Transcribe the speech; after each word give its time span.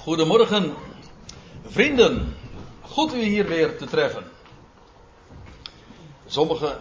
Goedemorgen, 0.00 0.74
vrienden. 1.66 2.36
Goed 2.80 3.14
u 3.14 3.22
hier 3.22 3.46
weer 3.46 3.76
te 3.76 3.86
treffen. 3.86 4.24
Sommigen, 6.26 6.80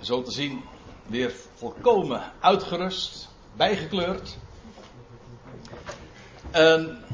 zo 0.00 0.22
te 0.22 0.30
zien, 0.30 0.64
weer 1.06 1.32
volkomen 1.54 2.22
uitgerust, 2.40 3.28
bijgekleurd. 3.56 4.36
En 6.50 7.04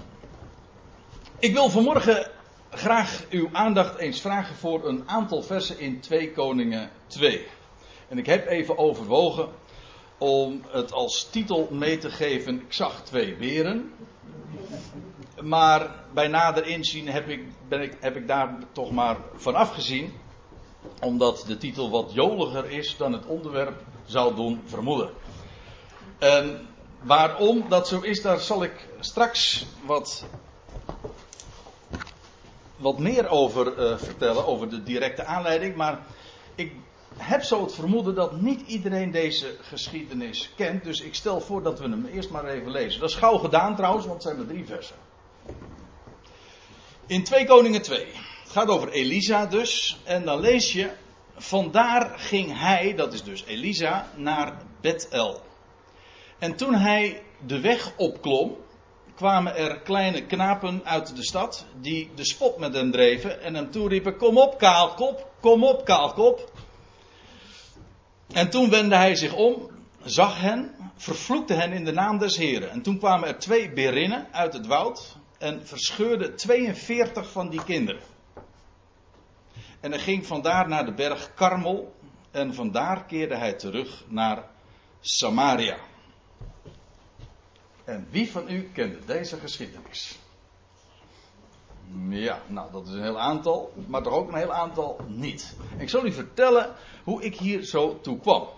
ik 1.39 1.53
wil 1.53 1.71
vanmorgen 1.71 2.31
graag 2.71 3.25
uw 3.31 3.49
aandacht 3.53 3.99
eens 3.99 4.21
vragen 4.21 4.57
voor 4.57 4.89
een 4.89 5.09
aantal 5.09 5.43
versen 5.43 5.79
in 5.79 6.01
2 6.01 6.33
Koningen 6.33 6.91
2. 7.07 7.47
En 8.09 8.19
ik 8.19 8.27
heb 8.27 8.47
even 8.47 8.79
overwogen 8.79 9.49
om 10.19 10.63
het 10.69 10.93
als 10.93 11.29
titel 11.31 11.69
mee 11.71 11.99
te 11.99 12.11
geven. 12.11 12.61
Ik 12.61 12.73
zag 12.73 13.03
twee 13.05 13.37
beren. 13.37 13.93
Maar 15.45 15.91
bij 16.13 16.29
nader 16.29 16.67
inzien 16.67 17.09
heb 17.09 17.29
ik, 17.29 17.69
ben 17.69 17.81
ik, 17.81 17.97
heb 18.01 18.17
ik 18.17 18.27
daar 18.27 18.59
toch 18.73 18.91
maar 18.91 19.17
van 19.35 19.55
afgezien. 19.55 20.13
Omdat 21.01 21.45
de 21.47 21.57
titel 21.57 21.91
wat 21.91 22.13
joliger 22.13 22.71
is 22.71 22.97
dan 22.97 23.13
het 23.13 23.27
onderwerp 23.27 23.83
zou 24.05 24.35
doen 24.35 24.63
vermoeden. 24.65 25.11
En 26.19 26.67
waarom 27.03 27.65
dat 27.69 27.89
zo 27.89 28.01
is, 28.01 28.23
daar 28.23 28.41
zal 28.41 28.63
ik 28.63 28.89
straks 29.01 29.67
wat, 29.87 30.27
wat 32.77 32.99
meer 32.99 33.29
over 33.29 33.79
uh, 33.79 33.99
vertellen. 33.99 34.47
Over 34.47 34.69
de 34.69 34.83
directe 34.83 35.25
aanleiding. 35.25 35.77
Maar 35.77 35.99
ik 36.55 36.73
heb 37.17 37.43
zo 37.43 37.63
het 37.63 37.75
vermoeden 37.75 38.15
dat 38.15 38.41
niet 38.41 38.61
iedereen 38.67 39.11
deze 39.11 39.57
geschiedenis 39.61 40.51
kent. 40.57 40.85
Dus 40.85 41.01
ik 41.01 41.15
stel 41.15 41.41
voor 41.41 41.63
dat 41.63 41.79
we 41.79 41.89
hem 41.89 42.07
eerst 42.07 42.31
maar 42.31 42.45
even 42.45 42.71
lezen. 42.71 43.01
Dat 43.01 43.11
is 43.11 43.17
gauw 43.17 43.39
gedaan 43.39 43.77
trouwens, 43.77 44.07
want 44.07 44.23
het 44.23 44.33
zijn 44.33 44.47
er 44.47 44.55
drie 44.55 44.67
versen. 44.67 44.97
In 47.07 47.25
2 47.25 47.47
Koningen 47.47 47.83
2. 47.83 48.07
Het 48.43 48.53
gaat 48.53 48.69
over 48.69 48.89
Elisa 48.89 49.47
dus. 49.47 49.99
En 50.05 50.25
dan 50.25 50.41
lees 50.41 50.73
je. 50.73 50.91
Vandaar 51.37 52.19
ging 52.19 52.59
hij, 52.59 52.95
dat 52.95 53.13
is 53.13 53.23
dus 53.23 53.45
Elisa, 53.45 54.09
naar 54.17 54.63
Bethel. 54.81 55.43
En 56.39 56.57
toen 56.57 56.75
hij 56.75 57.23
de 57.47 57.61
weg 57.61 57.93
opklom, 57.97 58.57
kwamen 59.15 59.57
er 59.57 59.81
kleine 59.81 60.27
knapen 60.27 60.81
uit 60.85 61.17
de 61.17 61.25
stad 61.25 61.67
die 61.81 62.11
de 62.15 62.25
spot 62.25 62.59
met 62.59 62.75
hem 62.75 62.91
dreven 62.91 63.43
en 63.43 63.55
hem 63.55 63.71
toeriepen: 63.71 64.17
Kom 64.17 64.39
op, 64.39 64.59
kaalkop, 64.59 65.31
kom 65.41 65.65
op, 65.65 65.85
kaalkop. 65.85 66.53
En 68.33 68.51
toen 68.51 68.71
wendde 68.71 68.97
hij 68.97 69.15
zich 69.15 69.35
om, 69.35 69.71
zag 70.05 70.41
hen, 70.41 70.75
vervloekte 70.97 71.55
hen 71.55 71.73
in 71.73 71.85
de 71.85 71.93
naam 71.93 72.19
des 72.19 72.37
Heren. 72.37 72.71
En 72.71 72.83
toen 72.83 72.99
kwamen 72.99 73.29
er 73.29 73.39
twee 73.39 73.73
berinnen 73.73 74.27
uit 74.33 74.53
het 74.53 74.67
woud 74.67 75.17
en 75.39 75.67
verscheurde 75.67 76.35
42 76.35 77.31
van 77.31 77.49
die 77.49 77.65
kinderen. 77.65 78.03
En 79.81 79.91
hij 79.91 80.01
ging 80.01 80.27
vandaar 80.27 80.69
naar 80.69 80.85
de 80.85 80.93
berg 80.93 81.35
Karmel 81.35 81.95
en 82.31 82.55
vandaar 82.55 83.05
keerde 83.05 83.37
hij 83.37 83.53
terug 83.53 84.05
naar 84.09 84.49
Samaria. 85.01 85.79
En 87.85 88.07
wie 88.11 88.31
van 88.31 88.51
u 88.51 88.71
kende 88.73 89.05
deze 89.05 89.37
geschiedenis? 89.37 90.19
Ja, 92.09 92.43
nou 92.47 92.73
dat 92.73 92.87
is 92.87 92.93
een 92.93 93.03
heel 93.03 93.21
aantal, 93.21 93.73
maar 93.87 94.03
toch 94.03 94.13
ook 94.13 94.29
een 94.29 94.39
heel 94.39 94.53
aantal 94.53 95.01
niet. 95.07 95.57
Ik 95.77 95.89
zal 95.89 96.07
u 96.07 96.13
vertellen 96.13 96.75
hoe 97.05 97.23
ik 97.23 97.37
hier 97.37 97.63
zo 97.63 98.01
toe 98.01 98.21
kwam. 98.21 98.49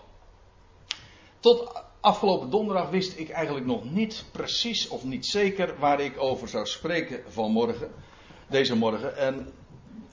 Tot 1.39 1.83
afgelopen 2.07 2.49
donderdag 2.49 2.89
wist 2.89 3.19
ik 3.19 3.29
eigenlijk 3.29 3.65
nog 3.65 3.91
niet 3.91 4.25
precies 4.31 4.87
of 4.87 5.03
niet 5.03 5.25
zeker 5.25 5.79
waar 5.79 5.99
ik 5.99 6.21
over 6.21 6.47
zou 6.47 6.65
spreken 6.65 7.23
vanmorgen, 7.27 7.91
deze 8.49 8.75
morgen. 8.75 9.17
En 9.17 9.53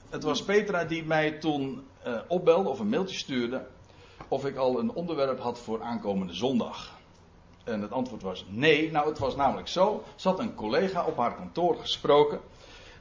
het 0.09 0.23
was 0.23 0.43
Petra 0.43 0.83
die 0.83 1.03
mij 1.03 1.31
toen 1.31 1.83
uh, 2.07 2.19
opbelde 2.27 2.69
of 2.69 2.79
een 2.79 2.89
mailtje 2.89 3.17
stuurde 3.17 3.67
of 4.27 4.45
ik 4.45 4.55
al 4.55 4.79
een 4.79 4.91
onderwerp 4.91 5.39
had 5.39 5.59
voor 5.59 5.81
aankomende 5.81 6.33
zondag. 6.33 6.99
En 7.63 7.81
het 7.81 7.91
antwoord 7.91 8.21
was 8.21 8.45
nee. 8.49 8.91
Nou, 8.91 9.09
het 9.09 9.19
was 9.19 9.35
namelijk 9.35 9.67
zo. 9.67 10.03
Zat 10.15 10.39
een 10.39 10.55
collega 10.55 11.05
op 11.05 11.17
haar 11.17 11.35
kantoor 11.35 11.75
gesproken. 11.75 12.39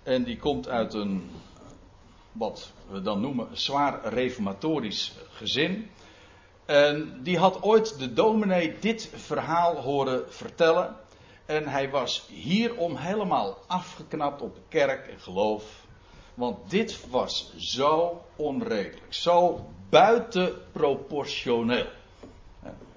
En 0.03 0.25
die 0.25 0.38
komt 0.38 0.69
uit 0.69 0.94
een, 0.94 1.31
wat 2.32 2.72
we 2.91 3.03
dan 3.03 3.21
noemen, 3.21 3.49
zwaar 3.53 4.09
reformatorisch 4.09 5.15
gezin. 5.31 5.91
En 6.66 7.19
die 7.22 7.38
had 7.38 7.62
ooit 7.62 7.98
de 7.98 8.12
dominee 8.12 8.78
dit 8.78 9.10
verhaal 9.14 9.76
horen 9.76 10.32
vertellen. 10.32 10.97
En 11.47 11.69
hij 11.69 11.91
was 11.91 12.26
hierom 12.28 12.97
helemaal 12.97 13.58
afgeknapt 13.66 14.42
op 14.42 14.58
kerk 14.69 15.06
en 15.06 15.20
geloof. 15.20 15.84
Want 16.34 16.70
dit 16.70 17.10
was 17.10 17.54
zo 17.56 18.22
onredelijk, 18.36 19.14
zo 19.14 19.66
buitenproportioneel. 19.88 21.86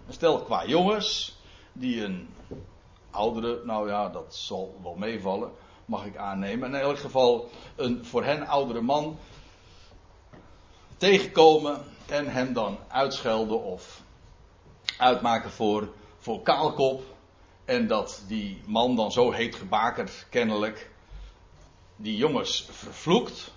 Stel 0.10 0.42
qua 0.42 0.66
jongens, 0.66 1.38
die 1.74 2.04
een 2.04 2.30
oudere, 3.12 3.62
nou 3.66 3.90
ja, 3.90 4.10
dat 4.10 4.36
zal 4.36 4.80
wel 4.84 4.96
meevallen, 4.96 5.52
mag 5.86 6.06
ik 6.06 6.18
aannemen. 6.18 6.74
In 6.74 6.80
elk 6.80 7.00
geval 7.00 7.50
een 7.76 8.06
voor 8.06 8.24
hen 8.24 8.48
oudere 8.48 8.82
man 8.82 9.18
tegenkomen 10.98 11.82
en 12.12 12.28
hem 12.28 12.54
dan 12.54 12.78
uitschelden 12.88 13.64
of 13.64 14.02
uitmaken 14.98 15.52
voor, 15.52 15.94
voor 16.18 16.42
kaalkop. 16.42 17.04
En 17.66 17.88
dat 17.88 18.24
die 18.28 18.62
man 18.66 18.96
dan 18.96 19.12
zo 19.12 19.32
heet 19.32 19.56
gebakerd, 19.56 20.26
kennelijk, 20.30 20.90
die 21.96 22.18
jongens 22.18 22.68
vervloekt. 22.72 23.52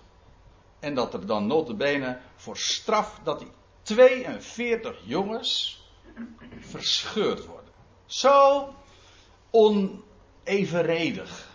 En 0.79 0.95
dat 0.95 1.15
er 1.15 1.27
dan 1.27 1.47
notabene 1.47 2.19
voor 2.37 2.57
straf 2.57 3.21
dat 3.23 3.39
die 3.39 3.51
42 3.83 5.01
jongens 5.05 5.83
verscheurd 6.61 7.47
worden. 7.47 7.73
Zo 8.07 8.69
onevenredig. 9.51 11.49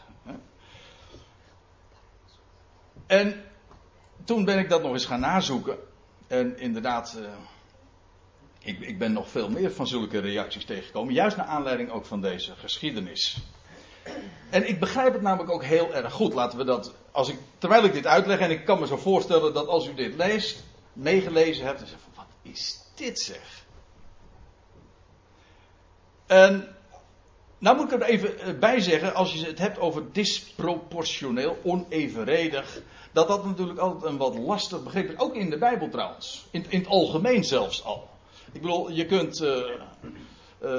En 3.05 3.43
toen 4.23 4.45
ben 4.45 4.59
ik 4.59 4.69
dat 4.69 4.81
nog 4.81 4.91
eens 4.91 5.05
gaan 5.05 5.19
nazoeken. 5.19 5.77
En 6.27 6.59
inderdaad, 6.59 7.15
uh, 7.19 7.27
ik, 8.59 8.79
ik, 8.79 8.99
ben 8.99 9.13
nog 9.13 9.29
veel 9.29 9.49
meer 9.49 9.71
van 9.71 9.87
zulke 9.87 10.19
reacties 10.19 10.65
tegengekomen. 10.65 11.13
Juist 11.13 11.37
naar 11.37 11.45
aanleiding 11.45 11.89
ook 11.89 12.05
van 12.05 12.21
deze 12.21 12.55
geschiedenis. 12.55 13.37
En 14.49 14.67
ik 14.67 14.79
begrijp 14.79 15.13
het 15.13 15.21
namelijk 15.21 15.51
ook 15.51 15.63
heel 15.63 15.95
erg 15.95 16.13
goed. 16.13 16.33
Laten 16.33 16.57
we 16.57 16.63
dat, 16.63 16.93
als 17.11 17.29
ik, 17.29 17.37
terwijl 17.57 17.83
ik 17.83 17.93
dit 17.93 18.07
uitleg, 18.07 18.39
en 18.39 18.51
ik 18.51 18.65
kan 18.65 18.79
me 18.79 18.87
zo 18.87 18.97
voorstellen 18.97 19.53
dat 19.53 19.67
als 19.67 19.87
u 19.87 19.93
dit 19.93 20.15
leest, 20.15 20.63
meegelezen 20.93 21.65
hebt, 21.65 21.79
dan 21.79 21.87
zegt 21.87 22.01
wat 22.15 22.25
is 22.41 22.79
dit 22.95 23.19
zeg? 23.19 23.63
En, 26.25 26.75
nou 27.57 27.77
moet 27.77 27.91
ik 27.91 28.01
er 28.01 28.07
even 28.07 28.39
eh, 28.39 28.59
bij 28.59 28.79
zeggen, 28.79 29.13
als 29.13 29.33
je 29.33 29.45
het 29.45 29.59
hebt 29.59 29.79
over 29.79 30.11
disproportioneel, 30.11 31.57
onevenredig, 31.63 32.81
dat 33.15 33.27
dat 33.27 33.45
natuurlijk 33.45 33.79
altijd 33.79 34.11
een 34.11 34.17
wat 34.17 34.37
lastig 34.37 34.83
begrip 34.83 35.09
is. 35.09 35.17
Ook 35.17 35.35
in 35.35 35.49
de 35.49 35.57
Bijbel 35.57 35.89
trouwens. 35.89 36.45
In, 36.51 36.65
in 36.69 36.79
het 36.79 36.87
algemeen 36.87 37.43
zelfs 37.43 37.83
al. 37.83 38.09
Ik 38.51 38.61
bedoel, 38.61 38.91
je 38.91 39.05
kunt 39.05 39.41
uh, 39.41 39.69
uh, 40.63 40.77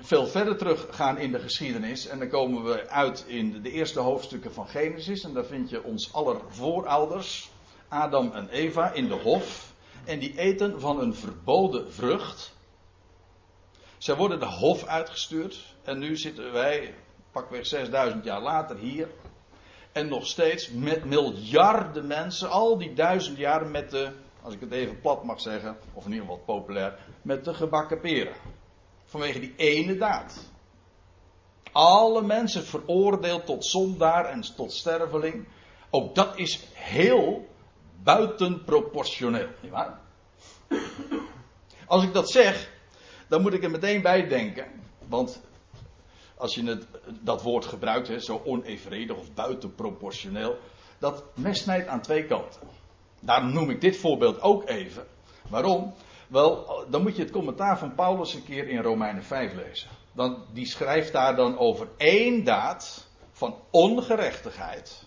veel 0.00 0.26
verder 0.26 0.56
teruggaan 0.56 1.18
in 1.18 1.32
de 1.32 1.38
geschiedenis. 1.38 2.06
En 2.06 2.18
dan 2.18 2.28
komen 2.28 2.64
we 2.64 2.88
uit 2.88 3.24
in 3.26 3.62
de 3.62 3.70
eerste 3.70 4.00
hoofdstukken 4.00 4.52
van 4.52 4.66
Genesis. 4.66 5.24
En 5.24 5.34
daar 5.34 5.44
vind 5.44 5.70
je 5.70 5.82
ons 5.82 6.12
aller 6.12 6.40
voorouders, 6.48 7.50
Adam 7.88 8.32
en 8.32 8.48
Eva, 8.48 8.92
in 8.92 9.08
de 9.08 9.14
hof. 9.14 9.72
En 10.04 10.18
die 10.18 10.38
eten 10.38 10.80
van 10.80 11.00
een 11.00 11.14
verboden 11.14 11.92
vrucht. 11.92 12.54
Zij 13.98 14.16
worden 14.16 14.40
de 14.40 14.46
hof 14.46 14.84
uitgestuurd. 14.84 15.74
En 15.82 15.98
nu 15.98 16.16
zitten 16.16 16.52
wij, 16.52 16.94
pakweg 17.32 17.66
6000 17.66 18.24
jaar 18.24 18.42
later, 18.42 18.76
hier 18.76 19.08
en 19.94 20.08
nog 20.08 20.26
steeds 20.26 20.70
met 20.70 21.04
miljarden 21.04 22.06
mensen, 22.06 22.50
al 22.50 22.78
die 22.78 22.92
duizend 22.92 23.38
jaren 23.38 23.70
met 23.70 23.90
de, 23.90 24.12
als 24.42 24.54
ik 24.54 24.60
het 24.60 24.72
even 24.72 25.00
plat 25.00 25.24
mag 25.24 25.40
zeggen, 25.40 25.76
of 25.92 26.04
in 26.04 26.12
ieder 26.12 26.26
geval 26.26 26.42
populair, 26.44 26.98
met 27.22 27.44
de 27.44 27.54
gebakken 27.54 28.00
peren. 28.00 28.34
Vanwege 29.04 29.40
die 29.40 29.54
ene 29.56 29.96
daad. 29.96 30.50
Alle 31.72 32.22
mensen 32.22 32.64
veroordeeld 32.64 33.46
tot 33.46 33.66
zondaar 33.66 34.24
en 34.24 34.54
tot 34.56 34.72
sterveling. 34.72 35.48
Ook 35.90 36.14
dat 36.14 36.38
is 36.38 36.66
heel 36.72 37.48
buitenproportioneel, 38.02 39.48
nietwaar? 39.60 39.98
Als 41.86 42.02
ik 42.02 42.12
dat 42.12 42.30
zeg, 42.30 42.70
dan 43.28 43.42
moet 43.42 43.54
ik 43.54 43.64
er 43.64 43.70
meteen 43.70 44.02
bij 44.02 44.28
denken. 44.28 44.66
Want 45.08 45.40
als 46.36 46.54
je 46.54 46.78
dat 47.20 47.42
woord 47.42 47.64
gebruikt, 47.64 48.08
hè, 48.08 48.20
zo 48.20 48.42
onevenredig 48.44 49.16
of 49.16 49.34
buitenproportioneel, 49.34 50.56
dat 50.98 51.24
mes 51.34 51.60
snijdt 51.60 51.88
aan 51.88 52.00
twee 52.00 52.26
kanten. 52.26 52.60
Daarom 53.20 53.52
noem 53.52 53.70
ik 53.70 53.80
dit 53.80 53.96
voorbeeld 53.96 54.40
ook 54.40 54.68
even. 54.68 55.06
Waarom? 55.48 55.94
Wel, 56.28 56.66
dan 56.90 57.02
moet 57.02 57.16
je 57.16 57.22
het 57.22 57.30
commentaar 57.30 57.78
van 57.78 57.94
Paulus 57.94 58.34
een 58.34 58.44
keer 58.44 58.68
in 58.68 58.82
Romeinen 58.82 59.24
5 59.24 59.54
lezen. 59.54 59.88
Dan, 60.12 60.44
die 60.52 60.66
schrijft 60.66 61.12
daar 61.12 61.36
dan 61.36 61.58
over 61.58 61.88
één 61.96 62.44
daad 62.44 63.06
van 63.32 63.56
ongerechtigheid. 63.70 65.06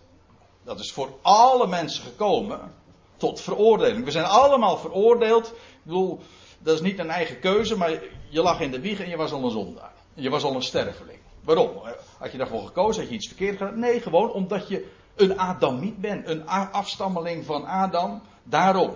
Dat 0.63 0.79
is 0.79 0.91
voor 0.91 1.09
alle 1.21 1.67
mensen 1.67 2.03
gekomen 2.03 2.73
tot 3.17 3.41
veroordeling. 3.41 4.05
We 4.05 4.11
zijn 4.11 4.25
allemaal 4.25 4.77
veroordeeld. 4.77 5.47
Ik 5.47 5.83
bedoel, 5.83 6.19
dat 6.59 6.73
is 6.73 6.81
niet 6.81 6.99
een 6.99 7.09
eigen 7.09 7.39
keuze, 7.39 7.77
maar 7.77 7.91
je 8.29 8.41
lag 8.41 8.59
in 8.59 8.71
de 8.71 8.79
wieg 8.79 8.99
en 8.99 9.09
je 9.09 9.17
was 9.17 9.31
al 9.31 9.43
een 9.43 9.51
zondaar. 9.51 9.96
Je 10.19 10.29
was 10.29 10.43
al 10.43 10.55
een 10.55 10.63
sterveling. 10.63 11.19
Waarom? 11.43 11.81
Had 12.17 12.31
je 12.31 12.37
daarvoor 12.37 12.65
gekozen? 12.65 13.01
Had 13.01 13.09
je 13.09 13.17
iets 13.17 13.27
verkeerd 13.27 13.57
gedaan? 13.57 13.79
Nee, 13.79 14.01
gewoon 14.01 14.31
omdat 14.31 14.67
je 14.67 14.87
een 15.15 15.39
Adamiet 15.39 16.01
bent. 16.01 16.27
Een 16.27 16.47
afstammeling 16.47 17.45
van 17.45 17.65
Adam. 17.65 18.21
Daarom. 18.43 18.95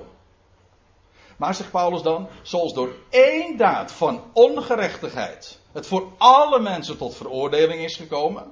Maar 1.38 1.56
zegt 1.56 1.72
Paulus 1.72 2.02
dan, 2.02 2.28
zoals 2.42 2.74
door 2.74 2.96
één 3.10 3.58
daad 3.58 3.92
van 3.92 4.24
ongerechtigheid 4.34 5.60
het 5.72 5.88
voor 5.88 6.12
alle 6.18 6.60
mensen 6.60 6.98
tot 6.98 7.16
veroordeling 7.16 7.84
is 7.84 7.96
gekomen. 7.96 8.52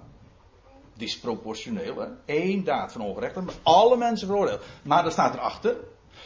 Disproportioneel, 0.93 1.95
hè? 1.97 2.07
Eén 2.25 2.63
daad 2.63 2.91
van 2.91 3.01
ongerechtigheid, 3.01 3.45
maar 3.45 3.73
alle 3.73 3.97
mensen 3.97 4.27
veroordeeld. 4.27 4.63
Maar 4.83 5.05
er 5.05 5.11
staat 5.11 5.33
erachter, 5.33 5.77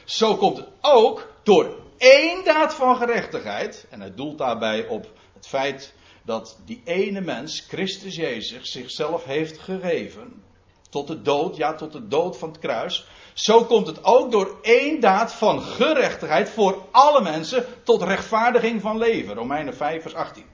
zo 0.05 0.35
komt 0.35 0.57
het 0.57 0.67
ook 0.81 1.31
door 1.43 1.75
één 1.97 2.45
daad 2.45 2.73
van 2.73 2.95
gerechtigheid. 2.95 3.85
En 3.89 4.01
het 4.01 4.17
doelt 4.17 4.37
daarbij 4.37 4.87
op 4.87 5.07
het 5.33 5.47
feit 5.47 5.93
dat 6.23 6.57
die 6.65 6.81
ene 6.85 7.21
mens, 7.21 7.65
Christus 7.67 8.15
Jezus, 8.15 8.71
zichzelf 8.71 9.23
heeft 9.23 9.59
gegeven. 9.59 10.43
Tot 10.89 11.07
de 11.07 11.21
dood, 11.21 11.55
ja, 11.55 11.75
tot 11.75 11.91
de 11.91 12.07
dood 12.07 12.37
van 12.37 12.49
het 12.49 12.59
kruis. 12.59 13.07
Zo 13.33 13.65
komt 13.65 13.87
het 13.87 14.03
ook 14.03 14.31
door 14.31 14.57
één 14.61 14.99
daad 14.99 15.33
van 15.33 15.61
gerechtigheid 15.61 16.49
voor 16.49 16.85
alle 16.91 17.21
mensen 17.21 17.65
tot 17.83 18.01
rechtvaardiging 18.01 18.81
van 18.81 18.97
leven. 18.97 19.35
Romeinen 19.35 19.75
5, 19.75 20.01
vers 20.01 20.13
18. 20.13 20.45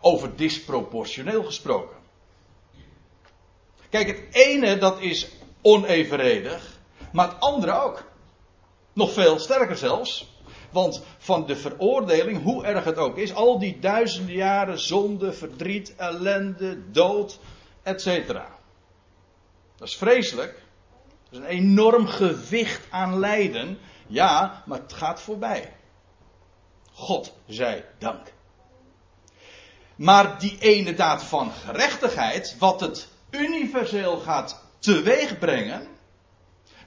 Over 0.00 0.36
disproportioneel 0.36 1.44
gesproken. 1.44 1.96
Kijk, 3.90 4.06
het 4.06 4.34
ene 4.34 4.78
dat 4.78 5.00
is 5.00 5.28
onevenredig, 5.62 6.78
maar 7.12 7.28
het 7.28 7.40
andere 7.40 7.72
ook. 7.72 8.04
Nog 8.92 9.12
veel 9.12 9.38
sterker 9.38 9.76
zelfs. 9.76 10.29
Want 10.70 11.02
van 11.18 11.46
de 11.46 11.56
veroordeling, 11.56 12.42
hoe 12.42 12.64
erg 12.64 12.84
het 12.84 12.96
ook 12.96 13.16
is, 13.16 13.34
al 13.34 13.58
die 13.58 13.78
duizenden 13.78 14.34
jaren 14.34 14.80
zonde, 14.80 15.32
verdriet, 15.32 15.96
ellende, 15.96 16.90
dood, 16.90 17.38
etc. 17.82 18.26
Dat 19.76 19.88
is 19.88 19.96
vreselijk. 19.96 20.62
Dat 21.30 21.32
is 21.32 21.38
een 21.38 21.44
enorm 21.44 22.06
gewicht 22.06 22.86
aan 22.90 23.18
lijden. 23.18 23.78
Ja, 24.06 24.62
maar 24.66 24.78
het 24.78 24.92
gaat 24.92 25.20
voorbij. 25.20 25.72
God 26.92 27.32
zij 27.46 27.84
dank. 27.98 28.32
Maar 29.96 30.38
die 30.38 30.58
ene 30.60 30.94
daad 30.94 31.24
van 31.24 31.50
gerechtigheid, 31.50 32.56
wat 32.58 32.80
het 32.80 33.08
universeel 33.30 34.16
gaat 34.16 34.64
teweegbrengen, 34.78 35.88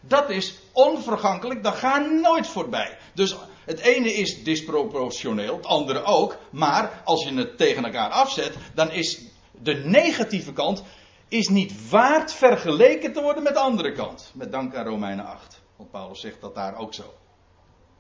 dat 0.02 0.30
is 0.30 0.56
onvergankelijk, 0.72 1.64
dat 1.64 1.76
gaat 1.76 2.12
nooit 2.12 2.48
voorbij. 2.48 2.98
Dus 3.14 3.36
het 3.66 3.80
ene 3.80 4.14
is 4.14 4.44
disproportioneel, 4.44 5.56
het 5.56 5.66
andere 5.66 6.04
ook. 6.04 6.38
Maar 6.52 7.02
als 7.04 7.24
je 7.24 7.34
het 7.34 7.58
tegen 7.58 7.86
elkaar 7.86 8.10
afzet, 8.10 8.56
dan 8.74 8.92
is 8.92 9.22
de 9.62 9.74
negatieve 9.74 10.54
kant 10.54 10.84
is 11.28 11.50
niet 11.50 11.90
waard 11.90 12.34
vergeleken 12.34 13.14
te 13.14 13.22
worden 13.22 13.44
met 13.44 13.54
de 13.54 13.60
andere 13.60 13.92
kant. 13.92 14.32
Met 14.34 14.52
dank 14.52 14.76
aan 14.76 14.86
Romeinen 14.86 15.26
8. 15.26 15.62
Want 15.76 15.92
Paulus 15.92 16.20
zegt 16.20 16.42
dat 16.42 16.56
daar 16.56 16.78
ook 16.78 16.94
zo. 16.94 17.14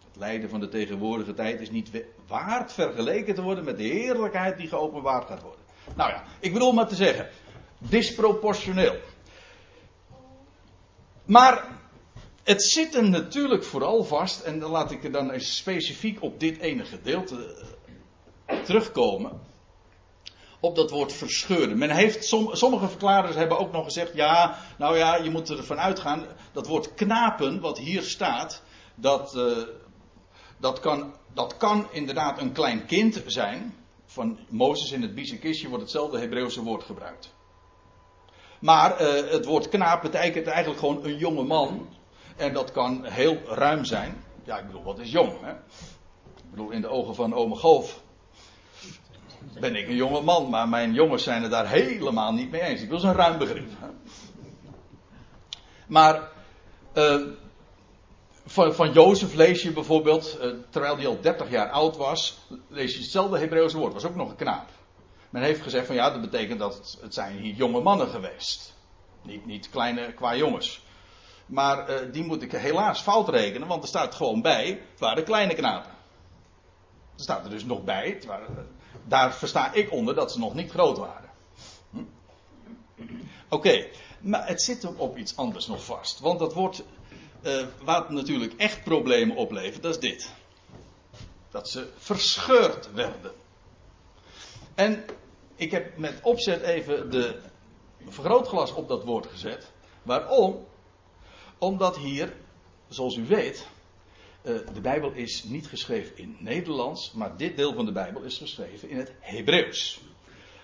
Het 0.07 0.18
lijden 0.18 0.50
van 0.50 0.60
de 0.60 0.68
tegenwoordige 0.68 1.33
tijd 1.33 1.62
is 1.62 1.69
niet 1.69 2.04
waard 2.27 2.74
vergeleken 2.74 3.36
te 3.36 3.42
worden 3.42 3.63
met 3.63 3.77
de 3.77 3.83
heerlijkheid 3.83 4.57
die 4.57 4.68
geopenbaard 4.68 5.25
gaat 5.27 5.42
worden. 5.42 5.66
Nou 5.95 6.12
ja, 6.12 6.24
ik 6.39 6.54
bedoel 6.54 6.71
maar 6.71 6.88
te 6.88 6.95
zeggen, 6.95 7.30
disproportioneel. 7.77 8.95
Maar 11.25 11.68
het 12.44 12.63
zit 12.63 12.95
er 12.95 13.10
natuurlijk 13.10 13.63
vooral 13.63 14.04
vast, 14.04 14.42
en 14.42 14.60
dan 14.60 14.72
laat 14.72 14.92
ik 14.92 15.04
er 15.04 15.12
dan 15.12 15.31
eens 15.31 15.57
specifiek 15.57 16.22
op 16.22 16.40
dit 16.40 16.57
ene 16.57 16.86
gedeelte 16.86 17.66
eh, 18.45 18.57
terugkomen. 18.60 19.51
Op 20.60 20.75
dat 20.75 20.90
woord 20.92 21.13
verscheuren. 21.13 21.78
Men 21.78 21.90
heeft, 21.90 22.25
sommige 22.51 22.88
verklaarders 22.88 23.36
hebben 23.36 23.60
ook 23.60 23.72
nog 23.72 23.84
gezegd: 23.84 24.13
ja, 24.13 24.57
nou 24.78 24.98
ja, 24.98 25.16
je 25.16 25.30
moet 25.30 25.50
ervan 25.50 25.80
uitgaan. 25.80 26.25
Dat 26.51 26.68
woord 26.68 26.94
knapen, 26.94 27.60
wat 27.60 27.78
hier 27.78 28.01
staat, 28.01 28.63
dat, 28.95 29.36
uh, 29.36 29.57
dat, 30.60 30.80
kan, 30.80 31.13
dat 31.34 31.57
kan 31.57 31.88
inderdaad 31.92 32.42
een 32.42 32.51
klein 32.51 32.86
kind 32.86 33.24
zijn. 33.25 33.75
Van 34.06 34.40
Mozes 34.50 34.92
in 34.92 35.01
het 35.01 35.16
biezenkistje 35.16 35.68
wordt 35.68 35.84
hetzelfde 35.84 36.19
Hebreeuwse 36.19 36.62
woord 36.62 36.84
gebruikt. 36.84 37.34
Maar 38.60 39.01
uh, 39.01 39.31
het 39.31 39.45
woord 39.45 39.69
knaap 39.69 40.01
betekent 40.01 40.48
eigenlijk 40.48 40.80
gewoon 40.80 41.04
een 41.04 41.18
jonge 41.18 41.44
man. 41.44 41.88
En 42.35 42.53
dat 42.53 42.71
kan 42.71 43.06
heel 43.06 43.38
ruim 43.45 43.85
zijn. 43.85 44.24
Ja, 44.44 44.57
ik 44.57 44.65
bedoel, 44.65 44.83
wat 44.83 45.00
is 45.00 45.12
jong? 45.12 45.41
Hè? 45.41 45.51
Ik 45.51 46.50
bedoel, 46.50 46.71
in 46.71 46.81
de 46.81 46.88
ogen 46.88 47.15
van 47.15 47.33
ome 47.33 47.56
Golf 47.56 48.01
ben 49.59 49.75
ik 49.75 49.88
een 49.88 49.95
jonge 49.95 50.21
man, 50.21 50.50
maar 50.50 50.69
mijn 50.69 50.94
jongens 50.94 51.24
zijn 51.24 51.41
het 51.41 51.51
daar 51.51 51.68
helemaal 51.68 52.33
niet 52.33 52.51
mee 52.51 52.62
eens. 52.62 52.81
Ik 52.81 52.89
wil 52.89 53.00
zo'n 53.00 53.13
ruim 53.13 53.38
begrip. 53.38 53.69
Maar 55.88 56.31
uh, 56.94 57.21
van, 58.45 58.74
van 58.74 58.91
Jozef 58.91 59.33
lees 59.33 59.62
je 59.62 59.71
bijvoorbeeld, 59.71 60.38
uh, 60.41 60.51
terwijl 60.69 60.95
hij 60.95 61.07
al 61.07 61.21
30 61.21 61.50
jaar 61.50 61.69
oud 61.69 61.97
was, 61.97 62.38
lees 62.68 62.94
je 62.94 63.00
hetzelfde 63.00 63.39
Hebreeuwse 63.39 63.77
woord. 63.77 63.94
Was 63.94 64.06
ook 64.06 64.15
nog 64.15 64.30
een 64.30 64.35
knaap. 64.35 64.69
Men 65.30 65.41
heeft 65.41 65.62
gezegd 65.62 65.85
van 65.85 65.95
ja, 65.95 66.09
dat 66.09 66.21
betekent 66.21 66.59
dat 66.59 66.74
het, 66.74 66.97
het 67.01 67.13
zijn 67.13 67.38
hier 67.38 67.53
jonge 67.53 67.81
mannen 67.81 68.07
geweest. 68.07 68.74
Niet, 69.21 69.45
niet 69.45 69.69
kleine 69.69 70.13
qua 70.13 70.35
jongens. 70.35 70.82
Maar 71.45 71.90
uh, 71.90 72.13
die 72.13 72.24
moet 72.24 72.42
ik 72.42 72.51
helaas 72.51 73.01
fout 73.01 73.30
rekenen, 73.30 73.68
want 73.68 73.81
er 73.81 73.88
staat 73.88 74.16
gewoon 74.16 74.42
bij, 74.42 74.68
het 74.68 75.00
waren 75.00 75.24
kleine 75.24 75.54
knapen. 75.54 75.92
Er 77.16 77.24
staat 77.24 77.44
er 77.44 77.50
dus 77.50 77.66
nog 77.66 77.84
bij, 77.84 78.22
waren, 78.28 78.68
daar 79.04 79.34
versta 79.34 79.74
ik 79.74 79.92
onder 79.92 80.16
dat 80.16 80.31
ze 80.31 80.40
nog 80.40 80.54
niet 80.54 80.72
groot 80.72 80.98
waren. 80.98 81.30
Hm? 81.90 82.04
Oké, 83.50 83.88
maar 84.19 84.48
het 84.48 84.62
zit 84.62 84.84
hem 84.84 84.95
op 84.98 85.18
iets 85.18 85.38
anders 85.38 85.68
nog 85.68 85.86
vast. 85.86 86.19
Want 86.19 86.40
dat 86.40 86.54
wordt, 86.54 86.84
uh, 87.42 87.66
wat 87.84 88.10
natuurlijk 88.10 88.54
echt 88.57 88.84
problemen 88.84 89.36
oplevert, 89.36 89.81
dat 89.84 89.94
is 89.94 90.00
dit. 90.00 90.31
Dat 91.51 91.69
ze 91.69 91.90
verscheurd 91.98 92.94
werden. 92.94 93.31
En 94.75 95.06
ik 95.56 95.72
heb 95.72 95.98
met 95.98 96.19
opzet 96.22 96.62
even 96.62 97.12
de 97.12 97.40
vergrootglas 98.07 98.74
op 98.74 98.88
dat 98.88 99.04
woord 99.04 99.28
gezet. 99.28 99.72
Waarom? 100.04 100.66
Omdat 101.63 101.97
hier, 101.97 102.35
zoals 102.89 103.15
u 103.15 103.25
weet, 103.25 103.67
eh, 104.41 104.53
de 104.73 104.81
Bijbel 104.81 105.11
is 105.11 105.43
niet 105.43 105.67
geschreven 105.67 106.17
in 106.17 106.37
Nederlands, 106.39 107.11
maar 107.11 107.37
dit 107.37 107.57
deel 107.57 107.73
van 107.73 107.85
de 107.85 107.91
Bijbel 107.91 108.21
is 108.21 108.37
geschreven 108.37 108.89
in 108.89 108.97
het 108.97 109.11
Hebreeuws. 109.19 109.99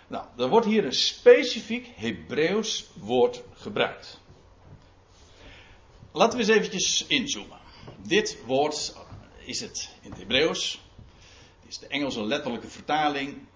Nou, 0.08 0.26
er 0.38 0.50
wordt 0.50 0.66
hier 0.66 0.86
een 0.86 0.94
specifiek 0.94 1.88
Hebreeuws 1.96 2.90
woord 2.96 3.44
gebruikt. 3.54 4.20
Laten 6.12 6.40
we 6.40 6.46
eens 6.46 6.56
eventjes 6.58 7.06
inzoomen. 7.08 7.60
Dit 8.08 8.38
woord 8.46 8.96
is 9.46 9.60
het 9.60 9.90
in 10.02 10.10
het 10.10 10.20
Hebreeuws. 10.20 10.82
Dit 11.62 11.70
is 11.72 11.78
de 11.78 11.88
Engelse 11.88 12.24
letterlijke 12.24 12.70
vertaling. 12.70 13.48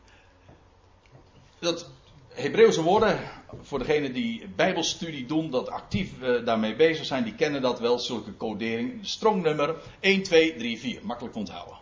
Dat 1.60 1.90
Hebreeuwse 2.28 2.82
woorden, 2.82 3.43
voor 3.62 3.80
degenen 3.80 4.14
die 4.14 4.48
bijbelstudie 4.56 5.26
doen, 5.26 5.50
dat 5.50 5.70
actief 5.70 6.12
uh, 6.22 6.46
daarmee 6.46 6.76
bezig 6.76 7.06
zijn, 7.06 7.24
die 7.24 7.36
kennen 7.36 7.62
dat 7.62 7.80
wel, 7.80 8.00
zulke 8.00 8.38
codering. 8.38 9.08
Strongnummer 9.08 9.76
1, 10.00 10.24
2, 10.24 10.56
3, 10.56 10.80
4, 10.80 11.00
makkelijk 11.04 11.36
onthouden. 11.36 11.78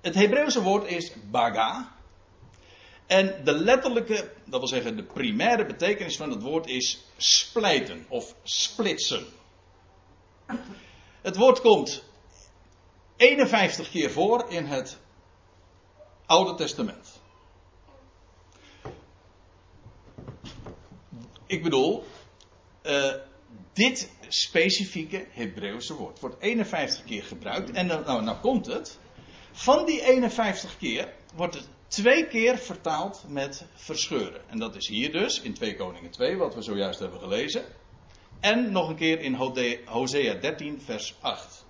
Het 0.00 0.14
Hebreeuwse 0.14 0.62
woord 0.62 0.90
is 0.90 1.12
baga. 1.30 1.96
En 3.06 3.44
de 3.44 3.52
letterlijke, 3.52 4.32
dat 4.44 4.58
wil 4.58 4.68
zeggen 4.68 4.96
de 4.96 5.02
primaire 5.02 5.66
betekenis 5.66 6.16
van 6.16 6.30
het 6.30 6.42
woord 6.42 6.66
is 6.66 7.04
splijten 7.16 8.06
of 8.08 8.34
splitsen. 8.42 9.26
Het 11.22 11.36
woord 11.36 11.60
komt 11.60 12.04
51 13.16 13.90
keer 13.90 14.10
voor 14.10 14.46
in 14.48 14.64
het 14.64 14.98
Oude 16.26 16.54
Testament. 16.54 17.17
Ik 21.48 21.62
bedoel, 21.62 22.04
uh, 22.82 23.12
dit 23.72 24.10
specifieke 24.28 25.26
Hebreeuwse 25.30 25.94
woord 25.94 26.20
wordt 26.20 26.36
51 26.38 27.04
keer 27.04 27.24
gebruikt. 27.24 27.70
En 27.70 27.88
dan, 27.88 28.02
nou, 28.04 28.22
nou 28.22 28.36
komt 28.38 28.66
het. 28.66 28.98
Van 29.52 29.86
die 29.86 30.02
51 30.02 30.76
keer 30.76 31.12
wordt 31.34 31.54
het 31.54 31.68
twee 31.86 32.26
keer 32.26 32.58
vertaald 32.58 33.24
met 33.28 33.64
verscheuren. 33.74 34.40
En 34.48 34.58
dat 34.58 34.76
is 34.76 34.88
hier 34.88 35.12
dus, 35.12 35.40
in 35.40 35.54
2 35.54 35.76
Koningen 35.76 36.10
2, 36.10 36.36
wat 36.36 36.54
we 36.54 36.62
zojuist 36.62 36.98
hebben 36.98 37.20
gelezen. 37.20 37.64
En 38.40 38.72
nog 38.72 38.88
een 38.88 38.96
keer 38.96 39.20
in 39.20 39.34
Hosea 39.84 40.34
13, 40.34 40.80
vers 40.84 41.14
8. 41.20 41.66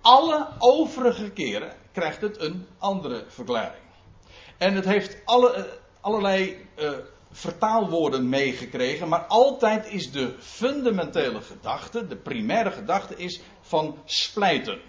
Alle 0.00 0.48
overige 0.58 1.30
keren 1.30 1.76
krijgt 1.92 2.20
het 2.20 2.40
een 2.40 2.66
andere 2.78 3.24
verklaring. 3.28 3.84
En 4.58 4.74
het 4.74 4.84
heeft 4.84 5.16
alle, 5.24 5.56
uh, 5.56 5.64
allerlei 6.00 6.66
uh, 6.78 6.90
vertaalwoorden 7.30 8.28
meegekregen, 8.28 9.08
maar 9.08 9.24
altijd 9.24 9.92
is 9.92 10.12
de 10.12 10.34
fundamentele 10.38 11.40
gedachte, 11.40 12.06
de 12.06 12.16
primaire 12.16 12.70
gedachte 12.70 13.16
is 13.16 13.40
van 13.60 13.98
splijten. 14.04 14.80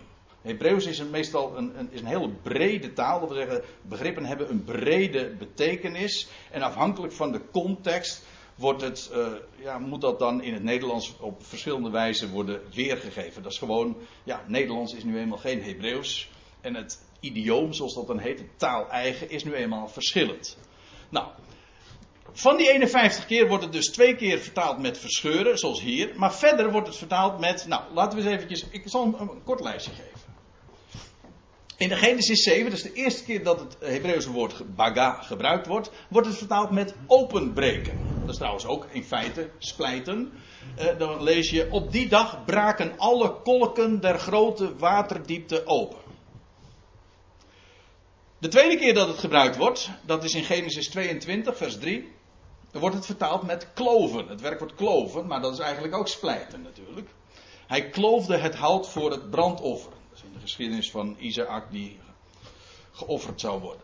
Hebreeuws 0.41 0.85
is 0.85 0.99
een, 0.99 1.09
meestal 1.09 1.57
een, 1.57 1.79
een, 1.79 1.91
is 1.91 1.99
een 1.99 2.05
hele 2.05 2.29
brede 2.29 2.93
taal. 2.93 3.19
Dat 3.19 3.29
wil 3.29 3.37
zeggen, 3.37 3.63
begrippen 3.81 4.25
hebben 4.25 4.49
een 4.49 4.63
brede 4.63 5.35
betekenis. 5.39 6.27
En 6.51 6.61
afhankelijk 6.61 7.13
van 7.13 7.31
de 7.31 7.41
context 7.51 8.25
wordt 8.55 8.81
het, 8.81 9.11
uh, 9.13 9.27
ja, 9.55 9.77
moet 9.79 10.01
dat 10.01 10.19
dan 10.19 10.41
in 10.43 10.53
het 10.53 10.63
Nederlands 10.63 11.17
op 11.19 11.45
verschillende 11.45 11.89
wijzen 11.89 12.29
worden 12.29 12.61
weergegeven. 12.73 13.43
Dat 13.43 13.51
is 13.51 13.57
gewoon, 13.57 13.97
ja, 14.23 14.43
Nederlands 14.47 14.93
is 14.93 15.03
nu 15.03 15.19
eenmaal 15.19 15.37
geen 15.37 15.63
Hebreeuws. 15.63 16.29
En 16.61 16.75
het 16.75 17.05
idioom, 17.19 17.73
zoals 17.73 17.95
dat 17.95 18.07
dan 18.07 18.19
heet, 18.19 18.39
het 18.39 18.59
taal 18.59 18.89
eigen, 18.89 19.29
is 19.29 19.43
nu 19.43 19.53
eenmaal 19.53 19.87
verschillend. 19.87 20.57
Nou, 21.09 21.27
van 22.33 22.57
die 22.57 22.71
51 22.71 23.25
keer 23.25 23.47
wordt 23.47 23.63
het 23.63 23.73
dus 23.73 23.89
twee 23.89 24.15
keer 24.15 24.39
vertaald 24.39 24.79
met 24.79 24.97
verscheuren, 24.97 25.57
zoals 25.57 25.81
hier. 25.81 26.11
Maar 26.15 26.33
verder 26.33 26.71
wordt 26.71 26.87
het 26.87 26.97
vertaald 26.97 27.39
met, 27.39 27.65
nou, 27.67 27.81
laten 27.93 28.17
we 28.17 28.23
eens 28.23 28.33
eventjes, 28.33 28.65
ik 28.71 28.83
zal 28.85 29.05
een, 29.05 29.15
een 29.19 29.43
kort 29.43 29.59
lijstje 29.59 29.91
geven. 29.91 30.19
In 31.77 31.89
de 31.89 31.95
Genesis 31.95 32.43
7, 32.43 32.63
dat 32.63 32.73
is 32.73 32.83
de 32.83 32.93
eerste 32.93 33.23
keer 33.23 33.43
dat 33.43 33.59
het 33.59 33.77
Hebreeuwse 33.79 34.31
woord 34.31 34.75
baga 34.75 35.21
gebruikt 35.21 35.67
wordt, 35.67 35.91
wordt 36.09 36.27
het 36.27 36.37
vertaald 36.37 36.71
met 36.71 36.95
openbreken. 37.07 37.93
Dat 38.19 38.29
is 38.29 38.37
trouwens 38.37 38.65
ook 38.65 38.87
in 38.91 39.03
feite 39.03 39.49
splijten. 39.57 40.31
Eh, 40.75 40.97
dan 40.97 41.23
lees 41.23 41.49
je, 41.49 41.71
op 41.71 41.91
die 41.91 42.07
dag 42.07 42.45
braken 42.45 42.93
alle 42.97 43.41
kolken 43.43 43.99
der 43.99 44.19
grote 44.19 44.75
waterdiepte 44.75 45.65
open. 45.65 45.99
De 48.37 48.47
tweede 48.47 48.77
keer 48.77 48.93
dat 48.93 49.07
het 49.07 49.17
gebruikt 49.17 49.57
wordt, 49.57 49.89
dat 50.05 50.23
is 50.23 50.33
in 50.33 50.43
Genesis 50.43 50.89
22, 50.89 51.57
vers 51.57 51.79
3. 51.79 52.11
Dan 52.71 52.81
wordt 52.81 52.95
het 52.95 53.05
vertaald 53.05 53.43
met 53.43 53.67
kloven. 53.73 54.27
Het 54.27 54.41
werkwoord 54.41 54.75
kloven, 54.75 55.27
maar 55.27 55.41
dat 55.41 55.53
is 55.53 55.59
eigenlijk 55.59 55.95
ook 55.95 56.07
splijten 56.07 56.61
natuurlijk. 56.61 57.09
Hij 57.67 57.89
kloofde 57.89 58.37
het 58.37 58.55
hout 58.55 58.89
voor 58.89 59.11
het 59.11 59.29
brandoffer 59.29 59.91
in 60.23 60.33
de 60.33 60.39
geschiedenis 60.39 60.91
van 60.91 61.15
Isaac 61.19 61.71
die 61.71 61.99
geofferd 62.91 63.39
zou 63.39 63.61
worden. 63.61 63.81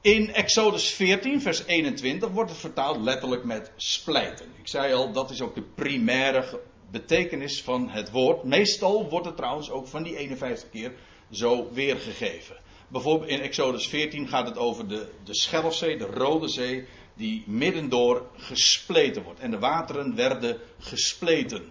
In 0.00 0.34
Exodus 0.34 0.90
14, 0.90 1.40
vers 1.40 1.64
21 1.64 2.30
wordt 2.30 2.50
het 2.50 2.58
vertaald 2.58 3.00
letterlijk 3.00 3.44
met 3.44 3.70
splijten. 3.76 4.46
Ik 4.58 4.68
zei 4.68 4.92
al, 4.92 5.12
dat 5.12 5.30
is 5.30 5.40
ook 5.40 5.54
de 5.54 5.62
primaire 5.62 6.60
betekenis 6.90 7.62
van 7.62 7.88
het 7.88 8.10
woord. 8.10 8.42
Meestal 8.42 9.08
wordt 9.08 9.26
het 9.26 9.36
trouwens 9.36 9.70
ook 9.70 9.86
van 9.86 10.02
die 10.02 10.16
51 10.16 10.70
keer 10.70 10.92
zo 11.30 11.72
weergegeven. 11.72 12.56
Bijvoorbeeld 12.92 13.30
in 13.30 13.40
Exodus 13.40 13.88
14 13.88 14.28
gaat 14.28 14.46
het 14.46 14.58
over 14.58 14.88
de, 14.88 15.08
de 15.24 15.34
Schelfzee, 15.34 15.96
de 15.96 16.06
Rode 16.06 16.48
Zee, 16.48 16.86
die 17.14 17.44
middendoor 17.46 18.26
gespleten 18.36 19.22
wordt. 19.22 19.40
En 19.40 19.50
de 19.50 19.58
wateren 19.58 20.14
werden 20.14 20.60
gespleten. 20.78 21.70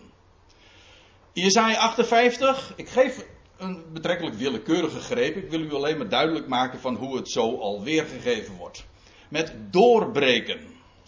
Jezaja 1.33 1.77
58, 1.77 2.73
ik 2.75 2.89
geef 2.89 3.25
een 3.57 3.83
betrekkelijk 3.93 4.35
willekeurige 4.35 4.99
greep. 4.99 5.35
Ik 5.35 5.49
wil 5.49 5.59
u 5.59 5.73
alleen 5.73 5.97
maar 5.97 6.09
duidelijk 6.09 6.47
maken 6.47 6.79
van 6.79 6.95
hoe 6.95 7.15
het 7.15 7.31
zo 7.31 7.57
al 7.57 7.83
weergegeven 7.83 8.55
wordt. 8.55 8.85
Met 9.29 9.53
doorbreken. 9.71 10.59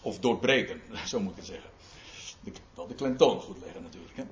Of 0.02 0.18
doorbreken, 0.18 0.80
zo 1.10 1.20
moet 1.20 1.30
ik 1.30 1.36
het 1.36 1.46
zeggen. 1.46 1.70
Ik 2.44 2.56
wil 2.74 2.86
de 2.86 2.94
klemtoon 2.94 3.40
goed 3.40 3.58
leggen 3.60 3.82
natuurlijk. 3.82 4.16
Hè. 4.16 4.24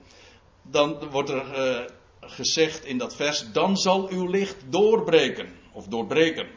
Dan 0.62 1.10
wordt 1.10 1.30
er 1.30 1.70
uh, 1.70 1.84
gezegd 2.20 2.84
in 2.84 2.98
dat 2.98 3.16
vers, 3.16 3.52
dan 3.52 3.76
zal 3.76 4.08
uw 4.08 4.26
licht 4.26 4.56
doorbreken. 4.68 5.60
Of 5.72 5.86
doorbreken. 5.86 6.48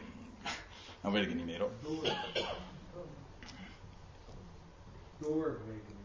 Nou 1.00 1.14
weet 1.14 1.22
ik 1.22 1.28
het 1.28 1.36
niet 1.36 1.46
meer 1.46 1.60
hoor. 1.60 1.70
Doorbreken 5.18 5.96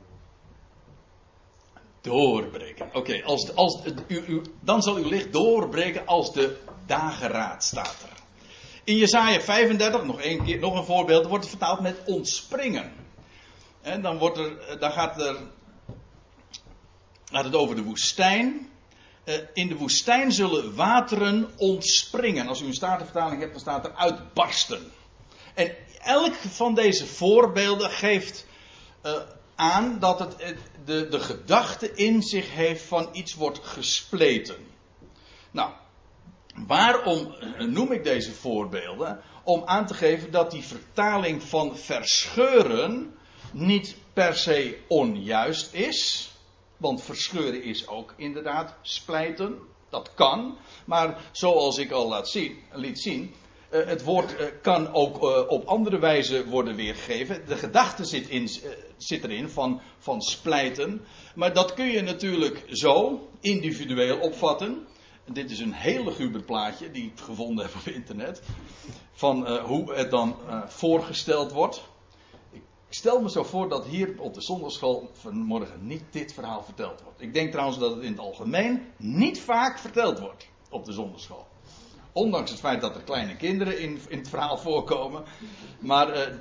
doorbreken. 2.02 2.90
Oké, 2.94 3.24
als, 3.24 3.56
als, 3.56 3.82
u, 4.08 4.24
u, 4.28 4.42
dan 4.60 4.82
zal 4.82 4.96
uw 4.96 5.10
licht 5.10 5.34
doorbreken 5.34 6.06
als 6.06 6.34
de 6.34 6.58
dageraad 6.86 7.64
staat 7.64 8.06
er. 8.10 8.20
In 8.84 8.98
Jesaja 8.98 9.40
35, 9.40 10.04
nog, 10.04 10.24
een 10.24 10.44
keer, 10.44 10.60
nog 10.60 10.78
een 10.78 10.86
voorbeeld, 10.86 11.26
wordt 11.26 11.44
het 11.44 11.58
vertaald 11.58 11.80
met 11.80 12.02
ontspringen. 12.06 12.94
En 13.82 14.02
dan, 14.02 14.18
wordt 14.18 14.38
er, 14.38 14.80
dan 14.80 14.92
gaat, 14.92 15.22
er, 15.22 15.38
gaat 17.32 17.44
het 17.44 17.56
over 17.56 17.76
de 17.76 17.84
woestijn. 17.84 18.70
Eh, 19.24 19.36
in 19.54 19.68
de 19.68 19.76
woestijn 19.76 20.32
zullen 20.32 20.76
wateren 20.76 21.50
ontspringen. 21.58 22.48
Als 22.48 22.62
u 22.62 22.66
een 22.66 22.74
statenvertaling 22.74 23.40
hebt, 23.40 23.52
dan 23.52 23.62
staat 23.62 23.86
er 23.86 23.94
uitbarsten. 23.94 24.92
En 25.54 25.76
elk 26.04 26.34
van 26.34 26.74
deze 26.74 27.06
voorbeelden 27.06 27.90
geeft 27.90 28.46
uh, 29.06 29.12
aan 29.56 30.00
dat 30.00 30.20
het 30.20 30.36
de, 30.86 31.08
de 31.08 31.20
gedachte 31.20 31.94
in 31.94 32.22
zich 32.22 32.52
heeft 32.54 32.84
van 32.84 33.10
iets 33.12 33.34
wordt 33.34 33.60
gespleten. 33.64 34.56
Nou, 35.52 35.72
waarom 36.68 37.36
noem 37.58 37.92
ik 37.92 38.04
deze 38.04 38.32
voorbeelden? 38.32 39.22
Om 39.44 39.64
aan 39.66 39.86
te 39.86 39.94
geven 39.94 40.32
dat 40.32 40.52
die 40.52 40.64
vertaling 40.64 41.44
van 41.44 41.78
verscheuren 41.78 43.16
niet 43.52 43.96
per 44.14 44.36
se 44.36 44.80
onjuist 44.88 45.74
is. 45.74 46.31
Want 46.82 47.02
verscheuren 47.02 47.64
is 47.64 47.88
ook 47.88 48.14
inderdaad 48.18 48.76
splijten. 48.82 49.60
Dat 49.90 50.14
kan. 50.14 50.58
Maar 50.86 51.30
zoals 51.32 51.78
ik 51.78 51.92
al 51.92 52.08
laat 52.08 52.30
zien, 52.30 52.58
liet 52.72 53.00
zien, 53.00 53.34
eh, 53.72 53.86
het 53.86 54.04
woord 54.04 54.36
eh, 54.36 54.46
kan 54.62 54.94
ook 54.94 55.16
eh, 55.24 55.44
op 55.48 55.66
andere 55.66 56.00
wijze 56.00 56.48
worden 56.48 56.76
weergegeven. 56.76 57.44
De 57.48 57.56
gedachte 57.56 58.06
zit, 58.06 58.30
in, 58.30 58.50
zit 58.98 59.24
erin 59.24 59.50
van, 59.50 59.82
van 59.98 60.22
splijten. 60.22 61.02
Maar 61.36 61.54
dat 61.54 61.74
kun 61.74 61.86
je 61.86 62.02
natuurlijk 62.02 62.64
zo 62.70 63.28
individueel 63.40 64.20
opvatten. 64.20 64.88
Dit 65.26 65.52
is 65.52 65.60
een 65.60 65.74
heel 65.74 66.04
luguber 66.04 66.44
plaatje 66.44 66.92
die 66.92 67.04
ik 67.04 67.20
gevonden 67.20 67.66
heb 67.66 67.76
op 67.76 67.94
internet. 67.94 68.42
Van 69.12 69.58
hoe 69.58 69.94
het 69.94 70.12
dan 70.12 70.36
voorgesteld 70.68 71.52
wordt. 71.52 71.82
Ik 72.92 72.98
stel 72.98 73.22
me 73.22 73.30
zo 73.30 73.44
voor 73.44 73.70
dat 73.70 73.86
hier 73.86 74.16
op 74.18 74.34
de 74.34 74.42
zondagschool 74.42 75.10
vanmorgen 75.14 75.88
niet 75.88 76.04
dit 76.10 76.34
verhaal 76.34 76.64
verteld 76.64 77.02
wordt. 77.02 77.22
Ik 77.22 77.34
denk 77.34 77.52
trouwens 77.52 77.80
dat 77.80 77.96
het 77.96 78.04
in 78.04 78.12
het 78.12 78.20
algemeen 78.20 78.86
niet 78.98 79.40
vaak 79.40 79.80
verteld 79.80 80.20
wordt 80.20 80.48
op 80.70 80.86
de 80.86 80.92
zondagschool. 80.92 81.48
Ondanks 82.12 82.52
het 82.52 82.60
feit 82.60 82.82
dat 82.82 82.96
er 82.96 83.02
kleine 83.02 83.36
kinderen 83.36 83.80
in, 83.80 84.00
in 84.08 84.18
het 84.18 84.30
verhaal 84.30 84.58
voorkomen. 84.58 85.24
Maar. 85.80 86.18
Uh, 86.18 86.36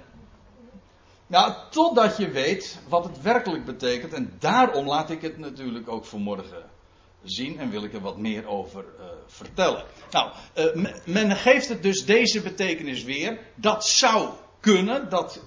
nou, 1.26 1.52
totdat 1.71 2.16
je 2.16 2.30
weet 2.30 2.80
wat 2.88 3.04
het 3.04 3.23
werkelijk 3.23 3.64
betekent. 3.64 4.12
En 4.12 4.37
daarom 4.38 4.87
laat 4.87 5.11
ik 5.11 5.23
het 5.23 5.38
natuurlijk 5.38 5.88
ook 5.88 6.04
vanmorgen 6.04 6.71
zien. 7.23 7.59
En 7.59 7.71
wil 7.71 7.85
ik 7.85 7.92
er 7.92 8.00
wat 8.00 8.19
meer 8.19 8.47
over 8.47 8.85
uh, 8.99 9.04
vertellen. 9.26 9.85
Nou, 10.11 10.33
uh, 10.57 10.87
men 11.04 11.37
geeft 11.37 11.69
het 11.69 11.83
dus 11.83 12.04
deze 12.04 12.40
betekenis 12.40 13.04
weer. 13.04 13.40
Dat 13.54 13.87
zou 13.87 14.28
kunnen. 14.61 15.09
Dat 15.09 15.40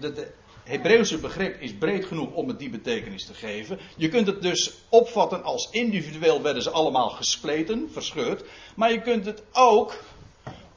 de 0.00 0.32
Hebreeuwse 0.66 1.18
begrip 1.18 1.60
is 1.60 1.74
breed 1.74 2.04
genoeg 2.04 2.32
om 2.32 2.48
het 2.48 2.58
die 2.58 2.70
betekenis 2.70 3.26
te 3.26 3.34
geven. 3.34 3.78
Je 3.96 4.08
kunt 4.08 4.26
het 4.26 4.42
dus 4.42 4.74
opvatten 4.88 5.42
als 5.42 5.68
individueel 5.70 6.42
werden 6.42 6.62
ze 6.62 6.70
allemaal 6.70 7.10
gespleten, 7.10 7.88
verscheurd. 7.92 8.44
Maar 8.76 8.92
je 8.92 9.00
kunt 9.00 9.24
het 9.26 9.42
ook 9.52 9.94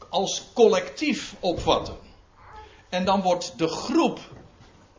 als 0.10 0.48
collectief 0.54 1.36
opvatten. 1.40 1.98
En 2.90 3.06
dan 3.06 3.22
wordt 3.22 3.58
de 3.58 3.68
groep 3.68 4.20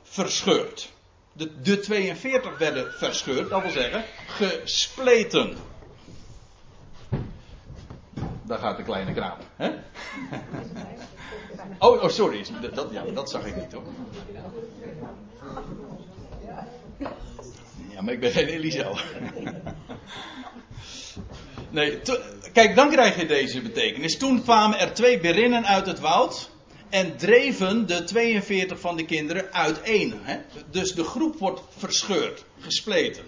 verscheurd. 0.02 0.90
De, 1.32 1.60
de 1.60 1.80
42 1.80 2.58
werden 2.58 2.92
verscheurd, 2.92 3.50
dat 3.50 3.62
wil 3.62 3.70
zeggen 3.70 4.04
gespleten. 4.26 5.56
Daar 8.50 8.58
gaat 8.58 8.76
de 8.76 8.82
kleine 8.82 9.12
kraam. 9.12 9.38
Hè? 9.56 9.70
Oh, 11.78 12.02
oh, 12.02 12.08
sorry. 12.08 12.44
Dat, 12.74 12.88
ja, 12.90 13.02
dat 13.14 13.30
zag 13.30 13.46
ik 13.46 13.56
niet 13.56 13.72
hoor. 13.72 13.82
Ja, 17.88 18.00
maar 18.02 18.12
ik 18.12 18.20
ben 18.20 18.30
geen 18.30 18.46
Eliseo. 18.46 18.94
Nee, 21.70 22.00
kijk, 22.52 22.74
dan 22.74 22.90
krijg 22.90 23.20
je 23.20 23.26
deze 23.26 23.62
betekenis. 23.62 24.16
Toen 24.16 24.42
kwamen 24.42 24.78
er 24.78 24.94
twee 24.94 25.20
berinnen 25.20 25.66
uit 25.66 25.86
het 25.86 26.00
woud. 26.00 26.50
En 26.88 27.16
dreven 27.16 27.86
de 27.86 28.04
42 28.04 28.80
van 28.80 28.96
de 28.96 29.04
kinderen 29.04 29.52
uiteen. 29.52 30.14
Hè? 30.22 30.38
Dus 30.70 30.94
de 30.94 31.04
groep 31.04 31.38
wordt 31.38 31.60
verscheurd, 31.76 32.44
gespleten. 32.58 33.24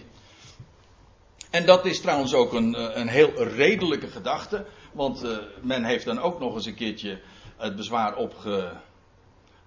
En 1.51 1.67
dat 1.67 1.87
is 1.87 2.01
trouwens 2.01 2.35
ook 2.35 2.53
een, 2.53 2.75
eh, 2.75 2.97
een 2.97 3.09
heel 3.09 3.43
redelijke 3.43 4.09
gedachte. 4.09 4.67
Want 4.93 5.25
uh, 5.25 5.39
men 5.63 5.85
heeft 5.85 6.05
dan 6.05 6.19
ook 6.19 6.39
nog 6.39 6.55
eens 6.55 6.67
een 6.67 6.75
keertje 6.75 7.21
het 7.57 7.77
bezwaar 7.77 8.17
opge, 8.17 8.73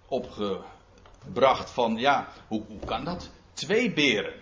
opgebracht 0.07 1.69
van, 1.69 1.97
ja, 1.97 2.27
hoe, 2.47 2.63
hoe 2.67 2.85
kan 2.85 3.03
dat? 3.03 3.29
Twee 3.53 3.93
beren. 3.93 4.33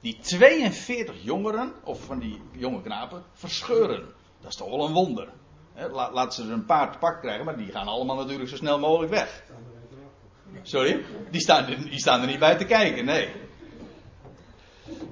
Die 0.00 0.18
42 0.20 1.22
jongeren, 1.22 1.72
of 1.84 2.04
van 2.04 2.18
die 2.18 2.40
jonge 2.52 2.82
knapen, 2.82 3.24
verscheuren. 3.32 4.06
Dat 4.40 4.50
is 4.50 4.56
toch 4.56 4.70
wel 4.70 4.86
een 4.86 4.92
wonder. 4.92 5.28
laat 5.92 6.34
ze 6.34 6.42
er 6.42 6.52
een 6.52 6.64
paar 6.64 6.92
te 6.92 6.98
pak 6.98 7.20
krijgen, 7.20 7.44
maar 7.44 7.56
die 7.56 7.72
gaan 7.72 7.88
allemaal 7.88 8.16
natuurlijk 8.16 8.48
zo 8.48 8.56
snel 8.56 8.78
mogelijk 8.78 9.12
weg. 9.12 9.42
Sorry? 10.62 11.04
Die 11.30 11.40
staan, 11.40 11.66
die 11.66 11.98
staan 11.98 12.20
er 12.20 12.26
niet 12.26 12.38
bij 12.38 12.56
te 12.56 12.64
kijken, 12.64 13.04
nee. 13.04 13.28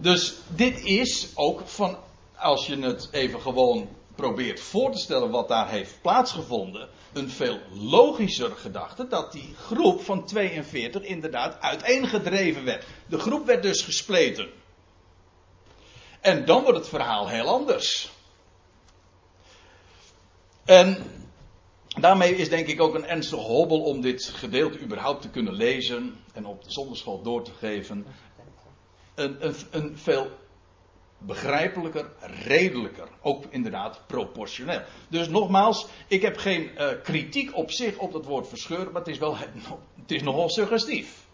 Dus 0.00 0.35
dit 0.49 0.85
is 0.85 1.33
ook 1.35 1.61
van, 1.69 1.97
als 2.37 2.66
je 2.66 2.78
het 2.78 3.09
even 3.12 3.40
gewoon 3.40 3.88
probeert 4.16 4.61
voor 4.61 4.92
te 4.92 4.99
stellen 4.99 5.30
wat 5.30 5.49
daar 5.49 5.68
heeft 5.68 6.00
plaatsgevonden, 6.02 6.88
een 7.12 7.30
veel 7.30 7.58
logischer 7.73 8.50
gedachte 8.50 9.08
dat 9.08 9.32
die 9.32 9.54
groep 9.54 10.00
van 10.00 10.25
42 10.25 11.02
inderdaad 11.02 11.61
uiteengedreven 11.61 12.64
werd. 12.64 12.87
De 13.06 13.18
groep 13.18 13.46
werd 13.46 13.62
dus 13.62 13.82
gespleten. 13.82 14.49
En 16.20 16.44
dan 16.44 16.62
wordt 16.62 16.78
het 16.78 16.88
verhaal 16.88 17.28
heel 17.28 17.46
anders. 17.46 18.11
En 20.64 21.04
daarmee 22.00 22.37
is 22.37 22.49
denk 22.49 22.66
ik 22.66 22.80
ook 22.80 22.94
een 22.94 23.06
ernstige 23.06 23.42
hobbel 23.42 23.82
om 23.82 24.00
dit 24.00 24.25
gedeelte 24.25 24.80
überhaupt 24.80 25.23
te 25.23 25.30
kunnen 25.30 25.54
lezen 25.54 26.16
en 26.32 26.46
op 26.46 26.64
de 26.64 26.73
zonderschool 26.73 27.23
door 27.23 27.42
te 27.42 27.52
geven. 27.58 28.06
Een, 29.14 29.46
een, 29.46 29.54
een 29.70 29.99
veel 29.99 30.30
begrijpelijker, 31.18 32.06
redelijker. 32.44 33.08
Ook 33.20 33.44
inderdaad 33.49 34.00
proportioneel. 34.06 34.82
Dus 35.08 35.28
nogmaals, 35.28 35.87
ik 36.08 36.23
heb 36.23 36.37
geen 36.37 36.70
uh, 36.78 36.88
kritiek 37.02 37.56
op 37.56 37.70
zich 37.70 37.96
op 37.96 38.12
dat 38.12 38.25
woord 38.25 38.49
verscheuren, 38.49 38.92
maar 38.92 39.02
het 39.02 39.11
is, 39.11 39.18
wel, 39.18 39.37
het 39.37 40.11
is 40.11 40.23
nogal 40.23 40.49
suggestief. 40.49 41.25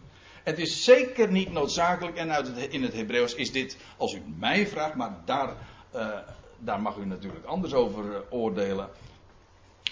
Het 0.43 0.59
is 0.59 0.83
zeker 0.83 1.31
niet 1.31 1.51
noodzakelijk, 1.51 2.17
en 2.17 2.31
uit 2.31 2.47
het, 2.47 2.73
in 2.73 2.83
het 2.83 2.93
Hebreeuws 2.93 3.35
is 3.35 3.51
dit, 3.51 3.77
als 3.97 4.13
u 4.13 4.21
mij 4.37 4.67
vraagt, 4.67 4.95
maar 4.95 5.21
daar, 5.25 5.55
uh, 5.95 6.17
daar 6.59 6.81
mag 6.81 6.97
u 6.97 7.05
natuurlijk 7.05 7.45
anders 7.45 7.73
over 7.73 8.03
uh, 8.05 8.17
oordelen. 8.29 8.89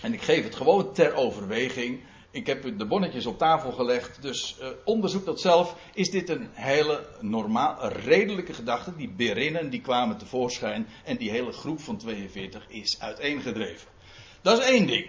En 0.01 0.13
ik 0.13 0.21
geef 0.21 0.43
het 0.43 0.55
gewoon 0.55 0.93
ter 0.93 1.13
overweging. 1.13 1.99
Ik 2.31 2.47
heb 2.47 2.77
de 2.77 2.85
bonnetjes 2.85 3.25
op 3.25 3.37
tafel 3.37 3.71
gelegd, 3.71 4.21
dus 4.21 4.57
uh, 4.61 4.67
onderzoek 4.83 5.25
dat 5.25 5.41
zelf. 5.41 5.75
Is 5.93 6.09
dit 6.09 6.29
een 6.29 6.49
hele 6.51 7.07
normaal, 7.19 7.87
redelijke 7.87 8.53
gedachte? 8.53 8.95
Die 8.95 9.09
berinnen 9.09 9.69
die 9.69 9.81
kwamen 9.81 10.17
tevoorschijn 10.17 10.87
en 11.03 11.17
die 11.17 11.29
hele 11.29 11.51
groep 11.51 11.79
van 11.79 11.97
42 11.97 12.65
is 12.67 12.99
uiteengedreven. 12.99 13.87
Dat 14.41 14.59
is 14.59 14.65
één 14.65 14.87
ding. 14.87 15.05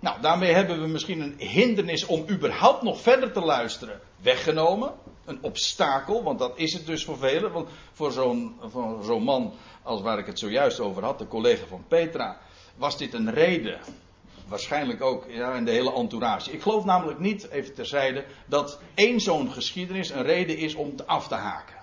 Nou, 0.00 0.20
daarmee 0.20 0.52
hebben 0.52 0.80
we 0.80 0.86
misschien 0.86 1.20
een 1.20 1.34
hindernis 1.38 2.06
om 2.06 2.24
überhaupt 2.30 2.82
nog 2.82 3.00
verder 3.00 3.32
te 3.32 3.40
luisteren 3.40 4.00
weggenomen. 4.22 4.94
Een 5.24 5.42
obstakel, 5.42 6.22
want 6.22 6.38
dat 6.38 6.58
is 6.58 6.72
het 6.72 6.86
dus 6.86 7.04
voor 7.04 7.18
velen. 7.18 7.52
Want 7.52 7.68
voor 7.92 8.12
zo'n 8.12 8.56
zo'n 9.02 9.22
man 9.22 9.52
als 9.82 10.02
waar 10.02 10.18
ik 10.18 10.26
het 10.26 10.38
zojuist 10.38 10.80
over 10.80 11.04
had, 11.04 11.18
de 11.18 11.28
collega 11.28 11.66
van 11.66 11.84
Petra, 11.88 12.38
was 12.76 12.98
dit 12.98 13.14
een 13.14 13.30
reden 13.30 13.80
waarschijnlijk 14.46 15.02
ook 15.02 15.24
ja, 15.28 15.54
in 15.54 15.64
de 15.64 15.70
hele 15.70 15.92
entourage. 15.92 16.52
Ik 16.52 16.62
geloof 16.62 16.84
namelijk 16.84 17.18
niet, 17.18 17.50
even 17.50 17.74
terzijde, 17.74 18.24
dat 18.46 18.80
één 18.94 19.20
zo'n 19.20 19.52
geschiedenis 19.52 20.10
een 20.10 20.22
reden 20.22 20.58
is 20.58 20.74
om 20.74 20.96
te 20.96 21.06
af 21.06 21.28
te 21.28 21.34
haken. 21.34 21.76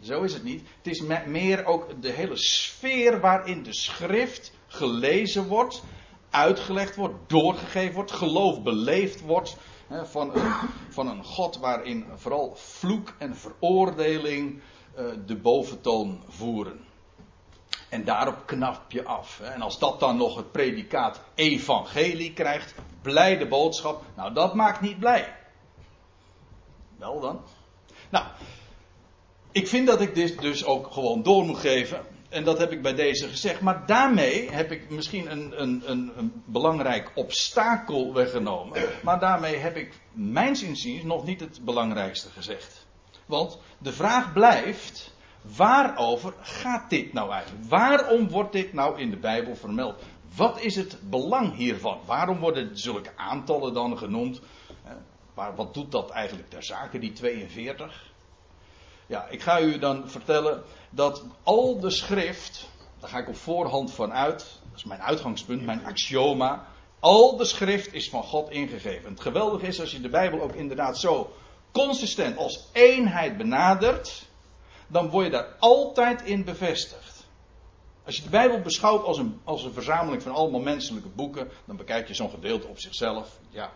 Zo 0.00 0.22
is 0.22 0.32
het 0.32 0.42
niet. 0.42 0.62
Het 0.76 0.86
is 0.86 1.02
meer 1.26 1.64
ook 1.64 2.02
de 2.02 2.10
hele 2.10 2.36
sfeer 2.36 3.20
waarin 3.20 3.62
de 3.62 3.74
schrift 3.74 4.52
gelezen 4.66 5.46
wordt, 5.46 5.82
uitgelegd 6.30 6.96
wordt, 6.96 7.14
doorgegeven 7.26 7.94
wordt, 7.94 8.12
geloof 8.12 8.62
beleefd 8.62 9.20
wordt. 9.20 9.56
Hè, 9.86 10.06
van, 10.06 10.34
een, 10.34 10.52
van 10.88 11.08
een 11.08 11.24
God 11.24 11.58
waarin 11.58 12.04
vooral 12.14 12.52
vloek 12.56 13.14
en 13.18 13.36
veroordeling 13.36 14.60
uh, 14.98 15.04
de 15.26 15.36
boventoon 15.36 16.22
voeren. 16.28 16.80
En 17.94 18.04
daarop 18.04 18.46
knap 18.46 18.80
je 18.88 19.04
af. 19.04 19.40
En 19.40 19.62
als 19.62 19.78
dat 19.78 20.00
dan 20.00 20.16
nog 20.16 20.36
het 20.36 20.52
predicaat 20.52 21.20
evangelie 21.34 22.32
krijgt, 22.32 22.74
blijde 23.02 23.46
boodschap, 23.46 24.02
nou 24.16 24.34
dat 24.34 24.54
maakt 24.54 24.80
niet 24.80 24.98
blij. 24.98 25.36
Wel 26.98 27.20
dan. 27.20 27.40
Nou, 28.10 28.26
ik 29.52 29.68
vind 29.68 29.86
dat 29.86 30.00
ik 30.00 30.14
dit 30.14 30.40
dus 30.40 30.64
ook 30.64 30.92
gewoon 30.92 31.22
door 31.22 31.44
moet 31.44 31.58
geven. 31.58 32.06
En 32.28 32.44
dat 32.44 32.58
heb 32.58 32.72
ik 32.72 32.82
bij 32.82 32.94
deze 32.94 33.28
gezegd. 33.28 33.60
Maar 33.60 33.86
daarmee 33.86 34.50
heb 34.50 34.70
ik 34.70 34.90
misschien 34.90 35.30
een, 35.30 35.62
een, 35.62 35.82
een, 35.86 36.12
een 36.16 36.42
belangrijk 36.44 37.10
obstakel 37.14 38.14
weggenomen. 38.14 38.82
Maar 39.02 39.20
daarmee 39.20 39.56
heb 39.56 39.76
ik, 39.76 40.00
mijns 40.12 40.62
inziens, 40.62 41.02
nog 41.02 41.24
niet 41.24 41.40
het 41.40 41.64
belangrijkste 41.64 42.28
gezegd. 42.30 42.86
Want 43.26 43.58
de 43.78 43.92
vraag 43.92 44.32
blijft 44.32 45.13
Waarover 45.56 46.34
gaat 46.40 46.90
dit 46.90 47.12
nou 47.12 47.32
eigenlijk? 47.32 47.68
Waarom 47.68 48.28
wordt 48.28 48.52
dit 48.52 48.72
nou 48.72 49.00
in 49.00 49.10
de 49.10 49.16
Bijbel 49.16 49.56
vermeld? 49.56 50.02
Wat 50.36 50.60
is 50.60 50.76
het 50.76 50.98
belang 51.10 51.54
hiervan? 51.54 51.98
Waarom 52.06 52.38
worden 52.38 52.78
zulke 52.78 53.16
aantallen 53.16 53.74
dan 53.74 53.98
genoemd? 53.98 54.40
wat 55.34 55.74
doet 55.74 55.92
dat 55.92 56.10
eigenlijk 56.10 56.50
ter 56.50 56.64
zake, 56.64 56.98
die 56.98 57.12
42? 57.12 58.12
Ja, 59.06 59.26
ik 59.28 59.42
ga 59.42 59.60
u 59.60 59.78
dan 59.78 60.08
vertellen 60.08 60.62
dat 60.90 61.24
al 61.42 61.80
de 61.80 61.90
schrift, 61.90 62.68
daar 63.00 63.10
ga 63.10 63.18
ik 63.18 63.28
op 63.28 63.36
voorhand 63.36 63.92
van 63.92 64.12
uit, 64.12 64.38
dat 64.38 64.76
is 64.76 64.84
mijn 64.84 65.02
uitgangspunt, 65.02 65.64
mijn 65.64 65.84
axioma. 65.84 66.66
Al 67.00 67.36
de 67.36 67.44
schrift 67.44 67.92
is 67.92 68.08
van 68.08 68.22
God 68.22 68.50
ingegeven. 68.50 69.10
Het 69.10 69.20
geweldige 69.20 69.66
is 69.66 69.80
als 69.80 69.90
je 69.90 70.00
de 70.00 70.08
Bijbel 70.08 70.40
ook 70.40 70.54
inderdaad 70.54 70.98
zo 70.98 71.32
consistent 71.72 72.36
als 72.36 72.68
eenheid 72.72 73.36
benadert 73.36 74.26
dan 74.86 75.08
word 75.08 75.24
je 75.24 75.30
daar 75.30 75.56
altijd 75.58 76.22
in 76.22 76.44
bevestigd. 76.44 77.26
Als 78.04 78.16
je 78.16 78.22
de 78.22 78.28
Bijbel 78.28 78.60
beschouwt 78.60 79.04
als 79.04 79.18
een, 79.18 79.40
als 79.44 79.64
een 79.64 79.72
verzameling 79.72 80.22
van 80.22 80.32
allemaal 80.32 80.60
menselijke 80.60 81.08
boeken, 81.08 81.50
dan 81.64 81.76
bekijk 81.76 82.08
je 82.08 82.14
zo'n 82.14 82.30
gedeelte 82.30 82.66
op 82.66 82.78
zichzelf. 82.78 83.38
Ja, 83.50 83.72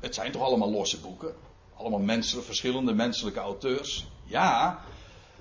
het 0.00 0.14
zijn 0.14 0.32
toch 0.32 0.42
allemaal 0.42 0.70
losse 0.70 1.00
boeken? 1.00 1.34
Allemaal 1.76 2.22
verschillende 2.22 2.94
menselijke 2.94 3.40
auteurs. 3.40 4.06
Ja, 4.24 4.80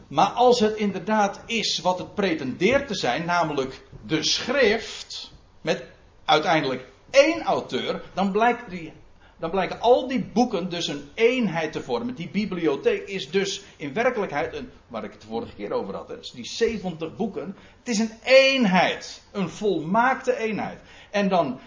maar 0.07 0.29
als 0.29 0.59
het 0.59 0.75
inderdaad 0.75 1.41
is 1.45 1.79
wat 1.79 1.97
het 1.97 2.13
pretendeert 2.13 2.87
te 2.87 2.95
zijn, 2.95 3.25
namelijk 3.25 3.83
de 4.05 4.23
schrift, 4.23 5.31
met 5.61 5.83
uiteindelijk 6.25 6.87
één 7.09 7.41
auteur, 7.41 8.03
dan 8.13 8.31
blijkt 8.31 8.69
die 8.69 8.93
dan 9.41 9.49
blijken 9.49 9.79
al 9.79 10.07
die 10.07 10.23
boeken 10.33 10.69
dus 10.69 10.87
een 10.87 11.09
eenheid 11.13 11.71
te 11.71 11.81
vormen. 11.81 12.15
Die 12.15 12.29
bibliotheek 12.29 13.07
is 13.07 13.31
dus 13.31 13.61
in 13.77 13.93
werkelijkheid, 13.93 14.55
een, 14.55 14.69
waar 14.87 15.03
ik 15.03 15.11
het 15.11 15.23
vorige 15.23 15.55
keer 15.55 15.71
over 15.71 15.95
had, 15.95 16.07
dus 16.07 16.31
die 16.31 16.45
70 16.45 17.15
boeken. 17.15 17.55
Het 17.79 17.87
is 17.87 17.99
een 17.99 18.11
eenheid, 18.23 19.23
een 19.31 19.49
volmaakte 19.49 20.37
eenheid. 20.37 20.79
En 21.11 21.29
dan, 21.29 21.59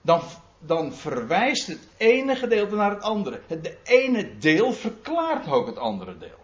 dan, 0.00 0.20
dan 0.58 0.94
verwijst 0.94 1.66
het 1.66 1.88
ene 1.96 2.36
gedeelte 2.36 2.74
naar 2.74 2.90
het 2.90 3.02
andere. 3.02 3.40
Het 3.46 3.76
ene 3.84 4.38
deel 4.38 4.72
verklaart 4.72 5.48
ook 5.48 5.66
het 5.66 5.78
andere 5.78 6.18
deel. 6.18 6.38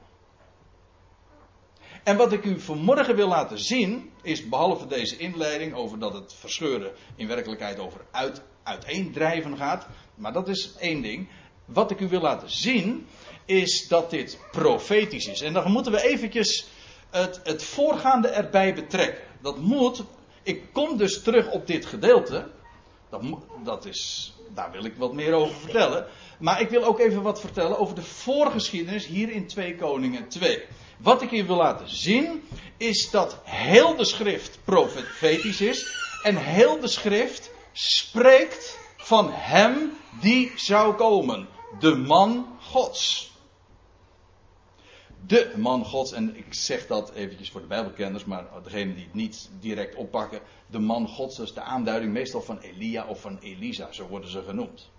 En 2.04 2.16
wat 2.16 2.32
ik 2.32 2.44
u 2.44 2.60
vanmorgen 2.60 3.16
wil 3.16 3.28
laten 3.28 3.58
zien, 3.58 4.10
is 4.22 4.48
behalve 4.48 4.86
deze 4.86 5.16
inleiding 5.16 5.74
over 5.74 5.98
dat 5.98 6.12
het 6.12 6.34
verscheuren 6.34 6.92
in 7.14 7.28
werkelijkheid 7.28 7.78
over 7.78 8.00
uit, 8.10 8.42
uiteendrijven 8.62 9.56
gaat, 9.56 9.86
maar 10.16 10.32
dat 10.32 10.48
is 10.48 10.72
één 10.78 11.02
ding. 11.02 11.28
Wat 11.64 11.90
ik 11.90 12.00
u 12.00 12.08
wil 12.08 12.20
laten 12.20 12.50
zien, 12.50 13.06
is 13.44 13.88
dat 13.88 14.10
dit 14.10 14.38
profetisch 14.50 15.26
is. 15.26 15.40
En 15.40 15.52
dan 15.52 15.72
moeten 15.72 15.92
we 15.92 16.02
eventjes 16.02 16.66
het, 17.10 17.40
het 17.44 17.62
voorgaande 17.62 18.28
erbij 18.28 18.74
betrekken. 18.74 19.22
Dat 19.42 19.58
moet, 19.58 20.04
ik 20.42 20.62
kom 20.72 20.96
dus 20.96 21.22
terug 21.22 21.50
op 21.50 21.66
dit 21.66 21.86
gedeelte. 21.86 22.48
Dat, 23.10 23.22
dat 23.64 23.84
is, 23.84 24.32
daar 24.54 24.70
wil 24.70 24.84
ik 24.84 24.94
wat 24.96 25.12
meer 25.12 25.32
over 25.32 25.54
vertellen. 25.54 26.06
Maar 26.38 26.60
ik 26.60 26.68
wil 26.68 26.84
ook 26.84 26.98
even 26.98 27.22
wat 27.22 27.40
vertellen 27.40 27.78
over 27.78 27.94
de 27.94 28.02
voorgeschiedenis 28.02 29.06
hier 29.06 29.30
in 29.30 29.46
2 29.46 29.76
Koningen 29.76 30.28
2. 30.28 30.62
Wat 30.96 31.22
ik 31.22 31.30
hier 31.30 31.46
wil 31.46 31.56
laten 31.56 31.88
zien, 31.88 32.42
is 32.76 33.10
dat 33.10 33.38
heel 33.44 33.96
de 33.96 34.04
schrift 34.04 34.58
profetisch 34.64 35.60
is. 35.60 35.86
En 36.22 36.36
heel 36.36 36.80
de 36.80 36.88
schrift 36.88 37.50
spreekt 37.72 38.75
van 39.06 39.30
hem 39.32 39.92
die 40.20 40.52
zou 40.54 40.94
komen. 40.94 41.48
De 41.78 41.94
man 41.94 42.56
Gods. 42.60 43.30
De 45.26 45.52
man 45.56 45.84
Gods, 45.84 46.12
en 46.12 46.36
ik 46.36 46.54
zeg 46.54 46.86
dat 46.86 47.12
eventjes 47.12 47.50
voor 47.50 47.60
de 47.60 47.66
Bijbelkenners, 47.66 48.24
maar 48.24 48.44
degene 48.62 48.94
die 48.94 49.04
het 49.04 49.14
niet 49.14 49.50
direct 49.60 49.94
oppakken. 49.94 50.40
De 50.66 50.78
man 50.78 51.08
Gods, 51.08 51.38
is 51.38 51.52
de 51.52 51.60
aanduiding 51.60 52.12
meestal 52.12 52.42
van 52.42 52.58
Elia 52.58 53.06
of 53.06 53.20
van 53.20 53.38
Elisa, 53.38 53.92
zo 53.92 54.06
worden 54.06 54.30
ze 54.30 54.42
genoemd. 54.42 54.90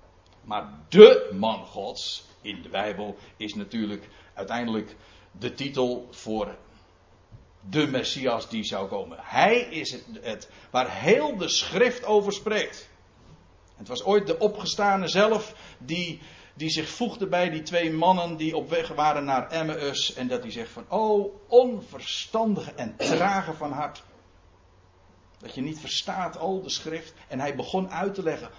Maar 0.44 0.70
de 0.90 1.30
man 1.34 1.66
Gods 1.66 2.26
in 2.42 2.62
de 2.62 2.70
Bijbel 2.70 3.18
is 3.38 3.54
natuurlijk 3.54 4.10
uiteindelijk 4.34 4.96
de 5.32 5.54
titel 5.54 6.08
voor 6.12 6.56
de 7.70 7.88
Messias 7.88 8.50
die 8.50 8.64
zou 8.64 8.88
komen. 8.88 9.18
Hij 9.22 9.60
is 9.60 9.98
het 10.22 10.50
waar 10.72 11.00
heel 11.00 11.38
de 11.38 11.50
schrift 11.50 12.06
over 12.06 12.34
spreekt. 12.34 12.90
Het 13.78 13.88
was 13.88 14.04
ooit 14.04 14.28
de 14.28 14.40
opgestane 14.40 15.08
zelf 15.08 15.54
die, 15.78 16.22
die 16.54 16.70
zich 16.70 16.90
voegde 16.90 17.28
bij 17.28 17.50
die 17.50 17.62
twee 17.62 17.92
mannen 17.92 18.38
die 18.38 18.56
op 18.56 18.70
weg 18.70 18.88
waren 18.88 19.26
naar 19.26 19.50
Emmaus. 19.50 20.14
En 20.14 20.28
dat 20.28 20.42
hij 20.42 20.52
zegt 20.52 20.72
van, 20.72 20.86
oh 20.90 21.36
onverstandige 21.48 22.72
en 22.72 22.96
trage 22.98 23.54
van 23.54 23.72
hart. 23.72 24.04
Dat 25.40 25.56
je 25.56 25.62
niet 25.62 25.80
verstaat 25.80 26.38
al 26.38 26.62
de 26.62 26.70
schrift. 26.70 27.14
En 27.28 27.40
hij 27.40 27.56
begon 27.56 27.90
uit 27.90 28.14
te 28.14 28.24
leggen. 28.24 28.50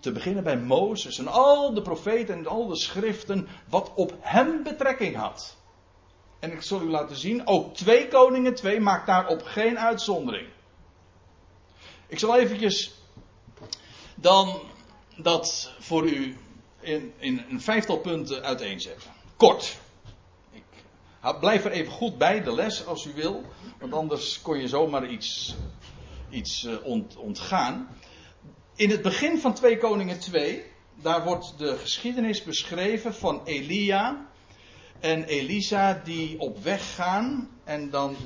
te 0.00 0.12
beginnen 0.12 0.44
bij 0.44 0.56
Mozes 0.56 1.18
en 1.18 1.28
al 1.28 1.74
de 1.74 1.82
profeten 1.82 2.38
en 2.38 2.46
al 2.46 2.66
de 2.66 2.76
schriften, 2.76 3.48
wat 3.68 3.92
op 3.94 4.14
hem 4.20 4.62
betrekking 4.62 5.16
had. 5.16 5.56
En 6.38 6.52
ik 6.52 6.62
zal 6.62 6.80
u 6.80 6.90
laten 6.90 7.16
zien, 7.16 7.46
ook 7.46 7.74
twee 7.74 8.08
koningen 8.08 8.54
2 8.54 8.80
maakt 8.80 9.06
daarop 9.06 9.42
geen 9.42 9.78
uitzondering. 9.78 10.48
Ik 12.06 12.18
zal 12.18 12.38
eventjes 12.38 12.95
dan 14.16 14.60
dat 15.16 15.72
voor 15.78 16.06
u 16.06 16.36
in, 16.80 17.12
in 17.18 17.44
een 17.48 17.60
vijftal 17.60 17.98
punten 17.98 18.42
uiteenzetten. 18.42 19.10
Kort. 19.36 19.76
Ik 20.52 20.64
blijf 21.40 21.64
er 21.64 21.70
even 21.70 21.92
goed 21.92 22.18
bij, 22.18 22.42
de 22.42 22.54
les, 22.54 22.86
als 22.86 23.04
u 23.04 23.12
wil. 23.14 23.42
Want 23.78 23.92
anders 23.92 24.42
kon 24.42 24.58
je 24.58 24.68
zomaar 24.68 25.08
iets, 25.08 25.54
iets 26.30 26.64
eh, 26.64 26.86
ontgaan. 27.18 27.88
In 28.76 28.90
het 28.90 29.02
begin 29.02 29.38
van 29.38 29.54
2 29.54 29.78
Koningen 29.78 30.20
2, 30.20 30.64
daar 30.94 31.24
wordt 31.24 31.58
de 31.58 31.76
geschiedenis 31.76 32.42
beschreven 32.42 33.14
van 33.14 33.40
Elia 33.44 34.26
en 35.00 35.24
Elisa 35.24 36.00
die 36.04 36.40
op 36.40 36.58
weg 36.58 36.94
gaan 36.94 37.50
en 37.64 37.90
dan 37.90 38.16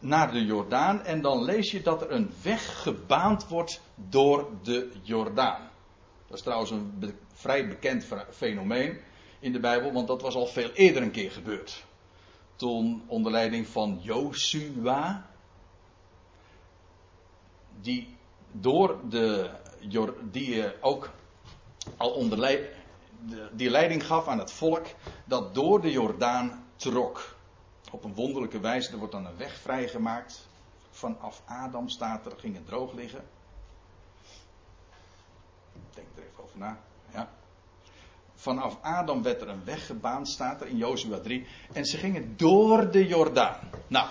naar 0.00 0.32
de 0.32 0.44
Jordaan. 0.44 1.04
En 1.04 1.22
dan 1.22 1.44
lees 1.44 1.70
je 1.70 1.82
dat 1.82 2.02
er 2.02 2.10
een 2.10 2.30
weg 2.42 2.82
gebaand 2.82 3.48
wordt 3.48 3.80
door 3.94 4.50
de 4.62 4.92
Jordaan. 5.02 5.70
Dat 6.26 6.36
is 6.36 6.42
trouwens 6.42 6.70
een 6.70 7.14
vrij 7.32 7.68
bekend 7.68 8.06
fenomeen 8.30 9.00
in 9.40 9.52
de 9.52 9.60
Bijbel, 9.60 9.92
want 9.92 10.06
dat 10.06 10.22
was 10.22 10.34
al 10.34 10.46
veel 10.46 10.70
eerder 10.70 11.02
een 11.02 11.10
keer 11.10 11.30
gebeurd. 11.30 11.84
Toen 12.56 13.02
onder 13.06 13.32
leiding 13.32 13.66
van 13.66 13.98
Josua, 14.02 15.30
die 17.80 18.16
door 18.52 19.00
de 19.08 19.50
die 20.30 20.80
ook 20.80 21.10
al 21.96 22.10
onder 22.10 22.38
leiding 22.38 22.83
die 23.52 23.70
leiding 23.70 24.06
gaf 24.06 24.28
aan 24.28 24.38
het 24.38 24.52
volk 24.52 24.86
dat 25.24 25.54
door 25.54 25.80
de 25.80 25.90
Jordaan 25.90 26.64
trok. 26.76 27.36
Op 27.90 28.04
een 28.04 28.14
wonderlijke 28.14 28.60
wijze, 28.60 28.92
er 28.92 28.98
wordt 28.98 29.12
dan 29.12 29.26
een 29.26 29.36
weg 29.36 29.60
vrijgemaakt. 29.60 30.48
Vanaf 30.90 31.42
Adam 31.46 31.88
staat 31.88 32.26
er, 32.26 32.32
ging 32.36 32.54
het 32.54 32.66
droog 32.66 32.92
liggen. 32.92 33.24
Denk 35.94 36.06
er 36.16 36.22
even 36.22 36.42
over 36.42 36.58
na. 36.58 36.78
Ja. 37.12 37.30
Vanaf 38.34 38.78
Adam 38.82 39.22
werd 39.22 39.40
er 39.40 39.48
een 39.48 39.64
weg 39.64 39.86
gebaand, 39.86 40.28
staat 40.28 40.60
er 40.60 40.66
in 40.66 40.76
Jozua 40.76 41.18
3. 41.18 41.46
En 41.72 41.84
ze 41.84 41.96
gingen 41.96 42.36
door 42.36 42.90
de 42.90 43.06
Jordaan. 43.06 43.70
Nou, 43.86 44.08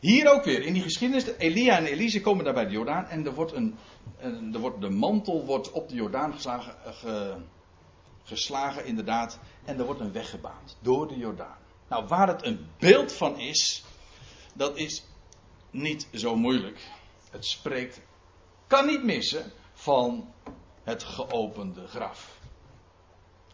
hier 0.00 0.32
ook 0.32 0.44
weer 0.44 0.62
in 0.62 0.72
die 0.72 0.82
geschiedenis. 0.82 1.26
Elia 1.38 1.76
en 1.76 1.84
Elise 1.84 2.20
komen 2.20 2.44
daar 2.44 2.54
bij 2.54 2.66
de 2.66 2.72
Jordaan. 2.72 3.06
En 3.06 3.26
er 3.26 3.34
wordt, 3.34 3.52
een, 3.52 3.76
er 4.52 4.60
wordt 4.60 4.80
de 4.80 4.90
mantel 4.90 5.44
wordt 5.44 5.70
op 5.70 5.88
de 5.88 5.94
Jordaan 5.94 6.32
geslagen, 6.32 6.74
ge, 6.94 7.36
geslagen 8.24 8.84
inderdaad. 8.84 9.38
En 9.64 9.78
er 9.78 9.84
wordt 9.84 10.00
een 10.00 10.12
weg 10.12 10.30
gebaand 10.30 10.76
door 10.80 11.08
de 11.08 11.16
Jordaan. 11.16 11.58
Nou, 11.88 12.06
waar 12.06 12.28
het 12.28 12.44
een 12.44 12.66
beeld 12.78 13.12
van 13.12 13.38
is, 13.38 13.84
dat 14.54 14.76
is 14.76 15.04
niet 15.70 16.08
zo 16.12 16.36
moeilijk. 16.36 16.90
Het 17.30 17.46
spreekt, 17.46 18.00
kan 18.66 18.86
niet 18.86 19.04
missen, 19.04 19.52
van 19.72 20.32
het 20.82 21.02
geopende 21.02 21.86
graf. 21.86 22.38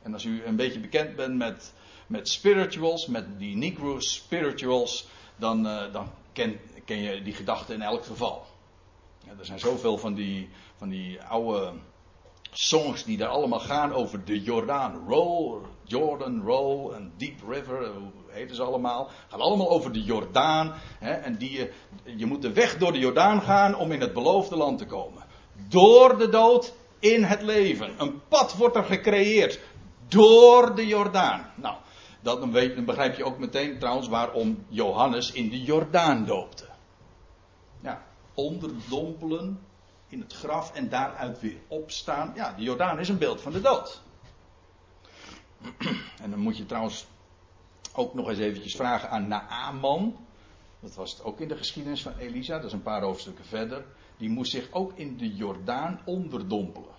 En 0.02 0.12
als 0.12 0.24
u 0.24 0.44
een 0.44 0.56
beetje 0.56 0.80
bekend 0.80 1.16
bent 1.16 1.36
met, 1.36 1.74
met 2.06 2.28
spirituals, 2.28 3.06
met 3.06 3.38
die 3.38 3.56
Negro 3.56 4.00
spirituals, 4.00 5.08
dan, 5.36 5.66
uh, 5.66 5.92
dan 5.92 6.12
ken, 6.32 6.60
ken 6.84 6.98
je 6.98 7.22
die 7.22 7.34
gedachte 7.34 7.74
in 7.74 7.82
elk 7.82 8.04
geval. 8.04 8.46
Ja, 9.24 9.32
er 9.38 9.46
zijn 9.46 9.58
zoveel 9.58 9.98
van 9.98 10.14
die, 10.14 10.48
van 10.76 10.88
die 10.88 11.22
oude 11.22 11.72
songs 12.50 13.04
die 13.04 13.16
daar 13.16 13.28
allemaal 13.28 13.60
gaan 13.60 13.92
over 13.92 14.24
de 14.24 14.40
Jordaan. 14.40 15.04
Roll, 15.08 15.60
Jordan, 15.84 16.42
Roll 16.42 16.92
en 16.92 17.12
Deep 17.16 17.40
River, 17.48 17.86
hoe 17.86 18.10
heten 18.28 18.56
ze 18.56 18.62
allemaal. 18.62 19.10
Gaan 19.28 19.40
allemaal 19.40 19.70
over 19.70 19.92
de 19.92 20.02
Jordaan. 20.02 20.72
Hè, 20.98 21.10
en 21.10 21.36
die, 21.36 21.70
je 22.16 22.26
moet 22.26 22.42
de 22.42 22.52
weg 22.52 22.78
door 22.78 22.92
de 22.92 22.98
Jordaan 22.98 23.42
gaan 23.42 23.74
om 23.74 23.92
in 23.92 24.00
het 24.00 24.12
beloofde 24.12 24.56
land 24.56 24.78
te 24.78 24.86
komen. 24.86 25.24
Door 25.68 26.18
de 26.18 26.28
dood 26.28 26.74
in 26.98 27.24
het 27.24 27.42
leven. 27.42 27.94
Een 27.98 28.20
pad 28.28 28.56
wordt 28.56 28.76
er 28.76 28.84
gecreëerd. 28.84 29.60
Door 30.08 30.74
de 30.74 30.86
Jordaan. 30.86 31.50
Nou, 31.54 31.76
dat 32.20 32.40
dan, 32.40 32.52
weet, 32.52 32.74
dan 32.74 32.84
begrijp 32.84 33.16
je 33.16 33.24
ook 33.24 33.38
meteen 33.38 33.78
trouwens 33.78 34.08
waarom 34.08 34.64
Johannes 34.68 35.32
in 35.32 35.48
de 35.48 35.62
Jordaan 35.62 36.24
doopte. 36.24 36.68
Ja, 37.82 38.02
onderdompelen 38.34 39.60
in 40.10 40.20
het 40.20 40.32
graf 40.32 40.72
en 40.72 40.88
daaruit 40.88 41.40
weer 41.40 41.58
opstaan. 41.68 42.32
Ja, 42.34 42.52
de 42.52 42.62
Jordaan 42.62 42.98
is 42.98 43.08
een 43.08 43.18
beeld 43.18 43.40
van 43.40 43.52
de 43.52 43.60
dood. 43.60 44.02
En 46.22 46.30
dan 46.30 46.38
moet 46.38 46.56
je 46.56 46.66
trouwens 46.66 47.06
ook 47.94 48.14
nog 48.14 48.28
eens 48.28 48.38
eventjes 48.38 48.76
vragen 48.76 49.10
aan 49.10 49.28
Naaman. 49.28 50.26
Dat 50.80 50.94
was 50.94 51.22
ook 51.22 51.40
in 51.40 51.48
de 51.48 51.56
geschiedenis 51.56 52.02
van 52.02 52.16
Elisa, 52.16 52.56
dat 52.56 52.64
is 52.64 52.72
een 52.72 52.82
paar 52.82 53.02
hoofdstukken 53.02 53.44
verder. 53.44 53.84
Die 54.16 54.28
moest 54.28 54.50
zich 54.50 54.68
ook 54.70 54.92
in 54.94 55.16
de 55.16 55.34
Jordaan 55.34 56.00
onderdompelen. 56.04 56.94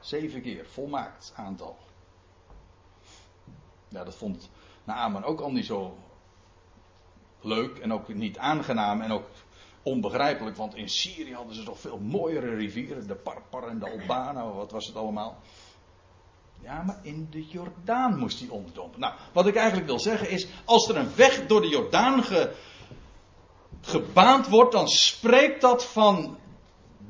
Zeven 0.00 0.42
keer, 0.42 0.66
volmaakt 0.66 1.32
aantal. 1.36 1.78
Ja, 3.88 4.04
dat 4.04 4.14
vond 4.14 4.50
Naaman 4.84 5.24
ook 5.24 5.40
al 5.40 5.52
niet 5.52 5.66
zo 5.66 5.98
leuk 7.40 7.78
en 7.78 7.92
ook 7.92 8.08
niet 8.08 8.38
aangenaam 8.38 9.00
en 9.00 9.12
ook 9.12 9.26
onbegrijpelijk, 9.82 10.56
want 10.56 10.74
in 10.74 10.88
Syrië 10.88 11.34
hadden 11.34 11.54
ze 11.54 11.62
toch 11.62 11.78
veel 11.78 11.98
mooiere 11.98 12.54
rivieren, 12.54 13.06
de 13.06 13.14
Parpar 13.14 13.68
en 13.68 13.78
de 13.78 13.90
Albana, 13.90 14.52
wat 14.52 14.70
was 14.70 14.86
het 14.86 14.96
allemaal. 14.96 15.38
Ja, 16.62 16.82
maar 16.82 16.98
in 17.02 17.28
de 17.30 17.46
Jordaan 17.46 18.18
moest 18.18 18.40
hij 18.40 18.48
onderdompelen. 18.48 19.00
Nou, 19.00 19.20
wat 19.32 19.46
ik 19.46 19.56
eigenlijk 19.56 19.86
wil 19.86 20.00
zeggen 20.00 20.30
is, 20.30 20.46
als 20.64 20.88
er 20.88 20.96
een 20.96 21.14
weg 21.14 21.46
door 21.46 21.60
de 21.60 21.68
Jordaan 21.68 22.22
ge, 22.22 22.54
gebaand 23.80 24.48
wordt, 24.48 24.72
dan 24.72 24.88
spreekt 24.88 25.60
dat 25.60 25.84
van 25.84 26.38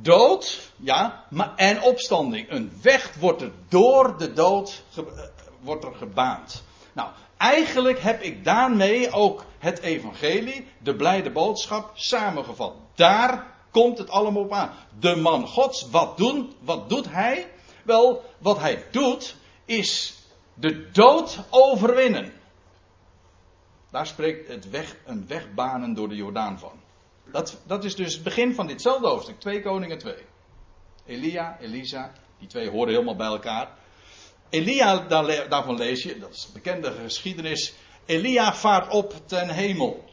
dood, 0.00 0.72
ja, 0.76 1.24
maar, 1.30 1.54
en 1.56 1.82
opstanding. 1.82 2.50
Een 2.50 2.72
weg 2.82 3.14
wordt 3.14 3.42
er 3.42 3.52
door 3.68 4.18
de 4.18 4.32
dood 4.32 4.82
eh, 4.96 5.04
wordt 5.60 5.84
er 5.84 5.94
gebaand. 5.94 6.62
Nou, 6.92 7.10
eigenlijk 7.38 7.98
heb 7.98 8.22
ik 8.22 8.44
daarmee 8.44 9.12
ook 9.12 9.44
het 9.58 9.78
evangelie, 9.80 10.68
de 10.82 10.94
blijde 10.94 11.30
boodschap, 11.30 11.90
samengevat. 11.94 12.74
Daar 12.94 13.46
komt 13.70 13.98
het 13.98 14.10
allemaal 14.10 14.42
op 14.42 14.52
aan. 14.52 14.70
De 14.98 15.16
man 15.16 15.46
Gods, 15.46 15.90
wat, 15.90 16.16
doen, 16.16 16.52
wat 16.60 16.88
doet 16.88 17.10
hij? 17.10 17.50
Wel, 17.84 18.24
wat 18.38 18.58
hij 18.58 18.84
doet 18.90 19.36
is 19.64 20.18
de 20.54 20.90
dood 20.90 21.38
overwinnen. 21.50 22.32
Daar 23.90 24.06
spreekt 24.06 24.48
het 24.48 24.70
weg, 24.70 24.96
een 25.04 25.26
wegbanen 25.26 25.94
door 25.94 26.08
de 26.08 26.16
Jordaan 26.16 26.58
van. 26.58 26.72
Dat, 27.32 27.60
dat 27.66 27.84
is 27.84 27.96
dus 27.96 28.14
het 28.14 28.22
begin 28.22 28.54
van 28.54 28.66
ditzelfde 28.66 29.08
hoofdstuk, 29.08 29.40
2 29.40 29.62
Koningen 29.62 29.98
2. 29.98 30.14
Elia, 31.06 31.58
Elisa, 31.60 32.12
die 32.38 32.48
twee 32.48 32.70
horen 32.70 32.92
helemaal 32.92 33.16
bij 33.16 33.26
elkaar. 33.26 33.77
Elia, 34.50 34.98
daarvan 35.48 35.76
lees 35.76 36.02
je, 36.02 36.18
dat 36.18 36.34
is 36.34 36.44
een 36.44 36.52
bekende 36.52 36.92
geschiedenis. 36.92 37.74
Elia 38.06 38.54
vaart 38.54 38.92
op 38.92 39.14
ten 39.26 39.48
hemel. 39.48 40.04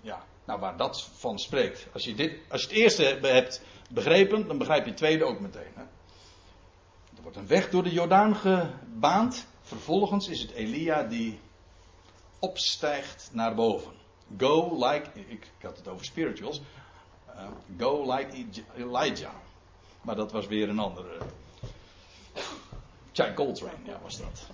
Ja, 0.00 0.24
nou 0.44 0.60
waar 0.60 0.76
dat 0.76 1.08
van 1.14 1.38
spreekt. 1.38 1.86
Als 1.92 2.04
je, 2.04 2.14
dit, 2.14 2.38
als 2.48 2.60
je 2.62 2.68
het 2.68 2.76
eerste 2.76 3.18
hebt 3.22 3.62
begrepen, 3.90 4.46
dan 4.46 4.58
begrijp 4.58 4.84
je 4.84 4.90
het 4.90 4.98
tweede 4.98 5.24
ook 5.24 5.40
meteen. 5.40 5.72
Hè? 5.74 5.82
Er 7.16 7.22
wordt 7.22 7.36
een 7.36 7.46
weg 7.46 7.70
door 7.70 7.82
de 7.82 7.92
Jordaan 7.92 8.36
gebaand. 8.36 9.46
Vervolgens 9.62 10.28
is 10.28 10.40
het 10.40 10.50
Elia 10.50 11.02
die 11.02 11.40
opstijgt 12.38 13.30
naar 13.32 13.54
boven. 13.54 13.92
Go 14.36 14.86
like, 14.86 15.08
ik, 15.14 15.28
ik 15.28 15.62
had 15.62 15.76
het 15.76 15.88
over 15.88 16.04
spirituals. 16.04 16.60
Uh, 17.28 17.46
go 17.78 18.14
like 18.14 18.46
Elijah. 18.76 19.34
Maar 20.02 20.16
dat 20.16 20.32
was 20.32 20.46
weer 20.46 20.68
een 20.68 20.78
andere. 20.78 21.18
Jack 23.14 23.34
Coltrane, 23.34 23.78
ja, 23.84 23.98
was 24.02 24.18
dat. 24.18 24.46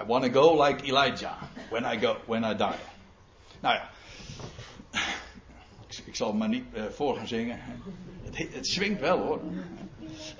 I 0.00 0.04
want 0.06 0.24
to 0.24 0.30
go 0.30 0.64
like 0.64 0.84
Elijah 0.84 1.36
when 1.70 1.84
I 1.84 1.98
go, 1.98 2.16
when 2.26 2.44
I 2.44 2.54
die. 2.56 2.78
Nou 3.60 3.74
ja, 3.74 3.90
ik, 5.88 6.02
ik 6.04 6.16
zal 6.16 6.32
maar 6.32 6.48
niet 6.48 6.64
uh, 6.72 6.84
voor 6.84 7.16
gaan 7.16 7.26
zingen. 7.26 7.60
Het, 8.22 8.54
het 8.54 8.98
wel 9.00 9.18
hoor. 9.18 9.40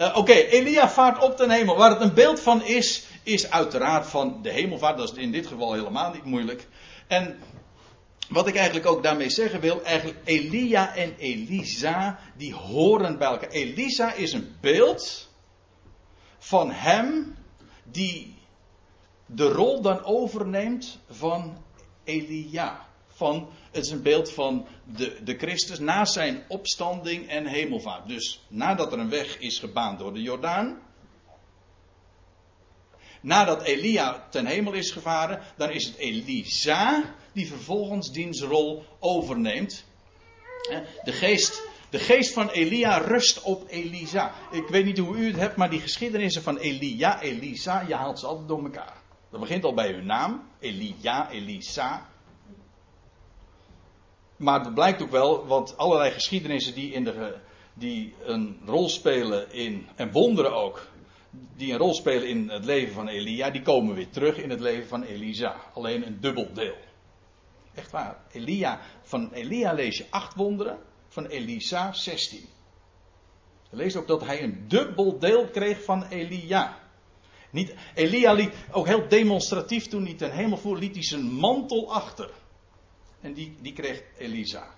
Uh, 0.00 0.16
Oké, 0.16 0.32
Elia 0.32 0.88
vaart 0.88 1.22
op 1.22 1.36
ten 1.36 1.50
hemel. 1.50 1.76
Waar 1.76 1.90
het 1.90 2.00
een 2.00 2.14
beeld 2.14 2.40
van 2.40 2.64
is, 2.64 3.04
is 3.22 3.50
uiteraard 3.50 4.06
van 4.06 4.42
de 4.42 4.50
hemelvaart. 4.50 4.98
Dat 4.98 5.12
is 5.12 5.22
in 5.22 5.32
dit 5.32 5.46
geval 5.46 5.72
helemaal 5.72 6.12
niet 6.12 6.24
moeilijk. 6.24 6.66
En 7.06 7.38
wat 8.28 8.46
ik 8.46 8.56
eigenlijk 8.56 8.86
ook 8.86 9.02
daarmee 9.02 9.30
zeggen 9.30 9.60
wil, 9.60 9.82
eigenlijk 9.82 10.18
Elia 10.24 10.94
en 10.94 11.14
Elisa, 11.18 12.18
die 12.36 12.54
horen 12.54 13.18
bij 13.18 13.28
elkaar. 13.28 13.50
Elisa 13.50 14.12
is 14.12 14.32
een 14.32 14.56
beeld 14.60 15.28
van 16.38 16.70
hem 16.70 17.36
die 17.92 18.34
de 19.26 19.48
rol 19.48 19.80
dan 19.80 20.04
overneemt 20.04 20.98
van 21.08 21.64
Elia. 22.04 22.88
van, 23.06 23.48
het 23.70 23.84
is 23.84 23.90
een 23.90 24.02
beeld 24.02 24.30
van 24.30 24.66
de, 24.84 25.22
de 25.24 25.36
Christus 25.36 25.78
na 25.78 26.04
zijn 26.04 26.44
opstanding 26.48 27.28
en 27.28 27.46
hemelvaart. 27.46 28.08
Dus 28.08 28.40
nadat 28.48 28.92
er 28.92 28.98
een 28.98 29.10
weg 29.10 29.38
is 29.38 29.58
gebaand 29.58 29.98
door 29.98 30.14
de 30.14 30.22
Jordaan, 30.22 30.78
nadat 33.20 33.62
Elia 33.62 34.26
ten 34.30 34.46
hemel 34.46 34.72
is 34.72 34.90
gevaren, 34.90 35.42
dan 35.56 35.70
is 35.70 35.86
het 35.86 35.96
Elisa 35.96 37.14
die 37.32 37.46
vervolgens 37.46 38.12
diens 38.12 38.40
rol 38.40 38.84
overneemt. 38.98 39.84
De 41.04 41.12
geest, 41.12 41.62
de 41.90 41.98
geest 41.98 42.32
van 42.32 42.48
Elia 42.48 42.98
rust 42.98 43.42
op 43.42 43.64
Elisa. 43.68 44.32
Ik 44.50 44.68
weet 44.68 44.84
niet 44.84 44.98
hoe 44.98 45.16
u 45.16 45.26
het 45.26 45.36
hebt, 45.36 45.56
maar 45.56 45.70
die 45.70 45.80
geschiedenissen 45.80 46.42
van 46.42 46.56
Elia, 46.56 47.20
Elisa, 47.20 47.84
je 47.88 47.94
haalt 47.94 48.18
ze 48.18 48.26
altijd 48.26 48.48
door 48.48 48.62
elkaar. 48.62 48.96
Dat 49.30 49.40
begint 49.40 49.64
al 49.64 49.74
bij 49.74 49.92
hun 49.92 50.06
naam. 50.06 50.48
Elia, 50.58 51.30
Elisa. 51.30 52.08
Maar 54.36 54.60
het 54.64 54.74
blijkt 54.74 55.02
ook 55.02 55.10
wel, 55.10 55.46
want 55.46 55.76
allerlei 55.76 56.10
geschiedenissen 56.10 56.74
die, 56.74 56.92
in 56.92 57.04
de, 57.04 57.36
die 57.74 58.14
een 58.22 58.60
rol 58.64 58.88
spelen 58.88 59.52
in, 59.52 59.86
en 59.96 60.12
wonderen 60.12 60.54
ook, 60.54 60.86
die 61.56 61.72
een 61.72 61.78
rol 61.78 61.94
spelen 61.94 62.28
in 62.28 62.48
het 62.48 62.64
leven 62.64 62.94
van 62.94 63.08
Elia, 63.08 63.50
die 63.50 63.62
komen 63.62 63.94
weer 63.94 64.10
terug 64.10 64.36
in 64.36 64.50
het 64.50 64.60
leven 64.60 64.88
van 64.88 65.02
Elisa. 65.02 65.56
Alleen 65.74 66.06
een 66.06 66.20
dubbel 66.20 66.52
deel. 66.52 66.76
Echt 67.74 67.90
waar. 67.90 68.16
Elia, 68.32 68.80
van 69.02 69.32
Elia 69.32 69.72
lees 69.72 69.96
je 69.96 70.06
acht 70.10 70.34
wonderen, 70.34 70.78
van 71.10 71.26
Elisa 71.26 71.92
16. 71.92 72.48
Je 73.70 73.76
leest 73.76 73.96
ook 73.96 74.06
dat 74.06 74.24
hij 74.24 74.42
een 74.42 74.64
dubbel 74.68 75.18
deel 75.18 75.48
kreeg 75.48 75.84
van 75.84 76.06
Elia. 76.06 76.78
Niet, 77.50 77.74
Elia 77.94 78.32
liet 78.32 78.52
ook 78.70 78.86
heel 78.86 79.08
demonstratief 79.08 79.86
toen 79.86 80.04
hij 80.04 80.14
ten 80.14 80.32
hemel 80.32 80.58
voer, 80.58 80.78
liet 80.78 80.94
hij 80.94 81.04
zijn 81.04 81.24
mantel 81.24 81.92
achter. 81.92 82.30
En 83.20 83.32
die, 83.32 83.56
die 83.60 83.72
kreeg 83.72 84.02
Elisa. 84.18 84.74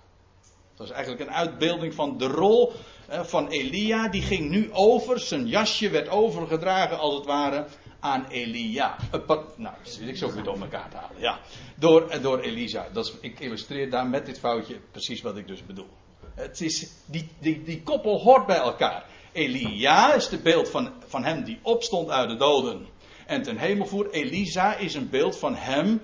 Dat 0.75 0.87
is 0.87 0.93
eigenlijk 0.93 1.23
een 1.27 1.35
uitbeelding 1.35 1.93
van 1.93 2.17
de 2.17 2.27
rol 2.27 2.73
van 3.07 3.47
Elia. 3.47 4.07
Die 4.07 4.21
ging 4.21 4.49
nu 4.49 4.71
over, 4.71 5.19
zijn 5.19 5.47
jasje 5.47 5.89
werd 5.89 6.09
overgedragen 6.09 6.99
als 6.99 7.15
het 7.15 7.25
ware 7.25 7.67
aan 7.99 8.25
Elia. 8.27 8.97
Uh, 9.29 9.37
nou, 9.55 9.75
zit 9.81 10.07
ik 10.07 10.17
zo 10.17 10.33
weer 10.33 10.43
door 10.43 10.61
elkaar 10.61 10.89
te 10.89 10.97
halen. 10.97 11.19
Ja, 11.21 11.39
door, 11.75 12.09
eh, 12.09 12.21
door 12.21 12.39
Elisa. 12.39 12.87
Dat 12.93 13.05
is, 13.05 13.13
ik 13.21 13.39
illustreer 13.39 13.89
daar 13.89 14.07
met 14.07 14.25
dit 14.25 14.39
foutje 14.39 14.79
precies 14.91 15.21
wat 15.21 15.37
ik 15.37 15.47
dus 15.47 15.65
bedoel. 15.65 15.87
Het 16.33 16.61
is, 16.61 16.87
die, 17.05 17.29
die, 17.39 17.63
die 17.63 17.83
koppel 17.83 18.19
hoort 18.19 18.45
bij 18.45 18.57
elkaar. 18.57 19.05
Elia 19.31 20.13
is 20.13 20.27
het 20.27 20.43
beeld 20.43 20.69
van, 20.69 20.91
van 21.07 21.23
hem 21.23 21.43
die 21.43 21.59
opstond 21.61 22.09
uit 22.09 22.29
de 22.29 22.35
doden 22.35 22.87
en 23.25 23.41
ten 23.41 23.57
hemel 23.57 23.85
voer. 23.85 24.09
Elisa 24.09 24.75
is 24.75 24.93
een 24.93 25.09
beeld 25.09 25.37
van 25.37 25.55
hem 25.55 26.01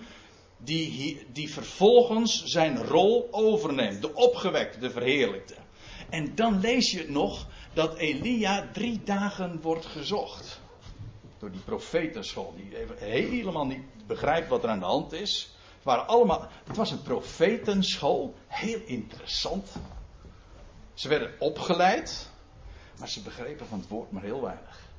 die, 0.57 1.25
die 1.31 1.49
vervolgens 1.53 2.43
zijn 2.43 2.83
rol 2.83 3.27
overneemt. 3.31 4.01
De 4.01 4.13
opgewekte, 4.13 4.79
de 4.79 4.89
verheerlijkte. 4.89 5.55
En 6.09 6.35
dan 6.35 6.59
lees 6.59 6.91
je 6.91 7.05
nog 7.09 7.47
dat 7.73 7.97
Elia 7.97 8.69
drie 8.73 9.01
dagen 9.03 9.61
wordt 9.61 9.85
gezocht. 9.85 10.61
Door 11.39 11.51
die 11.51 11.61
profetenschool, 11.61 12.53
die 12.55 12.77
helemaal 12.97 13.65
niet 13.65 13.83
begrijpt 14.07 14.49
wat 14.49 14.63
er 14.63 14.69
aan 14.69 14.79
de 14.79 14.85
hand 14.85 15.11
is. 15.11 15.53
Het, 15.75 15.83
waren 15.83 16.07
allemaal, 16.07 16.47
het 16.63 16.77
was 16.77 16.91
een 16.91 17.01
profetenschool, 17.01 18.33
heel 18.47 18.81
interessant. 18.85 19.71
Ze 20.99 21.07
werden 21.07 21.33
opgeleid, 21.39 22.31
maar 22.97 23.09
ze 23.09 23.21
begrepen 23.21 23.67
van 23.67 23.79
het 23.79 23.87
woord 23.87 24.11
maar 24.11 24.23
heel 24.23 24.41
weinig. 24.41 24.89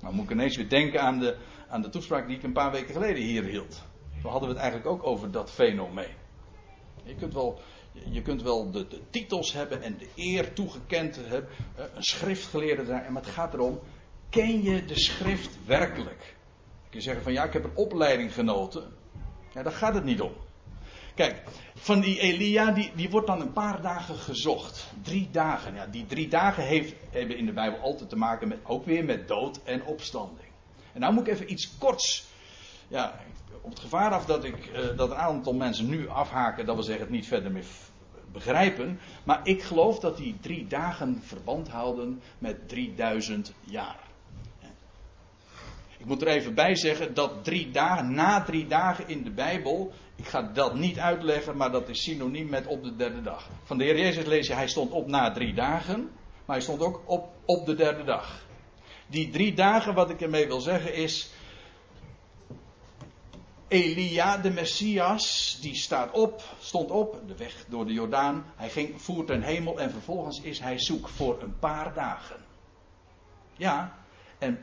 Nou 0.00 0.14
moet 0.14 0.24
ik 0.24 0.30
ineens 0.30 0.56
weer 0.56 0.68
denken 0.68 1.00
aan 1.00 1.18
de, 1.18 1.36
aan 1.68 1.82
de 1.82 1.88
toespraak 1.88 2.26
die 2.26 2.36
ik 2.36 2.42
een 2.42 2.52
paar 2.52 2.70
weken 2.70 2.94
geleden 2.94 3.22
hier 3.22 3.44
hield. 3.44 3.82
Toen 4.20 4.30
hadden 4.30 4.48
we 4.48 4.54
het 4.54 4.62
eigenlijk 4.62 4.90
ook 4.90 5.06
over 5.06 5.30
dat 5.30 5.50
fenomeen. 5.50 6.14
Je 7.04 7.14
kunt 7.14 7.34
wel, 7.34 7.60
je 7.92 8.22
kunt 8.22 8.42
wel 8.42 8.70
de, 8.70 8.88
de 8.88 9.00
titels 9.10 9.52
hebben 9.52 9.82
en 9.82 9.98
de 9.98 10.08
eer 10.14 10.52
toegekend 10.52 11.16
hebben, 11.16 11.50
eh, 11.76 11.84
een 11.94 12.04
schriftgeleerde 12.04 12.84
zijn, 12.84 13.12
maar 13.12 13.22
het 13.22 13.32
gaat 13.32 13.54
erom, 13.54 13.80
ken 14.28 14.62
je 14.62 14.84
de 14.84 14.98
schrift 14.98 15.66
werkelijk? 15.66 16.36
Je 16.90 17.00
zeggen 17.00 17.22
van 17.22 17.32
ja, 17.32 17.44
ik 17.44 17.52
heb 17.52 17.64
een 17.64 17.76
opleiding 17.76 18.34
genoten. 18.34 18.92
Ja, 19.52 19.62
daar 19.62 19.72
gaat 19.72 19.94
het 19.94 20.04
niet 20.04 20.20
om. 20.20 20.32
Kijk, 21.16 21.42
van 21.74 22.00
die 22.00 22.20
Elia, 22.20 22.70
die, 22.70 22.90
die 22.94 23.10
wordt 23.10 23.26
dan 23.26 23.40
een 23.40 23.52
paar 23.52 23.82
dagen 23.82 24.14
gezocht. 24.14 24.92
Drie 25.02 25.28
dagen. 25.30 25.74
Ja, 25.74 25.86
die 25.86 26.06
drie 26.06 26.28
dagen 26.28 26.62
heeft, 26.62 26.94
hebben 27.10 27.36
in 27.36 27.46
de 27.46 27.52
Bijbel 27.52 27.80
altijd 27.80 28.08
te 28.08 28.16
maken 28.16 28.48
met, 28.48 28.58
ook 28.62 28.84
weer 28.84 29.04
met 29.04 29.28
dood 29.28 29.60
en 29.64 29.84
opstanding. 29.84 30.48
En 30.92 31.00
nou 31.00 31.12
moet 31.12 31.26
ik 31.26 31.32
even 31.32 31.52
iets 31.52 31.78
korts. 31.78 32.26
Ja, 32.88 33.14
op 33.60 33.70
het 33.70 33.78
gevaar 33.78 34.12
af 34.12 34.24
dat, 34.24 34.44
ik, 34.44 34.70
uh, 34.72 34.96
dat 34.96 35.10
een 35.10 35.16
aantal 35.16 35.54
mensen 35.54 35.88
nu 35.88 36.08
afhaken, 36.08 36.66
dat 36.66 36.74
wil 36.74 36.84
zeggen 36.84 37.04
het 37.04 37.14
niet 37.14 37.26
verder 37.26 37.52
meer 37.52 37.64
begrijpen. 38.32 39.00
Maar 39.24 39.40
ik 39.42 39.62
geloof 39.62 39.98
dat 39.98 40.16
die 40.16 40.36
drie 40.40 40.66
dagen 40.66 41.22
verband 41.22 41.68
houden 41.68 42.22
met 42.38 42.68
3000 42.68 43.52
jaar. 43.64 44.05
Ik 46.06 46.12
moet 46.12 46.22
er 46.22 46.28
even 46.28 46.54
bij 46.54 46.76
zeggen 46.76 47.14
dat 47.14 47.44
drie 47.44 47.70
dagen, 47.70 48.14
na 48.14 48.42
drie 48.42 48.66
dagen 48.66 49.08
in 49.08 49.24
de 49.24 49.30
Bijbel, 49.30 49.92
ik 50.16 50.26
ga 50.26 50.42
dat 50.42 50.74
niet 50.74 50.98
uitleggen, 50.98 51.56
maar 51.56 51.70
dat 51.70 51.88
is 51.88 52.02
synoniem 52.02 52.48
met 52.48 52.66
op 52.66 52.82
de 52.82 52.96
derde 52.96 53.22
dag. 53.22 53.48
Van 53.62 53.78
de 53.78 53.84
Heer 53.84 53.98
Jezus 53.98 54.24
lees 54.24 54.46
je, 54.46 54.54
hij 54.54 54.68
stond 54.68 54.90
op 54.90 55.06
na 55.06 55.32
drie 55.32 55.54
dagen, 55.54 56.10
maar 56.44 56.56
hij 56.56 56.60
stond 56.60 56.80
ook 56.80 57.02
op 57.04 57.28
op 57.44 57.66
de 57.66 57.74
derde 57.74 58.04
dag. 58.04 58.44
Die 59.06 59.30
drie 59.30 59.54
dagen, 59.54 59.94
wat 59.94 60.10
ik 60.10 60.20
ermee 60.20 60.46
wil 60.46 60.60
zeggen 60.60 60.94
is, 60.94 61.30
Elia, 63.68 64.38
de 64.38 64.50
Messias, 64.50 65.58
die 65.60 65.74
staat 65.74 66.12
op, 66.12 66.42
stond 66.58 66.90
op, 66.90 67.20
de 67.26 67.36
weg 67.36 67.64
door 67.68 67.86
de 67.86 67.92
Jordaan. 67.92 68.44
Hij 68.56 68.70
ging, 68.70 69.02
voer 69.02 69.24
ten 69.24 69.42
hemel 69.42 69.80
en 69.80 69.90
vervolgens 69.90 70.40
is 70.40 70.60
hij 70.60 70.78
zoek 70.78 71.08
voor 71.08 71.42
een 71.42 71.58
paar 71.58 71.94
dagen. 71.94 72.44
Ja, 73.56 73.96
en 74.38 74.58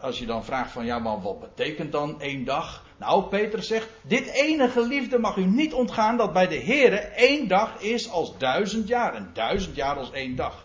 als 0.00 0.18
je 0.18 0.26
dan 0.26 0.44
vraagt 0.44 0.70
van 0.70 0.84
ja, 0.84 0.98
maar 0.98 1.20
wat 1.20 1.40
betekent 1.40 1.92
dan 1.92 2.20
één 2.20 2.44
dag? 2.44 2.84
Nou, 2.96 3.24
Peter 3.24 3.62
zegt, 3.62 3.88
dit 4.02 4.26
enige 4.26 4.86
liefde 4.86 5.18
mag 5.18 5.36
u 5.36 5.44
niet 5.44 5.72
ontgaan 5.72 6.16
dat 6.16 6.32
bij 6.32 6.46
de 6.46 6.60
Here 6.60 6.98
één 6.98 7.48
dag 7.48 7.80
is 7.80 8.10
als 8.10 8.38
duizend 8.38 8.88
jaar 8.88 9.14
en 9.14 9.30
duizend 9.32 9.76
jaar 9.76 9.96
als 9.96 10.10
één 10.10 10.36
dag. 10.36 10.64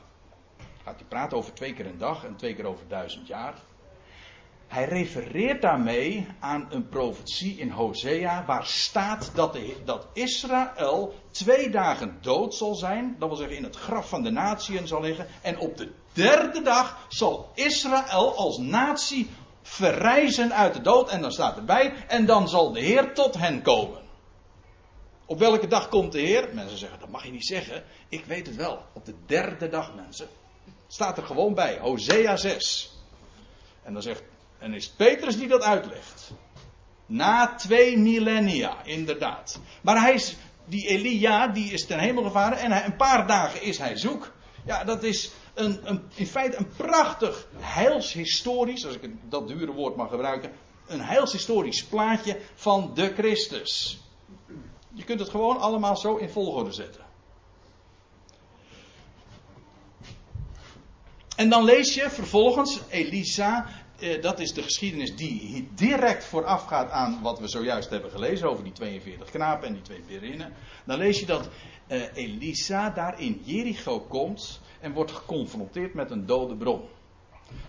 Gaat 0.83 0.95
hij 0.95 1.07
praten 1.07 1.37
over 1.37 1.53
twee 1.53 1.73
keer 1.73 1.85
een 1.85 1.97
dag 1.97 2.25
en 2.25 2.35
twee 2.35 2.55
keer 2.55 2.65
over 2.65 2.87
duizend 2.87 3.27
jaar. 3.27 3.53
Hij 4.67 4.85
refereert 4.85 5.61
daarmee 5.61 6.27
aan 6.39 6.67
een 6.69 6.89
profetie 6.89 7.57
in 7.57 7.69
Hosea 7.69 8.45
waar 8.45 8.65
staat 8.65 9.31
dat, 9.35 9.57
dat 9.85 10.07
Israël 10.13 11.13
twee 11.31 11.69
dagen 11.69 12.17
dood 12.21 12.55
zal 12.55 12.75
zijn. 12.75 13.15
Dat 13.19 13.27
wil 13.27 13.37
zeggen 13.37 13.57
in 13.57 13.63
het 13.63 13.75
graf 13.75 14.09
van 14.09 14.23
de 14.23 14.29
natieën 14.29 14.87
zal 14.87 15.01
liggen. 15.01 15.27
En 15.41 15.59
op 15.59 15.77
de 15.77 15.91
derde 16.13 16.61
dag 16.61 16.97
zal 17.09 17.51
Israël 17.53 18.35
als 18.35 18.57
natie 18.57 19.29
verrijzen 19.61 20.53
uit 20.53 20.73
de 20.73 20.81
dood. 20.81 21.09
En 21.09 21.21
dan 21.21 21.31
staat 21.31 21.57
erbij, 21.57 21.93
en 22.07 22.25
dan 22.25 22.49
zal 22.49 22.71
de 22.71 22.79
Heer 22.81 23.13
tot 23.13 23.37
hen 23.37 23.61
komen. 23.61 24.01
Op 25.25 25.39
welke 25.39 25.67
dag 25.67 25.89
komt 25.89 26.11
de 26.11 26.19
Heer? 26.19 26.49
Mensen 26.53 26.77
zeggen, 26.77 26.99
dat 26.99 27.09
mag 27.09 27.25
je 27.25 27.31
niet 27.31 27.45
zeggen. 27.45 27.83
Ik 28.09 28.25
weet 28.25 28.47
het 28.47 28.55
wel. 28.55 28.85
Op 28.93 29.05
de 29.05 29.15
derde 29.25 29.69
dag, 29.69 29.95
mensen. 29.95 30.27
Staat 30.87 31.17
er 31.17 31.23
gewoon 31.23 31.53
bij, 31.53 31.79
Hosea 31.79 32.37
6. 32.37 32.95
En 33.83 33.93
dan 33.93 34.01
zegt, 34.01 34.23
en 34.59 34.73
is 34.73 34.89
Petrus 34.89 35.37
die 35.37 35.47
dat 35.47 35.61
uitlegt. 35.61 36.31
Na 37.05 37.55
twee 37.55 37.97
millennia, 37.97 38.83
inderdaad. 38.83 39.59
Maar 39.81 40.01
hij 40.01 40.13
is, 40.13 40.35
die 40.65 40.87
Elia, 40.87 41.47
die 41.47 41.71
is 41.71 41.85
ten 41.85 41.99
hemel 41.99 42.23
gevaren 42.23 42.57
en 42.57 42.71
hij, 42.71 42.85
een 42.85 42.95
paar 42.95 43.27
dagen 43.27 43.61
is 43.61 43.77
hij 43.77 43.97
zoek. 43.97 44.31
Ja, 44.65 44.83
dat 44.83 45.03
is 45.03 45.31
een, 45.53 45.89
een, 45.89 46.01
in 46.15 46.27
feite 46.27 46.57
een 46.57 46.71
prachtig 46.77 47.47
heilshistorisch, 47.57 48.85
als 48.85 48.95
ik 48.95 49.09
dat 49.29 49.47
dure 49.47 49.71
woord 49.71 49.95
mag 49.95 50.09
gebruiken, 50.09 50.51
een 50.87 51.01
heilshistorisch 51.01 51.83
plaatje 51.83 52.39
van 52.53 52.91
de 52.93 53.13
Christus. 53.13 53.99
Je 54.93 55.03
kunt 55.03 55.19
het 55.19 55.29
gewoon 55.29 55.57
allemaal 55.57 55.97
zo 55.97 56.15
in 56.15 56.29
volgorde 56.29 56.71
zetten. 56.71 57.09
En 61.35 61.49
dan 61.49 61.63
lees 61.63 61.93
je 61.93 62.09
vervolgens 62.09 62.79
Elisa, 62.89 63.67
eh, 63.99 64.21
dat 64.21 64.39
is 64.39 64.53
de 64.53 64.63
geschiedenis 64.63 65.15
die 65.15 65.69
direct 65.75 66.25
voorafgaat 66.25 66.89
aan 66.89 67.21
wat 67.21 67.39
we 67.39 67.47
zojuist 67.47 67.89
hebben 67.89 68.11
gelezen 68.11 68.49
over 68.49 68.63
die 68.63 68.73
42 68.73 69.29
knapen 69.29 69.67
en 69.67 69.73
die 69.73 69.81
twee 69.81 70.03
berinnen. 70.07 70.53
Dan 70.85 70.97
lees 70.97 71.19
je 71.19 71.25
dat 71.25 71.49
eh, 71.87 72.01
Elisa 72.13 72.89
daar 72.89 73.21
in 73.21 73.41
Jericho 73.43 73.99
komt 73.99 74.59
en 74.81 74.93
wordt 74.93 75.11
geconfronteerd 75.11 75.93
met 75.93 76.11
een 76.11 76.25
dode 76.25 76.55
bron. 76.55 76.81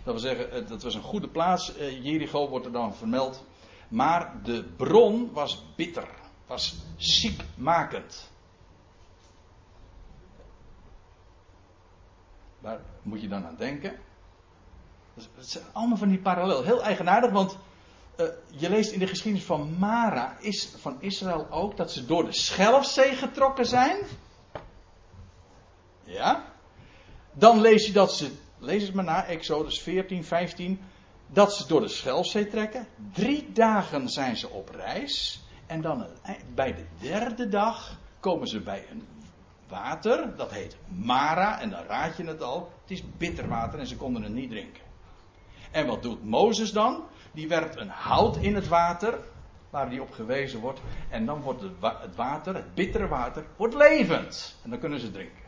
Dat 0.05 0.15
wil 0.15 0.19
zeggen, 0.19 0.69
dat 0.69 0.83
was 0.83 0.95
een 0.95 1.03
goede 1.03 1.29
plaats. 1.29 1.77
Eh, 1.77 2.05
Jericho 2.05 2.49
wordt 2.49 2.67
er 2.67 2.73
dan 2.73 2.95
vermeld. 2.95 3.45
Maar 3.89 4.43
de 4.43 4.65
bron 4.77 5.33
was 5.33 5.65
bitter, 5.77 6.09
was 6.47 6.77
ziekmakend. 6.97 8.31
Waar 12.59 12.81
moet 13.03 13.21
je 13.21 13.29
dan 13.29 13.47
aan 13.47 13.57
denken? 13.57 13.99
Het 15.15 15.51
zijn 15.51 15.65
allemaal 15.73 15.97
van 15.97 16.09
die 16.09 16.19
parallel. 16.19 16.63
Heel 16.63 16.83
eigenaardig, 16.83 17.31
want 17.31 17.57
uh, 18.17 18.27
je 18.49 18.69
leest 18.69 18.93
in 18.93 18.99
de 18.99 19.07
geschiedenis 19.07 19.47
van 19.47 19.79
Mara, 19.79 20.37
is, 20.41 20.75
van 20.77 20.97
Israël 21.01 21.47
ook, 21.51 21.77
dat 21.77 21.93
ze 21.93 22.07
door 22.07 22.25
de 22.25 22.33
Schelfzee 22.33 23.15
getrokken 23.15 23.67
zijn. 23.67 23.99
Ja. 26.05 26.52
Dan 27.33 27.61
lees 27.61 27.87
je 27.87 27.93
dat 27.93 28.13
ze, 28.13 28.31
lees 28.59 28.83
het 28.83 28.95
maar 28.95 29.05
na, 29.05 29.25
Exodus 29.25 29.81
14, 29.81 30.25
15, 30.25 30.81
dat 31.27 31.55
ze 31.55 31.67
door 31.67 31.81
de 31.81 31.89
Schelfzee 31.89 32.49
trekken. 32.49 32.87
Drie 33.13 33.53
dagen 33.53 34.09
zijn 34.09 34.37
ze 34.37 34.49
op 34.49 34.69
reis. 34.69 35.43
En 35.67 35.81
dan 35.81 36.07
bij 36.55 36.75
de 36.75 36.85
derde 36.99 37.49
dag 37.49 37.99
komen 38.21 38.49
ze 38.49 38.61
bij 38.61 38.85
een 38.91 39.07
water, 39.69 40.37
dat 40.37 40.51
heet 40.51 40.77
Mara, 40.89 41.61
en 41.61 41.71
dan 41.71 41.85
raad 41.85 42.17
je 42.17 42.25
het 42.25 42.43
al, 42.43 42.73
het 42.81 42.91
is 42.91 43.03
bitter 43.17 43.49
water 43.49 43.79
en 43.79 43.87
ze 43.87 43.97
konden 43.97 44.23
het 44.23 44.33
niet 44.33 44.51
drinken. 44.51 44.83
En 45.71 45.87
wat 45.87 46.03
doet 46.03 46.25
Mozes 46.25 46.73
dan? 46.73 47.05
Die 47.33 47.49
werpt 47.49 47.77
een 47.77 47.89
hout 47.89 48.37
in 48.37 48.55
het 48.55 48.69
water, 48.69 49.19
waar 49.71 49.91
die 49.91 50.03
op 50.03 50.11
gewezen 50.11 50.61
wordt, 50.61 50.81
en 51.09 51.27
dan 51.27 51.41
wordt 51.41 51.63
het 52.03 52.17
water, 52.17 52.55
het 52.55 52.75
bittere 52.75 53.09
water, 53.09 53.45
wordt 53.57 53.75
levend. 53.75 54.57
En 54.63 54.71
dan 54.71 54.79
kunnen 54.79 55.01
ze 55.01 55.11
drinken. 55.11 55.42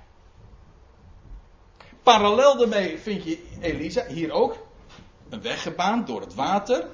Parallel 2.04 2.56
daarmee 2.56 2.98
vind 2.98 3.24
je 3.24 3.44
Elisa 3.60 4.06
hier 4.06 4.32
ook 4.32 4.66
een 5.28 5.42
weg 5.42 5.62
gebaand 5.62 6.06
door 6.06 6.20
het 6.20 6.34
water 6.34 6.88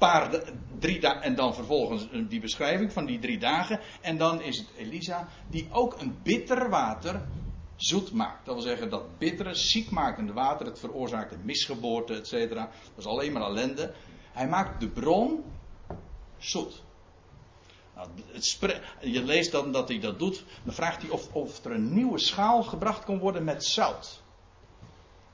paar, 0.00 0.42
drie 0.78 1.00
en 1.00 1.34
dan 1.34 1.54
vervolgens 1.54 2.08
die 2.28 2.40
beschrijving 2.40 2.92
van 2.92 3.06
die 3.06 3.18
drie 3.18 3.38
dagen. 3.38 3.80
En 4.00 4.18
dan 4.18 4.42
is 4.42 4.58
het 4.58 4.66
Elisa 4.76 5.28
die 5.48 5.68
ook 5.70 6.00
een 6.00 6.18
bitter 6.22 6.68
water 6.68 7.20
zoet 7.76 8.12
maakt. 8.12 8.46
Dat 8.46 8.54
wil 8.54 8.64
zeggen 8.64 8.90
dat 8.90 9.18
bittere, 9.18 9.54
ziekmakende 9.54 10.32
water, 10.32 10.66
het 10.66 10.78
veroorzaakt 10.78 11.32
een 11.32 11.44
misgeboorte, 11.44 12.14
et 12.14 12.26
cetera. 12.26 12.60
Dat 12.64 12.98
is 12.98 13.06
alleen 13.06 13.32
maar 13.32 13.42
ellende. 13.42 13.94
Hij 14.32 14.48
maakt 14.48 14.80
de 14.80 14.88
bron 14.88 15.44
zoet. 16.38 16.82
Nou, 18.00 18.80
je 19.00 19.22
leest 19.22 19.52
dan 19.52 19.72
dat 19.72 19.88
hij 19.88 20.00
dat 20.00 20.18
doet. 20.18 20.44
Dan 20.64 20.74
vraagt 20.74 21.02
hij 21.02 21.10
of, 21.10 21.32
of 21.32 21.64
er 21.64 21.72
een 21.72 21.94
nieuwe 21.94 22.18
schaal 22.18 22.62
gebracht 22.62 23.04
kon 23.04 23.18
worden 23.18 23.44
met 23.44 23.64
zout. 23.64 24.22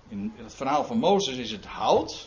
In 0.08 0.32
het 0.36 0.54
verhaal 0.54 0.84
van 0.84 0.98
Mozes 0.98 1.36
is 1.36 1.50
het 1.50 1.66
hout 1.66 2.26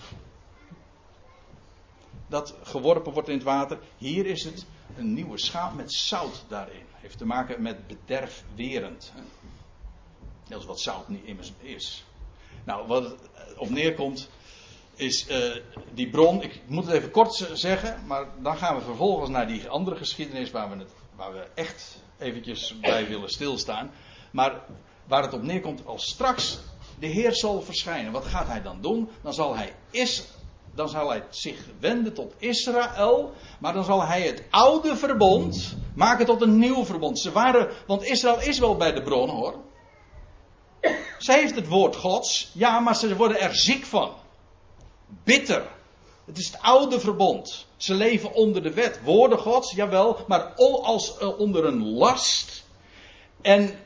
dat 2.28 2.56
geworpen 2.64 3.14
wordt 3.14 3.28
in 3.28 3.36
het 3.36 3.44
water. 3.44 3.80
Hier 3.98 4.26
is 4.26 4.44
het 4.44 4.66
een 4.98 5.14
nieuwe 5.14 5.38
schaal 5.38 5.72
met 5.74 5.94
zout 5.94 6.46
daarin. 6.48 6.86
Heeft 6.94 7.18
te 7.18 7.26
maken 7.26 7.62
met 7.62 7.88
bederfwerend. 7.88 9.14
Dat 10.48 10.60
is 10.60 10.66
wat 10.66 10.80
zout 10.80 11.10
niet 11.10 11.24
immers 11.24 11.54
is. 11.60 12.06
Nou, 12.64 12.88
wat 12.88 13.04
het 13.04 13.20
op 13.58 13.70
neerkomt, 13.70 14.30
is 15.00 15.30
uh, 15.30 15.56
die 15.94 16.10
bron. 16.10 16.42
Ik 16.42 16.62
moet 16.68 16.86
het 16.86 16.94
even 16.94 17.12
kort 17.12 17.50
zeggen, 17.54 18.04
maar 18.08 18.26
dan 18.42 18.58
gaan 18.58 18.76
we 18.76 18.82
vervolgens 18.82 19.30
naar 19.30 19.48
die 19.48 19.70
andere 19.70 19.96
geschiedenis 19.96 20.52
waar 20.52 20.70
we, 20.70 20.78
het, 20.78 20.92
waar 21.16 21.34
we 21.34 21.48
echt 21.56 21.98
eventjes 22.18 22.80
bij 22.80 23.08
willen 23.08 23.30
stilstaan. 23.30 23.92
Maar 24.32 24.62
waar 25.08 25.24
het 25.24 25.34
op 25.34 25.44
neerkomt, 25.44 25.86
als 25.86 26.10
straks 26.10 26.60
de 27.00 27.08
Heer 27.08 27.34
zal 27.34 27.62
verschijnen, 27.62 28.12
wat 28.12 28.26
gaat 28.26 28.48
hij 28.48 28.62
dan 28.62 28.82
doen? 28.82 29.10
Dan 29.22 29.34
zal 29.34 29.56
hij 29.56 29.74
is 29.92 30.28
dan 30.76 30.90
zal 30.90 31.10
hij 31.10 31.24
zich 31.30 31.66
wenden 31.80 32.14
tot 32.14 32.34
Israël, 32.38 33.34
maar 33.60 33.74
dan 33.74 33.84
zal 33.84 34.06
hij 34.06 34.22
het 34.22 34.44
oude 34.50 34.96
verbond 34.96 35.78
maken 35.96 36.26
tot 36.26 36.42
een 36.42 36.58
nieuw 36.58 36.86
verbond. 36.86 37.20
Ze 37.20 37.32
waren, 37.32 37.70
want 37.88 38.04
Israël 38.04 38.42
is 38.42 38.60
wel 38.60 38.76
bij 38.76 38.92
de 38.92 39.02
bron 39.02 39.30
hoor. 39.30 39.56
Ze 41.18 41.34
heeft 41.34 41.56
het 41.56 41.68
woord 41.68 41.96
Gods, 41.96 42.52
ja, 42.54 42.80
maar 42.80 42.96
ze 42.96 43.16
worden 43.16 43.40
er 43.40 43.56
ziek 43.56 43.86
van. 43.86 44.12
Bitter. 45.24 45.68
Het 46.26 46.38
is 46.38 46.48
het 46.48 46.62
oude 46.62 47.00
verbond. 47.00 47.68
Ze 47.78 47.94
leven 47.94 48.34
onder 48.34 48.64
de 48.64 48.74
wet. 48.74 49.00
Woorden 49.04 49.40
Gods, 49.40 49.72
jawel, 49.72 50.18
maar 50.28 50.42
als 50.84 51.18
eh, 51.18 51.40
onder 51.40 51.66
een 51.66 51.88
last. 51.88 52.66
En 53.42 53.80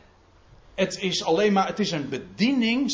het 0.75 0.97
is 1.01 1.23
alleen 1.23 1.53
maar, 1.53 1.67
het 1.67 1.79
is 1.79 1.91
een 1.91 2.09
bediening 2.09 2.91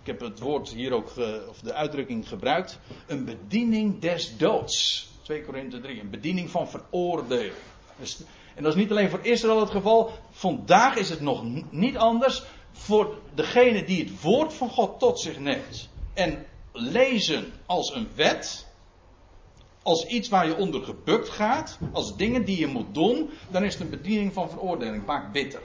ik 0.00 0.06
heb 0.06 0.20
het 0.20 0.38
woord 0.38 0.68
hier 0.68 0.92
ook, 0.92 1.12
of 1.48 1.60
de 1.60 1.74
uitdrukking 1.74 2.28
gebruikt, 2.28 2.78
een 3.06 3.24
bediening 3.24 4.00
des 4.00 4.36
doods. 4.36 5.08
2 5.22 5.44
Korinthe 5.44 5.80
3, 5.80 6.00
een 6.00 6.10
bediening 6.10 6.50
van 6.50 6.68
veroordeling. 6.68 7.52
Dus, 7.96 8.18
en 8.54 8.62
dat 8.62 8.72
is 8.72 8.80
niet 8.80 8.90
alleen 8.90 9.10
voor 9.10 9.24
Israël 9.24 9.60
het 9.60 9.70
geval, 9.70 10.10
vandaag 10.30 10.96
is 10.96 11.10
het 11.10 11.20
nog 11.20 11.44
niet 11.70 11.96
anders 11.96 12.42
voor 12.72 13.18
degene 13.34 13.84
die 13.84 14.04
het 14.04 14.20
woord 14.20 14.52
van 14.52 14.70
God 14.70 14.98
tot 14.98 15.20
zich 15.20 15.38
neemt. 15.38 15.88
En 16.14 16.46
lezen 16.72 17.52
als 17.66 17.94
een 17.94 18.08
wet, 18.14 18.66
als 19.82 20.06
iets 20.06 20.28
waar 20.28 20.46
je 20.46 20.56
onder 20.56 20.82
gebukt 20.82 21.28
gaat, 21.28 21.78
als 21.92 22.16
dingen 22.16 22.44
die 22.44 22.58
je 22.58 22.66
moet 22.66 22.94
doen, 22.94 23.30
dan 23.50 23.64
is 23.64 23.72
het 23.72 23.82
een 23.82 23.90
bediening 23.90 24.32
van 24.32 24.50
veroordeling, 24.50 25.02
vaak 25.06 25.32
bitter. 25.32 25.62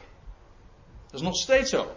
Dat 1.06 1.20
is 1.20 1.22
nog 1.22 1.36
steeds 1.36 1.70
zo. 1.70 1.88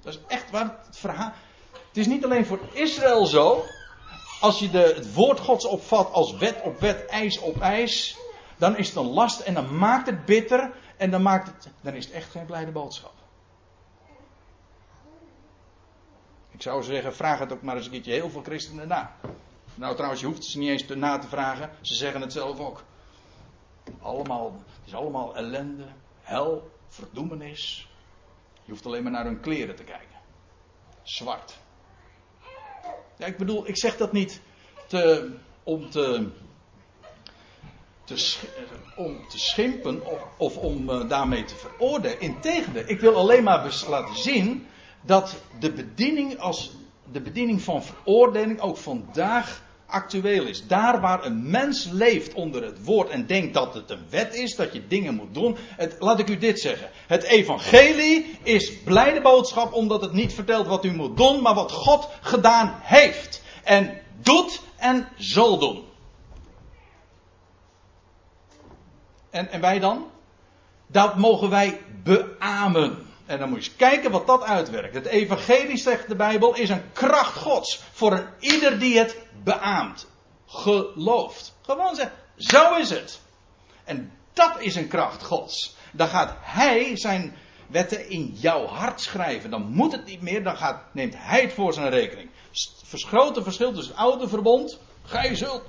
Dat 0.00 0.14
is 0.14 0.20
echt 0.28 0.50
waar 0.50 0.80
het 0.86 0.98
verhaal. 0.98 1.32
Het 1.72 1.96
is 1.96 2.06
niet 2.06 2.24
alleen 2.24 2.46
voor 2.46 2.60
Israël 2.72 3.26
zo. 3.26 3.64
Als 4.40 4.58
je 4.58 4.70
de, 4.70 4.92
het 4.96 5.14
woord 5.14 5.40
Gods 5.40 5.64
opvat 5.64 6.12
als 6.12 6.36
wet 6.36 6.62
op 6.62 6.80
wet, 6.80 7.06
ijs 7.06 7.38
op 7.38 7.60
ijs. 7.60 8.18
Dan 8.58 8.76
is 8.76 8.86
het 8.88 8.96
een 8.96 9.10
last 9.10 9.40
en 9.40 9.54
dan 9.54 9.78
maakt 9.78 10.06
het 10.06 10.24
bitter. 10.24 10.72
En 10.96 11.10
dan, 11.10 11.22
maakt 11.22 11.46
het, 11.46 11.72
dan 11.80 11.94
is 11.94 12.04
het 12.04 12.14
echt 12.14 12.30
geen 12.30 12.46
blijde 12.46 12.70
boodschap. 12.70 13.19
Ik 16.60 16.66
zou 16.66 16.82
zeggen, 16.82 17.14
vraag 17.14 17.38
het 17.38 17.52
ook 17.52 17.62
maar 17.62 17.76
eens 17.76 17.84
een 17.84 17.90
keertje 17.90 18.12
heel 18.12 18.30
veel 18.30 18.42
christenen 18.42 18.88
na. 18.88 19.16
Nou 19.74 19.94
trouwens, 19.94 20.20
je 20.20 20.26
hoeft 20.26 20.44
ze 20.44 20.58
niet 20.58 20.68
eens 20.68 20.86
te 20.86 20.96
na 20.96 21.18
te 21.18 21.28
vragen. 21.28 21.70
Ze 21.80 21.94
zeggen 21.94 22.20
het 22.20 22.32
zelf 22.32 22.58
ook. 22.58 22.82
Allemaal, 24.00 24.52
het 24.52 24.86
is 24.86 24.94
allemaal 24.94 25.36
ellende, 25.36 25.84
hel, 26.20 26.70
verdoemenis, 26.88 27.88
je 28.64 28.70
hoeft 28.70 28.86
alleen 28.86 29.02
maar 29.02 29.12
naar 29.12 29.24
hun 29.24 29.40
kleren 29.40 29.76
te 29.76 29.84
kijken. 29.84 30.16
Zwart. 31.02 31.58
Ja, 33.16 33.26
ik 33.26 33.36
bedoel, 33.36 33.68
ik 33.68 33.78
zeg 33.78 33.96
dat 33.96 34.12
niet 34.12 34.40
te, 34.86 35.32
om 35.62 35.90
te, 35.90 36.28
te, 38.04 38.38
om 38.96 39.28
te 39.28 39.38
schimpen 39.38 40.06
of, 40.06 40.26
of 40.36 40.56
om 40.56 40.90
uh, 40.90 41.08
daarmee 41.08 41.44
te 41.44 41.56
veroordelen. 41.56 42.20
Integendeel, 42.20 42.84
ik 42.86 43.00
wil 43.00 43.16
alleen 43.16 43.42
maar 43.42 43.84
laten 43.88 44.16
zien 44.16 44.68
dat 45.02 45.36
de 45.58 45.72
bediening, 45.72 46.38
als, 46.38 46.70
de 47.12 47.20
bediening 47.20 47.62
van 47.62 47.82
veroordeling 47.82 48.60
ook 48.60 48.76
vandaag 48.76 49.62
actueel 49.90 50.46
is. 50.46 50.66
Daar 50.66 51.00
waar 51.00 51.24
een 51.24 51.50
mens 51.50 51.84
leeft 51.84 52.34
onder 52.34 52.64
het 52.64 52.84
woord 52.84 53.08
en 53.08 53.26
denkt 53.26 53.54
dat 53.54 53.74
het 53.74 53.90
een 53.90 54.06
wet 54.10 54.34
is, 54.34 54.56
dat 54.56 54.72
je 54.72 54.86
dingen 54.86 55.14
moet 55.14 55.34
doen. 55.34 55.56
Het, 55.76 55.96
laat 55.98 56.18
ik 56.18 56.28
u 56.28 56.38
dit 56.38 56.60
zeggen. 56.60 56.90
Het 57.06 57.22
evangelie 57.22 58.38
is 58.42 58.82
blijde 58.82 59.20
boodschap 59.20 59.72
omdat 59.72 60.00
het 60.00 60.12
niet 60.12 60.32
vertelt 60.32 60.66
wat 60.66 60.84
u 60.84 60.94
moet 60.94 61.16
doen, 61.16 61.42
maar 61.42 61.54
wat 61.54 61.72
God 61.72 62.08
gedaan 62.20 62.78
heeft. 62.82 63.42
En 63.64 64.00
doet 64.22 64.60
en 64.76 65.08
zal 65.16 65.58
doen. 65.58 65.84
En, 69.30 69.50
en 69.50 69.60
wij 69.60 69.78
dan? 69.78 70.06
Dat 70.86 71.16
mogen 71.16 71.50
wij 71.50 71.80
beamen. 72.02 73.09
En 73.30 73.38
dan 73.38 73.48
moet 73.48 73.64
je 73.64 73.70
eens 73.70 73.76
kijken 73.76 74.10
wat 74.10 74.26
dat 74.26 74.42
uitwerkt. 74.42 74.94
Het 74.94 75.06
evangelie, 75.06 75.76
zegt 75.76 76.08
de 76.08 76.16
Bijbel, 76.16 76.54
is 76.54 76.68
een 76.68 76.92
kracht 76.92 77.36
Gods 77.36 77.80
voor 77.92 78.12
een 78.12 78.26
ieder 78.38 78.78
die 78.78 78.98
het 78.98 79.16
beaamt, 79.44 80.06
gelooft. 80.46 81.56
Gewoon 81.62 81.94
zeggen, 81.94 82.16
zo 82.36 82.76
is 82.76 82.90
het. 82.90 83.20
En 83.84 84.12
dat 84.32 84.60
is 84.60 84.74
een 84.74 84.88
kracht 84.88 85.22
Gods. 85.22 85.76
Dan 85.92 86.08
gaat 86.08 86.36
Hij 86.40 86.96
zijn 86.96 87.36
wetten 87.66 88.08
in 88.08 88.32
jouw 88.34 88.66
hart 88.66 89.00
schrijven. 89.00 89.50
Dan 89.50 89.62
moet 89.62 89.92
het 89.92 90.04
niet 90.04 90.20
meer, 90.20 90.44
dan 90.44 90.56
gaat, 90.56 90.94
neemt 90.94 91.14
Hij 91.16 91.40
het 91.40 91.52
voor 91.52 91.72
zijn 91.72 91.90
rekening. 91.90 92.30
Verschoten 92.84 93.42
verschil 93.42 93.72
tussen 93.72 93.94
het 93.94 94.02
oude 94.02 94.28
verbond, 94.28 94.78
gij 95.02 95.34
zult, 95.34 95.62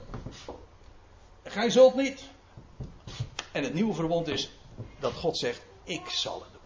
gij 1.43 1.69
zult 1.69 1.95
niet. 1.95 2.23
En 3.51 3.63
het 3.63 3.73
nieuwe 3.73 3.93
verbond 3.93 4.27
is 4.27 4.51
dat 4.99 5.13
God 5.13 5.37
zegt, 5.37 5.61
ik 5.83 6.09
zal 6.09 6.33
het 6.33 6.51
doen. 6.51 6.60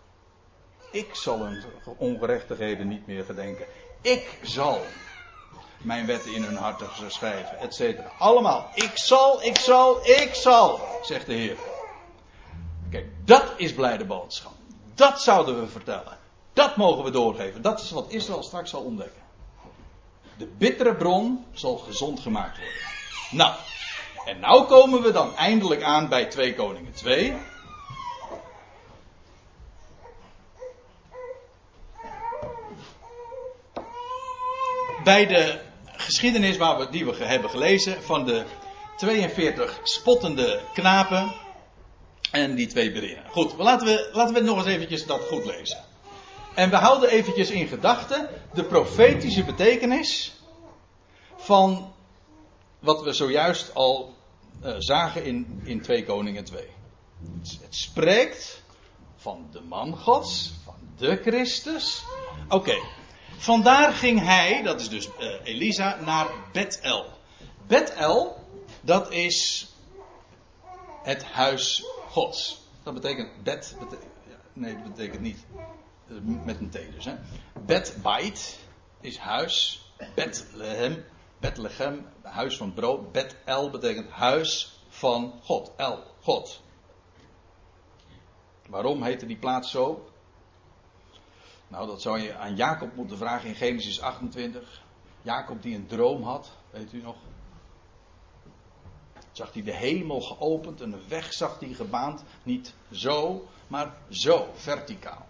Ik 0.95 1.15
zal 1.15 1.39
hun 1.39 1.63
ongerechtigheden 1.97 2.87
niet 2.87 3.07
meer 3.07 3.23
gedenken. 3.23 3.65
Ik 4.01 4.39
zal 4.41 4.81
mijn 5.77 6.05
wetten 6.05 6.33
in 6.33 6.43
hun 6.43 6.55
harten 6.55 6.87
schrijven, 7.07 7.59
et 7.59 7.75
cetera. 7.75 8.11
Allemaal. 8.17 8.69
Ik 8.73 8.91
zal, 8.93 9.43
ik 9.43 9.57
zal, 9.57 10.07
ik 10.07 10.29
zal, 10.33 10.79
zegt 11.01 11.25
de 11.25 11.33
Heer. 11.33 11.57
Kijk, 12.89 13.05
dat 13.25 13.53
is 13.57 13.73
blijde 13.73 14.05
boodschap. 14.05 14.51
Dat 14.93 15.21
zouden 15.21 15.59
we 15.59 15.67
vertellen. 15.67 16.17
Dat 16.53 16.75
mogen 16.75 17.03
we 17.03 17.11
doorgeven. 17.11 17.61
Dat 17.61 17.79
is 17.79 17.91
wat 17.91 18.09
Israël 18.09 18.43
straks 18.43 18.69
zal 18.69 18.81
ontdekken. 18.81 19.21
De 20.37 20.45
bittere 20.45 20.95
bron 20.95 21.45
zal 21.53 21.77
gezond 21.77 22.19
gemaakt 22.19 22.57
worden. 22.57 22.75
Nou, 23.31 23.55
en 24.25 24.39
nou 24.39 24.65
komen 24.65 25.01
we 25.01 25.11
dan 25.11 25.35
eindelijk 25.35 25.83
aan 25.83 26.09
bij 26.09 26.25
2 26.25 26.55
Koningen 26.55 26.93
2. 26.93 27.33
Bij 35.05 35.25
de 35.25 35.59
geschiedenis 35.85 36.57
waar 36.57 36.77
we, 36.77 36.89
die 36.89 37.05
we 37.05 37.25
hebben 37.25 37.49
gelezen 37.49 38.03
van 38.03 38.25
de 38.25 38.43
42 38.97 39.79
spottende 39.83 40.61
knapen 40.73 41.33
en 42.31 42.55
die 42.55 42.67
twee 42.67 42.91
berinnen. 42.91 43.23
Goed, 43.29 43.53
laten 43.57 43.87
we, 43.87 44.09
laten 44.13 44.33
we 44.33 44.41
nog 44.41 44.57
eens 44.57 44.67
eventjes 44.67 45.05
dat 45.05 45.21
goed 45.21 45.45
lezen. 45.45 45.83
En 46.55 46.69
we 46.69 46.75
houden 46.75 47.09
eventjes 47.09 47.49
in 47.49 47.67
gedachten 47.67 48.29
de 48.53 48.63
profetische 48.63 49.43
betekenis 49.43 50.33
van 51.35 51.93
wat 52.79 53.03
we 53.03 53.13
zojuist 53.13 53.73
al 53.73 54.15
uh, 54.63 54.75
zagen 54.77 55.25
in, 55.25 55.61
in 55.63 55.81
2 55.81 56.05
Koningen 56.05 56.43
2. 56.43 56.63
Het, 57.39 57.75
spreekt 57.75 58.63
van 59.15 59.47
de 59.51 59.61
man 59.61 59.97
Gods, 59.97 60.53
van 60.63 60.75
de 60.97 61.19
Christus. 61.21 62.03
Oké. 62.49 62.75
Vandaar 63.37 63.93
ging 63.93 64.19
hij, 64.19 64.61
dat 64.63 64.81
is 64.81 64.89
dus 64.89 65.09
uh, 65.17 65.35
Elisa, 65.43 65.99
naar 66.05 66.27
Bethel. 66.51 67.05
Bethel, 67.67 68.43
dat 68.81 69.11
is 69.11 69.67
het 71.01 71.23
huis 71.23 71.85
Gods. 72.07 72.63
Dat 72.83 72.93
betekent 72.93 73.43
bed, 73.43 73.75
betekent, 73.79 74.11
nee, 74.53 74.73
dat 74.73 74.83
betekent 74.83 75.21
niet 75.21 75.45
eh, 76.07 76.15
met 76.21 76.59
een 76.59 76.69
T 76.69 76.73
dus. 76.73 77.05
Hè. 77.05 77.15
Bait 78.01 78.59
is 79.01 79.17
huis. 79.17 79.85
Bethlehem, 80.15 81.05
Bethlehem, 81.39 82.05
huis 82.21 82.57
van 82.57 82.73
brood. 82.73 83.11
Bet-El 83.11 83.69
betekent 83.69 84.09
huis 84.09 84.79
van 84.89 85.39
God. 85.43 85.71
El, 85.77 86.03
God. 86.21 86.61
Waarom 88.69 89.03
heette 89.03 89.25
die 89.25 89.37
plaats 89.37 89.71
zo? 89.71 90.09
Nou, 91.67 91.87
dat 91.87 92.01
zou 92.01 92.19
je 92.19 92.35
aan 92.35 92.55
Jacob 92.55 92.95
moeten 92.95 93.17
vragen 93.17 93.49
in 93.49 93.55
Genesis 93.55 94.01
28. 94.01 94.83
Jacob 95.21 95.61
die 95.61 95.75
een 95.75 95.87
droom 95.87 96.23
had, 96.23 96.51
weet 96.71 96.93
u 96.93 97.01
nog? 97.01 97.15
Zag 99.31 99.53
hij 99.53 99.63
de 99.63 99.73
hemel 99.73 100.21
geopend 100.21 100.81
en 100.81 100.91
een 100.91 101.07
weg 101.07 101.33
zag 101.33 101.59
hij 101.59 101.73
gebaand. 101.73 102.23
Niet 102.43 102.73
zo, 102.91 103.47
maar 103.67 103.93
zo, 104.09 104.49
verticaal. 104.53 105.25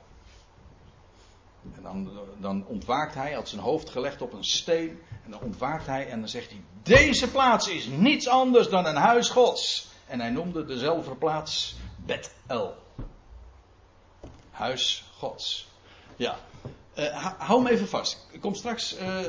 En 1.75 1.81
dan, 1.81 2.09
dan 2.37 2.65
ontwaakt 2.65 3.13
hij, 3.13 3.33
had 3.33 3.49
zijn 3.49 3.61
hoofd 3.61 3.89
gelegd 3.89 4.21
op 4.21 4.33
een 4.33 4.43
steen. 4.43 5.01
En 5.23 5.31
dan 5.31 5.41
ontwaakt 5.41 5.85
hij 5.85 6.09
en 6.09 6.19
dan 6.19 6.29
zegt 6.29 6.49
hij: 6.49 6.61
Deze 6.83 7.31
plaats 7.31 7.67
is 7.67 7.85
niets 7.85 8.27
anders 8.27 8.69
dan 8.69 8.85
een 8.85 8.95
huis 8.95 9.29
Gods. 9.29 9.87
En 10.07 10.19
hij 10.19 10.29
noemde 10.29 10.65
dezelfde 10.65 11.15
plaats 11.15 11.75
Bethel. 11.95 12.75
Huis 14.51 15.03
Gods. 15.17 15.67
Ja, 16.15 16.37
uh, 16.95 17.33
hou 17.37 17.63
hem 17.63 17.73
even 17.73 17.87
vast. 17.87 18.27
Kom 18.39 18.55
straks, 18.55 18.97
uh, 18.99 19.19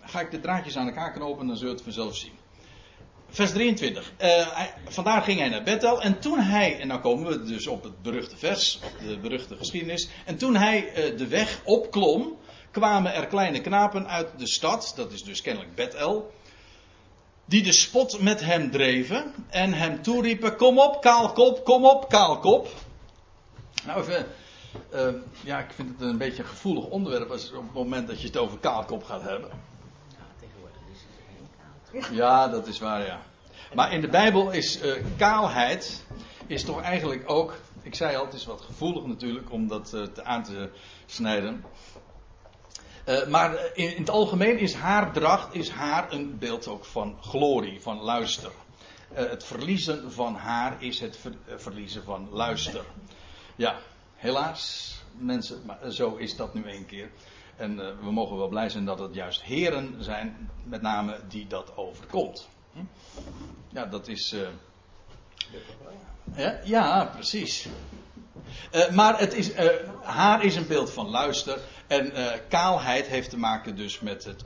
ga 0.00 0.20
ik 0.20 0.30
de 0.30 0.40
draadjes 0.40 0.76
aan 0.76 0.86
elkaar 0.86 1.12
knopen 1.12 1.40
en 1.40 1.46
dan 1.46 1.56
zul 1.56 1.68
je 1.68 1.74
het 1.74 1.82
vanzelf 1.82 2.16
zien. 2.16 2.32
Vers 3.28 3.50
23. 3.50 4.12
Uh, 4.12 4.28
hij, 4.56 4.74
vandaar 4.88 5.22
ging 5.22 5.38
hij 5.38 5.48
naar 5.48 5.62
Bethel. 5.62 6.02
En 6.02 6.18
toen 6.18 6.38
hij, 6.38 6.80
en 6.80 6.88
dan 6.88 7.00
komen 7.00 7.28
we 7.28 7.42
dus 7.42 7.66
op 7.66 7.82
het 7.82 8.02
beruchte 8.02 8.36
vers, 8.36 8.80
op 8.84 9.08
de 9.08 9.18
beruchte 9.18 9.56
geschiedenis. 9.56 10.08
En 10.24 10.36
toen 10.36 10.56
hij 10.56 10.92
de 11.16 11.26
weg 11.26 11.60
opklom, 11.64 12.38
kwamen 12.70 13.14
er 13.14 13.26
kleine 13.26 13.60
knapen 13.60 14.08
uit 14.08 14.28
de 14.38 14.46
stad, 14.46 14.92
dat 14.96 15.12
is 15.12 15.24
dus 15.24 15.40
kennelijk 15.40 15.74
Bethel. 15.74 16.32
Die 17.44 17.62
de 17.62 17.72
spot 17.72 18.20
met 18.20 18.40
hem 18.40 18.70
dreven 18.70 19.34
en 19.48 19.72
hem 19.72 20.02
toeriepen: 20.02 20.56
Kom 20.56 20.78
op, 20.78 21.00
kaalkop, 21.00 21.64
kom 21.64 21.84
op, 21.84 22.08
kaalkop. 22.08 22.68
Nou, 23.86 24.00
even. 24.00 24.26
Uh, 24.94 25.08
ja, 25.44 25.58
ik 25.58 25.70
vind 25.74 25.88
het 25.88 26.00
een 26.00 26.18
beetje 26.18 26.42
een 26.42 26.48
gevoelig 26.48 26.84
onderwerp 26.84 27.30
als 27.30 27.52
op 27.52 27.62
het 27.62 27.72
moment 27.72 28.08
dat 28.08 28.20
je 28.20 28.26
het 28.26 28.36
over 28.36 28.58
kaalkop 28.58 29.04
gaat 29.04 29.22
hebben. 29.22 29.50
Ja, 32.10 32.48
dat 32.48 32.66
is 32.66 32.78
waar, 32.78 33.06
ja. 33.06 33.20
Maar 33.74 33.92
in 33.92 34.00
de 34.00 34.08
Bijbel 34.08 34.50
is 34.50 34.82
uh, 34.82 35.04
kaalheid 35.16 36.04
is 36.46 36.64
toch 36.64 36.82
eigenlijk 36.82 37.30
ook. 37.30 37.56
Ik 37.82 37.94
zei 37.94 38.16
al, 38.16 38.24
het 38.24 38.34
is 38.34 38.46
wat 38.46 38.60
gevoelig 38.60 39.06
natuurlijk 39.06 39.52
om 39.52 39.68
dat 39.68 39.92
uh, 39.94 40.02
te 40.02 40.24
aan 40.24 40.42
te 40.42 40.70
snijden. 41.06 41.64
Uh, 43.08 43.26
maar 43.26 43.58
in, 43.74 43.94
in, 43.94 44.00
het 44.00 44.10
algemeen 44.10 44.58
is 44.58 44.74
haardracht 44.74 45.54
is 45.54 45.70
haar 45.70 46.12
een 46.12 46.38
beeld 46.38 46.66
ook 46.66 46.84
van 46.84 47.16
glorie, 47.20 47.80
van 47.80 48.00
luister. 48.00 48.50
het 49.12 49.44
verliezen 49.44 50.12
van 50.12 50.34
haar 50.34 50.82
is 50.82 51.00
het 51.00 51.16
ver, 51.16 51.34
verliezen 51.56 52.04
van 52.04 52.28
luister. 52.30 52.84
Ja, 53.56 53.76
helaas, 54.24 54.94
mensen, 55.18 55.62
maar 55.66 55.90
zo 55.90 56.14
is 56.16 56.36
dat 56.36 56.54
nu 56.54 56.70
een 56.70 56.86
keer. 56.86 57.10
En 57.56 57.72
uh, 57.72 57.88
we 58.02 58.12
mogen 58.12 58.36
wel 58.36 58.48
blij 58.48 58.68
zijn 58.68 58.84
dat 58.84 58.98
het 58.98 59.14
juist 59.14 59.42
heren 59.42 60.04
zijn, 60.04 60.50
met 60.64 60.82
name, 60.82 61.20
die 61.28 61.46
dat 61.46 61.76
overkomt. 61.76 62.48
Hm? 62.72 62.80
Ja, 63.68 63.86
dat 63.86 64.08
is. 64.08 64.32
Uh... 64.32 64.40
Ja, 66.36 66.60
ja, 66.64 67.04
precies. 67.04 67.68
Maar 68.92 69.18
het 69.18 69.34
is, 69.34 69.50
haar 70.02 70.44
is 70.44 70.56
een 70.56 70.66
beeld 70.66 70.90
van 70.90 71.08
luister. 71.08 71.58
En 71.86 72.12
kaalheid 72.48 73.06
heeft 73.06 73.30
te 73.30 73.38
maken 73.38 73.76
dus 73.76 74.00
met 74.00 74.24
het. 74.24 74.44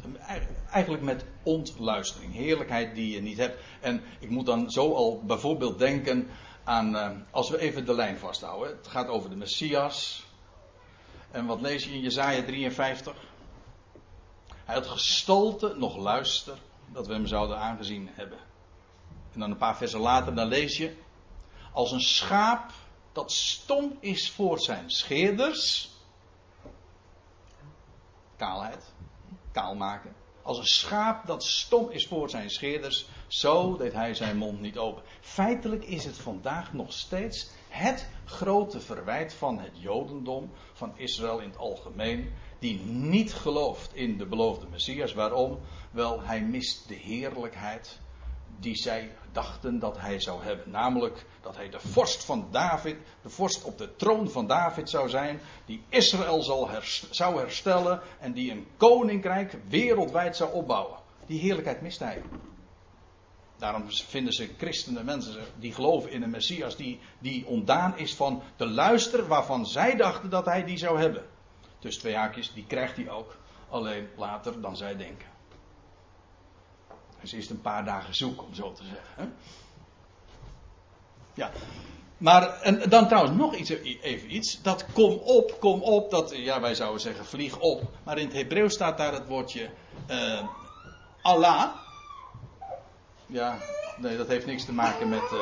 Eigenlijk 0.71 1.03
met 1.03 1.25
ontluistering. 1.43 2.35
Heerlijkheid 2.35 2.95
die 2.95 3.15
je 3.15 3.23
niet 3.23 3.39
hebt. 3.39 3.63
En 3.81 4.03
ik 4.19 4.31
moet 4.31 4.47
dan 4.47 4.71
zo 4.71 4.93
al 4.93 5.23
bijvoorbeeld 5.27 5.79
denken 5.79 6.29
aan. 6.69 7.27
als 7.31 7.51
we 7.51 7.59
even 7.59 7.87
de 7.87 7.95
lijn 7.95 8.19
vasthouden. 8.19 8.77
Het 8.77 8.87
gaat 8.87 9.09
over 9.09 9.31
de 9.31 9.37
Messias. 9.37 10.27
En 11.31 11.47
wat 11.47 11.61
lees 11.61 11.85
je 11.85 11.91
in 11.91 12.01
Jezaja 12.01 12.43
53? 12.43 13.17
Hij 14.65 14.75
had 14.75 14.87
gestolte, 14.87 15.75
nog 15.77 15.97
luister, 15.97 16.59
dat 16.93 17.07
we 17.07 17.13
hem 17.13 17.27
zouden 17.27 17.59
aangezien 17.59 18.09
hebben. 18.13 18.39
En 19.33 19.41
dan 19.41 19.51
een 19.51 19.57
paar 19.57 19.77
versen 19.77 20.01
later, 20.01 20.35
dan 20.35 20.49
lees 20.49 20.77
je. 20.77 20.97
Als 21.73 21.93
een 21.93 22.01
schaap 22.01 22.71
dat 23.13 23.33
stom 23.33 23.97
is 24.01 24.31
voor 24.31 24.61
zijn 24.61 24.91
scheerders. 24.91 25.91
Kaalheid. 28.37 28.93
Kaal 29.53 29.75
maken. 29.75 30.15
Als 30.43 30.59
een 30.59 30.67
schaap 30.67 31.27
dat 31.27 31.45
stom 31.45 31.91
is 31.91 32.07
voor 32.07 32.31
zijn 32.31 32.51
scheerders. 32.51 33.07
Zo 33.29 33.77
deed 33.77 33.93
hij 33.93 34.15
zijn 34.15 34.37
mond 34.37 34.61
niet 34.61 34.79
open. 34.79 35.03
Feitelijk 35.21 35.85
is 35.85 36.05
het 36.05 36.19
vandaag 36.19 36.73
nog 36.73 36.93
steeds 36.93 37.51
het 37.69 38.09
grote 38.25 38.81
verwijt 38.81 39.35
van 39.35 39.59
het 39.59 39.73
Jodendom, 39.73 40.51
van 40.73 40.93
Israël 40.97 41.39
in 41.39 41.49
het 41.49 41.59
algemeen, 41.59 42.33
die 42.59 42.81
niet 42.85 43.35
gelooft 43.35 43.95
in 43.95 44.19
de 44.19 44.27
beloofde 44.27 44.67
Messias. 44.71 45.13
Waarom? 45.13 45.59
Wel, 45.91 46.23
hij 46.23 46.43
mist 46.43 46.89
de 46.89 46.95
heerlijkheid 46.95 47.99
die 48.61 48.77
zij 48.77 49.17
dachten 49.33 49.79
dat 49.79 49.99
hij 49.99 50.21
zou 50.21 50.43
hebben. 50.43 50.71
Namelijk 50.71 51.27
dat 51.41 51.57
hij 51.57 51.69
de 51.69 51.81
vorst 51.81 52.25
van 52.25 52.49
David, 52.51 52.97
de 53.23 53.31
vorst 53.31 53.65
op 53.65 53.79
de 53.79 53.97
troon 53.97 54.31
van 54.31 54.47
David 54.47 54.91
zou 54.91 55.09
zijn, 55.09 55.41
die 55.65 55.83
Israël 55.89 56.43
zal 56.43 56.69
zou 57.11 57.39
herstellen 57.39 58.01
en 58.21 58.33
die 58.33 58.51
een 58.51 58.67
koninkrijk 58.77 59.57
wereldwijd 59.69 60.37
zou 60.37 60.53
opbouwen. 60.53 60.99
Die 61.27 61.41
heerlijkheid 61.41 61.81
mist 61.81 61.99
hij. 61.99 62.23
Daarom 63.59 63.91
vinden 63.91 64.33
ze 64.33 64.55
christenen 64.59 65.05
mensen 65.05 65.35
die 65.59 65.75
geloven 65.75 66.11
in 66.11 66.23
een 66.23 66.31
Messias 66.31 66.77
die, 66.77 67.01
die 67.19 67.47
ontdaan 67.47 67.99
is 67.99 68.15
van 68.15 68.43
de 68.57 68.67
luister 68.67 69.27
waarvan 69.27 69.67
zij 69.67 69.97
dachten 69.97 70.31
dat 70.31 70.45
hij 70.45 70.65
die 70.65 70.77
zou 70.77 71.01
hebben. 71.01 71.25
Dus 71.79 71.99
twee 71.99 72.17
haakjes, 72.17 72.53
die 72.53 72.65
krijgt 72.67 72.97
hij 72.97 73.11
ook, 73.11 73.37
alleen 73.69 74.09
later 74.17 74.61
dan 74.61 74.77
zij 74.77 74.97
denken. 74.97 75.27
Dus 77.21 77.33
eerst 77.33 77.51
een 77.51 77.61
paar 77.61 77.85
dagen 77.85 78.15
zoek, 78.15 78.43
om 78.43 78.55
zo 78.55 78.73
te 78.73 78.83
zeggen. 78.85 79.35
Ja. 81.35 81.51
Maar 82.19 82.61
en 82.61 82.89
dan 82.89 83.09
trouwens 83.09 83.37
nog 83.37 83.55
iets, 83.55 83.71
even 84.01 84.35
iets. 84.35 84.63
Dat 84.63 84.87
kom 84.93 85.13
op, 85.13 85.57
kom 85.61 85.83
op. 85.83 86.11
Dat, 86.11 86.37
ja, 86.37 86.61
wij 86.61 86.75
zouden 86.75 87.01
zeggen 87.01 87.25
vlieg 87.25 87.59
op. 87.59 87.83
Maar 88.05 88.19
in 88.19 88.27
het 88.27 88.37
Hebreeuws 88.37 88.75
staat 88.75 88.99
daar 88.99 89.13
het 89.13 89.27
woordje 89.27 89.71
uh, 90.11 90.49
Allah. 91.23 91.71
Ja, 93.31 93.65
nee, 93.97 94.17
dat 94.17 94.27
heeft 94.27 94.47
niks 94.47 94.65
te 94.65 94.73
maken 94.73 95.09
met, 95.09 95.33
uh, 95.33 95.39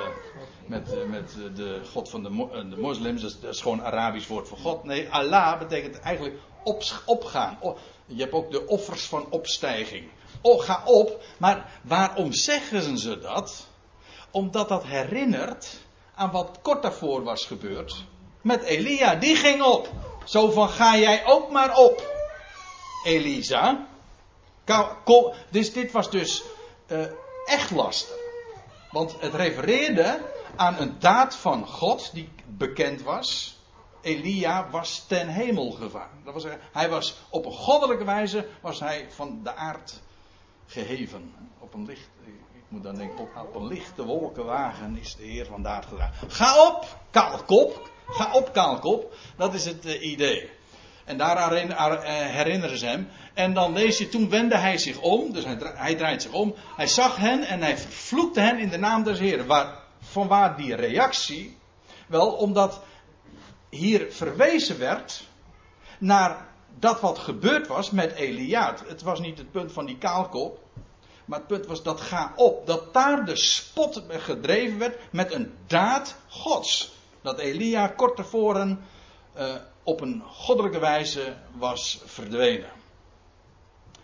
met, 0.66 0.94
uh, 0.94 1.04
met 1.04 1.36
de 1.54 1.80
God 1.92 2.08
van 2.08 2.22
de, 2.22 2.28
de 2.70 2.76
moslims. 2.76 3.22
Dat 3.22 3.54
is, 3.54 3.60
gewoon 3.60 3.78
een 3.78 3.84
Arabisch 3.84 4.28
woord 4.28 4.48
voor 4.48 4.58
God. 4.58 4.84
Nee, 4.84 5.10
Allah 5.10 5.58
betekent 5.58 5.98
eigenlijk 5.98 6.36
op, 6.62 6.82
opgaan. 7.04 7.58
je 8.06 8.20
hebt 8.20 8.32
ook 8.32 8.50
de 8.50 8.66
offers 8.66 9.06
van 9.06 9.26
opstijging. 9.30 10.08
Oh, 10.40 10.62
ga 10.62 10.82
op. 10.84 11.24
Maar 11.38 11.80
waarom 11.82 12.32
zeggen 12.32 12.98
ze 12.98 13.18
dat? 13.18 13.66
Omdat 14.30 14.68
dat 14.68 14.84
herinnert 14.84 15.78
aan 16.14 16.30
wat 16.30 16.58
kort 16.62 16.82
daarvoor 16.82 17.22
was 17.22 17.44
gebeurd. 17.44 18.04
Met 18.40 18.62
Elia, 18.62 19.14
die 19.14 19.36
ging 19.36 19.62
op. 19.62 19.88
Zo 20.24 20.50
van, 20.50 20.68
ga 20.68 20.96
jij 20.96 21.26
ook 21.26 21.50
maar 21.50 21.76
op. 21.76 22.14
Elisa. 23.04 23.86
Dus 25.50 25.72
dit 25.72 25.92
was 25.92 26.10
dus 26.10 26.42
echt 27.46 27.70
lastig. 27.70 28.16
Want 28.90 29.20
het 29.20 29.34
refereerde 29.34 30.20
aan 30.56 30.78
een 30.78 30.96
daad 30.98 31.36
van 31.36 31.66
God 31.66 32.10
die 32.12 32.28
bekend 32.46 33.02
was. 33.02 33.58
Elia 34.00 34.70
was 34.70 35.04
ten 35.08 35.28
hemel 35.28 35.70
gevaren. 35.70 36.20
Dat 36.24 36.34
was, 36.34 36.44
hij 36.72 36.88
was 36.88 37.16
op 37.30 37.46
een 37.46 37.52
goddelijke 37.52 38.04
wijze 38.04 38.48
was 38.60 38.80
hij 38.80 39.06
van 39.10 39.40
de 39.42 39.54
aard 39.54 40.00
geheven. 40.66 41.34
Op 41.58 41.74
een 41.74 41.86
licht, 41.86 42.08
ik 42.52 42.64
moet 42.68 42.82
dan 42.82 42.94
denken, 42.94 43.18
op, 43.18 43.30
op 43.36 43.54
een 43.54 43.66
lichte 43.66 44.04
wolkenwagen 44.04 44.98
is 44.98 45.16
de 45.16 45.24
Heer 45.24 45.46
vandaag 45.46 45.88
gedragen. 45.88 46.30
Ga 46.30 46.66
op, 46.66 46.98
kaalkop. 47.10 47.90
Ga 48.08 48.32
op, 48.32 48.52
kaalkop. 48.52 49.14
Dat 49.36 49.54
is 49.54 49.64
het 49.64 49.86
uh, 49.86 50.10
idee. 50.10 50.50
En 51.06 51.16
daaraan 51.16 51.68
uh, 51.68 51.96
herinneren 52.08 52.78
ze 52.78 52.86
hem. 52.86 53.08
En 53.34 53.54
dan 53.54 53.72
lees 53.72 53.98
je, 53.98 54.08
toen 54.08 54.28
wendde 54.28 54.56
hij 54.56 54.78
zich 54.78 55.00
om. 55.00 55.32
Dus 55.32 55.44
hij, 55.44 55.56
hij, 55.60 55.94
draait 55.94 56.22
zich 56.22 56.32
om. 56.32 56.54
Hij 56.76 56.86
zag 56.86 57.16
hen 57.16 57.42
en 57.42 57.62
hij 57.62 57.78
vervloekte 57.78 58.40
hen 58.40 58.58
in 58.58 58.68
de 58.68 58.78
naam 58.78 59.02
des 59.02 59.18
Heeren. 59.18 59.46
Waar, 59.46 59.78
van 60.00 60.28
waar 60.28 60.56
die 60.56 60.74
reactie? 60.74 61.58
Wel, 62.06 62.32
omdat 62.32 62.82
hier 63.70 64.06
verwezen 64.12 64.78
werd 64.78 65.24
naar 65.98 66.46
dat 66.78 67.00
wat 67.00 67.18
gebeurd 67.18 67.66
was 67.66 67.90
met 67.90 68.12
Elia. 68.12 68.74
Het 68.86 69.02
was 69.02 69.20
niet 69.20 69.38
het 69.38 69.50
punt 69.50 69.72
van 69.72 69.86
die 69.86 69.98
kaalkop. 69.98 70.58
Maar 71.24 71.38
het 71.38 71.48
punt 71.48 71.66
was 71.66 71.82
dat 71.82 72.00
ga 72.00 72.32
op. 72.36 72.66
Dat 72.66 72.94
daar 72.94 73.24
de 73.24 73.36
spot 73.36 74.02
gedreven 74.08 74.78
werd 74.78 74.98
met 75.12 75.32
een 75.32 75.54
daad 75.66 76.16
gods. 76.28 76.94
Dat 77.22 77.38
Elia 77.38 77.86
kort 77.86 78.16
tevoren 78.16 78.84
uh, 79.36 79.54
op 79.86 80.00
een 80.00 80.22
goddelijke 80.26 80.78
wijze 80.78 81.36
was 81.52 82.00
verdwenen. 82.04 82.70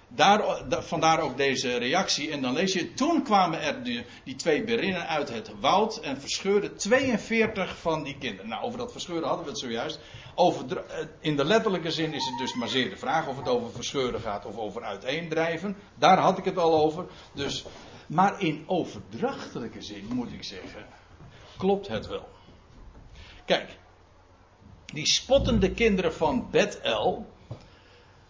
Daar, 0.08 0.62
vandaar 0.68 1.20
ook 1.20 1.36
deze 1.36 1.76
reactie. 1.76 2.30
En 2.30 2.42
dan 2.42 2.52
lees 2.52 2.72
je, 2.72 2.94
toen 2.94 3.22
kwamen 3.22 3.62
er 3.62 3.82
die, 4.24 4.36
twee 4.36 4.64
berinnen 4.64 5.08
uit 5.08 5.28
het 5.28 5.50
woud 5.60 5.96
en 5.96 6.20
verscheurden 6.20 6.76
42 6.76 7.78
van 7.78 8.02
die 8.02 8.18
kinderen. 8.18 8.48
Nou, 8.48 8.64
over 8.64 8.78
dat 8.78 8.92
verscheuren 8.92 9.28
hadden 9.28 9.44
we 9.44 9.50
het 9.50 9.60
zojuist. 9.60 10.00
Over, 10.34 10.76
eh, 10.76 11.06
in 11.20 11.36
de 11.36 11.44
letterlijke 11.44 11.90
zin 11.90 12.12
is 12.12 12.26
het 12.26 12.38
dus 12.38 12.54
maar 12.54 12.68
zeer 12.68 12.90
de 12.90 12.96
vraag 12.96 13.28
of 13.28 13.36
het 13.36 13.48
over 13.48 13.70
verscheuren 13.70 14.20
gaat 14.20 14.46
of 14.46 14.56
over 14.56 14.82
uiteendrijven. 14.82 15.76
Daar 15.94 16.18
had 16.18 16.38
ik 16.38 16.44
het 16.44 16.58
al 16.58 16.82
over. 16.82 17.06
Dus, 17.34 17.64
maar 18.06 18.40
in 18.40 18.64
overdrachtelijke 18.66 19.82
zin 19.82 20.06
moet 20.10 20.32
ik 20.32 20.44
zeggen, 20.44 20.86
klopt 21.56 21.88
het 21.88 22.06
wel. 22.06 22.28
Kijk, 23.44 23.80
die 24.92 25.06
spottende 25.06 25.72
kinderen 25.72 26.14
van 26.14 26.50
Bethel, 26.50 27.26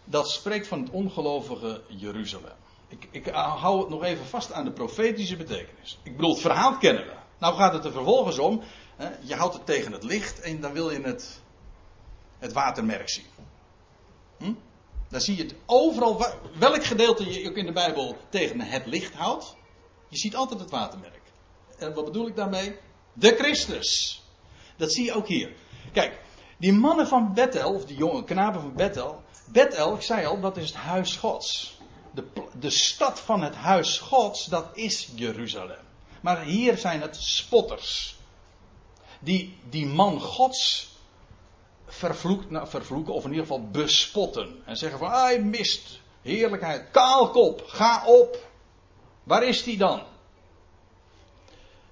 dat 0.03 0.29
spreekt 0.29 0.67
van 0.67 0.81
het 0.81 0.89
ongelovige 0.89 1.81
Jeruzalem. 1.87 2.55
Ik, 2.87 3.07
ik, 3.11 3.27
hou 3.33 3.79
het 3.79 3.89
nog 3.89 4.03
even 4.03 4.25
vast 4.25 4.51
aan 4.51 4.65
de 4.65 4.71
profetische 4.71 5.35
betekenis. 5.35 5.99
Ik 6.03 6.15
bedoel, 6.15 6.31
het 6.31 6.41
verhaal 6.41 6.77
kennen 6.77 7.05
we. 7.05 7.13
Nou 7.39 7.55
gaat 7.55 7.73
het 7.73 7.85
er 7.85 7.91
vervolgens 7.91 8.39
om. 8.39 8.61
Hè, 8.95 9.09
je 9.21 9.35
houdt 9.35 9.53
het 9.53 9.65
tegen 9.65 9.91
het 9.91 10.03
licht 10.03 10.39
en 10.39 10.61
dan 10.61 10.73
wil 10.73 10.91
je 10.91 11.01
het, 11.01 11.41
het 12.39 12.53
watermerk 12.53 13.09
zien. 13.09 13.25
Hm? 14.37 14.53
Dan 15.09 15.21
zie 15.21 15.37
je 15.37 15.43
het 15.43 15.55
overal, 15.65 16.25
welk 16.59 16.83
gedeelte 16.83 17.41
je 17.41 17.49
ook 17.49 17.55
in 17.55 17.65
de 17.65 17.71
Bijbel 17.71 18.17
tegen 18.29 18.59
het 18.59 18.85
licht 18.85 19.13
houdt. 19.13 19.55
Je 20.09 20.17
ziet 20.17 20.35
altijd 20.35 20.59
het 20.59 20.69
watermerk. 20.69 21.21
En 21.77 21.93
wat 21.93 22.05
bedoel 22.05 22.27
ik 22.27 22.35
daarmee? 22.35 22.77
De 23.13 23.35
Christus. 23.35 24.21
Dat 24.77 24.93
zie 24.93 25.05
je 25.05 25.13
ook 25.13 25.27
hier. 25.27 25.51
Kijk, 25.91 26.21
die 26.63 26.73
mannen 26.73 27.07
van 27.07 27.33
Bethel, 27.33 27.73
of 27.73 27.85
die 27.85 27.97
jonge 27.97 28.23
knapen 28.23 28.61
van 28.61 28.73
Bethel. 28.73 29.23
Bethel, 29.45 29.95
ik 29.95 30.01
zei 30.01 30.25
al, 30.25 30.39
dat 30.39 30.57
is 30.57 30.67
het 30.67 30.75
huis 30.75 31.15
Gods. 31.15 31.77
De, 32.11 32.23
de 32.59 32.69
stad 32.69 33.19
van 33.19 33.41
het 33.41 33.55
huis 33.55 33.99
Gods, 33.99 34.45
dat 34.45 34.65
is 34.73 35.09
Jeruzalem. 35.15 35.85
Maar 36.21 36.43
hier 36.43 36.77
zijn 36.77 37.01
het 37.01 37.15
spotters. 37.15 38.15
Die 39.19 39.57
die 39.69 39.85
man 39.85 40.21
Gods 40.21 40.91
vervloekt, 41.85 42.49
nou, 42.49 42.67
vervloeken, 42.67 43.13
of 43.13 43.23
in 43.23 43.29
ieder 43.29 43.45
geval 43.45 43.67
bespotten. 43.71 44.61
En 44.65 44.77
zeggen 44.77 44.99
van, 44.99 45.11
hij 45.11 45.41
mist, 45.41 45.99
heerlijkheid, 46.21 46.91
kaalkop, 46.91 47.63
ga 47.67 48.05
op. 48.05 48.47
Waar 49.23 49.43
is 49.43 49.63
die 49.63 49.77
dan? 49.77 50.01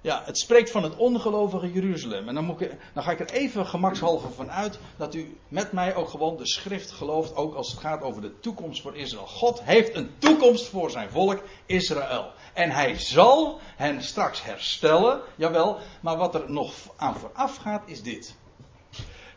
Ja, 0.02 0.22
het 0.24 0.38
spreekt 0.38 0.70
van 0.70 0.82
het 0.82 0.96
ongelovige 0.96 1.72
Jeruzalem. 1.72 2.28
En 2.28 2.34
dan, 2.34 2.44
moet 2.44 2.60
ik, 2.60 2.76
dan 2.94 3.02
ga 3.02 3.10
ik 3.10 3.20
er 3.20 3.30
even 3.30 3.66
gemakshalve 3.66 4.28
van 4.28 4.50
uit 4.50 4.78
dat 4.96 5.14
u 5.14 5.36
met 5.48 5.72
mij 5.72 5.94
ook 5.94 6.08
gewoon 6.08 6.36
de 6.36 6.46
schrift 6.46 6.90
gelooft, 6.90 7.36
ook 7.36 7.54
als 7.54 7.70
het 7.70 7.80
gaat 7.80 8.02
over 8.02 8.22
de 8.22 8.38
toekomst 8.40 8.82
voor 8.82 8.96
Israël. 8.96 9.26
God 9.26 9.62
heeft 9.62 9.94
een 9.94 10.10
toekomst 10.18 10.66
voor 10.66 10.90
zijn 10.90 11.10
volk 11.10 11.42
Israël. 11.66 12.32
En 12.52 12.70
hij 12.70 12.98
zal 12.98 13.60
hen 13.76 14.02
straks 14.02 14.42
herstellen, 14.42 15.20
jawel, 15.36 15.78
maar 16.00 16.16
wat 16.16 16.34
er 16.34 16.50
nog 16.50 16.74
aan 16.96 17.16
vooraf 17.16 17.56
gaat 17.56 17.82
is 17.86 18.02
dit. 18.02 18.36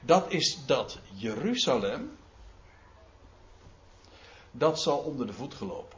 Dat 0.01 0.31
is 0.31 0.59
dat 0.65 0.99
Jeruzalem, 1.13 2.17
dat 4.51 4.79
zal 4.79 4.97
onder 4.97 5.27
de 5.27 5.33
voet 5.33 5.53
gelopen. 5.53 5.97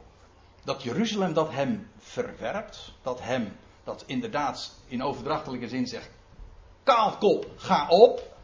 Dat 0.64 0.82
Jeruzalem 0.82 1.32
dat 1.32 1.50
hem 1.50 1.90
verwerpt, 1.98 2.92
dat 3.02 3.20
hem 3.22 3.56
dat 3.88 4.04
inderdaad 4.06 4.74
in 4.86 5.02
overdrachtelijke 5.02 5.68
zin 5.68 5.86
zegt: 5.86 6.10
kaalkop, 6.82 7.46
ga 7.56 7.88
op. 7.88 8.36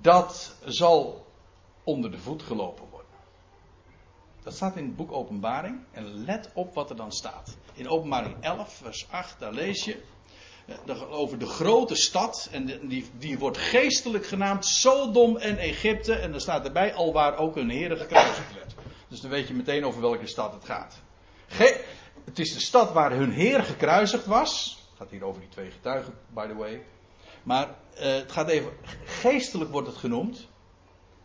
Dat 0.00 0.56
zal 0.64 1.26
onder 1.84 2.10
de 2.10 2.18
voet 2.18 2.42
gelopen 2.42 2.88
worden. 2.90 3.10
Dat 4.42 4.54
staat 4.54 4.76
in 4.76 4.84
het 4.84 4.96
boek 4.96 5.12
Openbaring. 5.12 5.78
En 5.90 6.24
let 6.24 6.50
op 6.54 6.74
wat 6.74 6.90
er 6.90 6.96
dan 6.96 7.12
staat. 7.12 7.56
In 7.74 7.88
Openbaring 7.88 8.36
11, 8.40 8.74
vers 8.74 9.06
8, 9.10 9.38
daar 9.38 9.52
lees 9.52 9.84
je 9.84 10.02
eh, 10.66 11.12
over 11.12 11.38
de 11.38 11.46
grote 11.46 11.94
stad. 11.94 12.48
En 12.52 12.88
die, 12.88 13.10
die 13.18 13.38
wordt 13.38 13.58
geestelijk 13.58 14.26
genaamd 14.26 14.66
Sodom 14.66 15.36
en 15.36 15.58
Egypte. 15.58 16.14
En 16.14 16.34
er 16.34 16.40
staat 16.40 16.64
erbij 16.64 16.94
al 16.94 17.12
waar 17.12 17.38
ook 17.38 17.56
een 17.56 17.70
Heer 17.70 17.96
gekruisigd 17.96 18.54
werd. 18.54 18.74
Dus 19.08 19.20
dan 19.20 19.30
weet 19.30 19.48
je 19.48 19.54
meteen 19.54 19.84
over 19.84 20.00
welke 20.00 20.26
stad 20.26 20.52
het 20.52 20.64
gaat. 20.64 21.02
Ge 21.46 21.84
het 22.26 22.38
is 22.38 22.52
de 22.52 22.60
stad 22.60 22.92
waar 22.92 23.12
hun 23.12 23.30
Heer 23.30 23.62
gekruisigd 23.62 24.26
was. 24.26 24.78
Het 24.88 24.98
gaat 24.98 25.10
hier 25.10 25.24
over 25.24 25.40
die 25.40 25.50
twee 25.50 25.70
getuigen, 25.70 26.14
by 26.28 26.46
the 26.46 26.54
way. 26.54 26.82
Maar 27.42 27.68
uh, 27.68 28.02
het 28.02 28.32
gaat 28.32 28.48
even, 28.48 28.72
geestelijk 29.04 29.70
wordt 29.70 29.86
het 29.86 29.96
genoemd. 29.96 30.48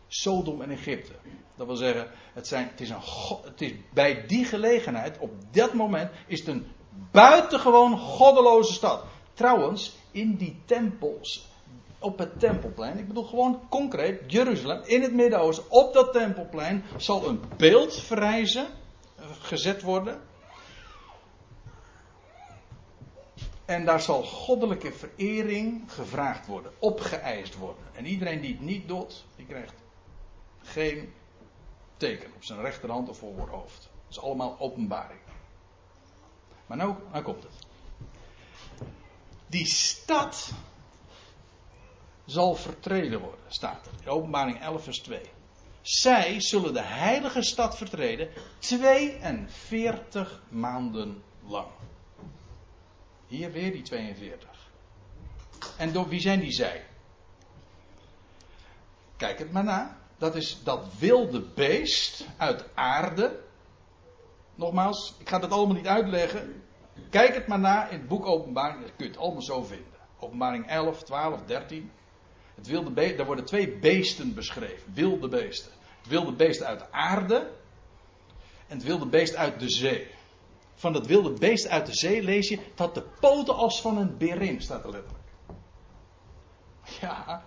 Sodom 0.08 0.62
en 0.62 0.70
Egypte. 0.70 1.14
Dat 1.56 1.68
wil 1.68 1.76
zeggen, 1.76 2.12
het, 2.34 2.48
zijn, 2.48 2.68
het, 2.68 2.82
is 2.82 2.90
een, 2.90 3.02
het 3.44 3.62
is 3.62 3.74
bij 3.94 4.28
die 4.28 4.46
gelegenheid, 4.46 5.18
op 5.18 5.32
dat 5.52 5.74
moment, 5.74 6.12
is 6.28 6.40
het 6.40 6.48
een 6.48 6.68
buitengewoon 7.12 7.98
goddeloze 7.98 8.74
stad. 8.74 9.04
Trouwens, 9.34 9.96
in 10.12 10.36
die 10.36 10.62
tempels, 10.66 11.48
op 12.00 12.18
het 12.18 12.40
tempelplein, 12.40 12.98
ik 12.98 13.08
bedoel 13.08 13.24
gewoon 13.24 13.62
concreet, 13.70 14.22
Jeruzalem, 14.28 14.82
in 14.84 15.02
het 15.02 15.14
Midden-Oosten, 15.14 15.72
op 15.72 15.94
dat 15.94 16.14
tempelplein 16.14 16.84
zal 16.98 17.28
een 17.28 17.42
beeld 17.58 17.96
verrijzen, 17.96 18.68
eh, 19.16 19.26
gezet 19.40 19.82
worden. 19.82 20.22
En 23.72 23.86
daar 23.86 24.02
zal 24.02 24.24
goddelijke 24.24 24.92
verering 24.92 25.92
gevraagd 25.92 26.48
worden, 26.48 26.72
opgeëist 26.80 27.56
worden. 27.56 27.84
En 27.94 28.06
iedereen 28.06 28.42
die 28.42 28.52
het 28.52 28.62
niet 28.62 28.88
doet, 28.88 29.26
die 29.36 29.46
krijgt 29.46 29.74
geen 30.62 31.14
teken 31.98 32.32
op 32.36 32.44
zijn 32.44 32.62
rechterhand 32.62 33.10
of 33.10 33.18
voorhoofd. 33.18 33.82
Dat 33.82 34.10
is 34.10 34.20
allemaal 34.20 34.56
openbaring. 34.60 35.20
Maar 36.66 36.78
nou, 36.78 36.96
nou 37.12 37.24
komt 37.24 37.44
het. 37.44 37.54
Die 39.48 39.66
stad 39.66 40.52
zal 42.26 42.56
vertreden 42.56 43.20
worden, 43.20 43.46
staat 43.48 43.86
er. 43.86 43.92
In 44.02 44.10
openbaring 44.10 44.62
11 44.62 44.84
vers 44.84 45.00
2. 45.00 45.22
Zij 45.82 46.42
zullen 46.42 46.74
de 46.74 46.84
heilige 46.84 47.44
stad 47.44 47.78
vertreden 47.78 48.30
42 48.60 50.42
maanden 50.50 51.24
lang. 51.46 51.68
Hier 53.32 53.52
weer 53.52 53.72
die 53.72 53.82
42. 53.82 54.50
En 55.78 55.94
door 55.94 56.08
wie 56.08 56.20
zijn 56.20 56.40
die 56.40 56.52
zij? 56.52 56.86
Kijk 59.18 59.40
het 59.40 59.52
maar 59.52 59.64
na. 59.64 59.98
Dat 60.18 60.36
is 60.36 60.64
dat 60.64 60.86
wilde 61.00 61.42
beest 61.42 62.26
uit 62.38 62.66
aarde. 62.74 63.40
Nogmaals, 64.56 65.16
ik 65.20 65.30
ga 65.30 65.40
dat 65.40 65.52
allemaal 65.52 65.76
niet 65.76 65.88
uitleggen. 65.88 66.64
Kijk 67.10 67.34
het 67.34 67.48
maar 67.48 67.60
na 67.60 67.88
in 67.88 68.00
het 68.00 68.08
boek 68.08 68.26
Openbaring. 68.26 68.82
Dat 68.82 68.96
kun 68.96 69.06
je 69.06 69.12
het 69.12 69.22
allemaal 69.22 69.42
zo 69.42 69.64
vinden. 69.64 69.94
Openbaring 70.20 70.68
11, 70.68 71.04
12, 71.04 71.42
13. 71.46 71.92
Het 72.56 72.68
wilde 72.68 72.92
beest, 72.92 73.18
daar 73.18 73.26
worden 73.26 73.46
twee 73.46 73.78
beesten 73.78 74.34
beschreven. 74.34 74.94
Wilde 74.94 75.28
beesten. 75.28 75.72
Het 76.02 76.08
wilde 76.08 76.32
beest 76.34 76.64
uit 76.64 76.80
de 76.80 76.92
aarde. 76.92 77.52
En 78.68 78.78
het 78.78 78.84
wilde 78.84 79.08
beest 79.08 79.36
uit 79.36 79.60
de 79.60 79.70
zee 79.70 80.08
van 80.82 80.94
dat 80.94 81.08
wilde 81.08 81.32
beest 81.32 81.68
uit 81.68 81.86
de 81.86 81.94
zee 81.94 82.24
lees 82.24 82.50
je 82.50 82.60
dat 82.76 82.96
de 82.96 83.04
poten 83.20 83.56
als 83.56 83.82
van 83.82 83.98
een 83.98 84.18
berin, 84.18 84.62
staat 84.62 84.84
er 84.84 84.92
letterlijk. 84.92 85.24
Ja. 87.02 87.44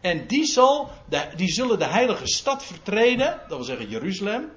En 0.00 0.26
die, 0.26 0.44
zal, 0.44 0.90
die 1.36 1.48
zullen 1.48 1.78
de 1.78 1.86
heilige 1.86 2.26
stad 2.26 2.64
vertreden, 2.64 3.40
dat 3.48 3.56
wil 3.56 3.62
zeggen 3.62 3.88
Jeruzalem, 3.88 4.52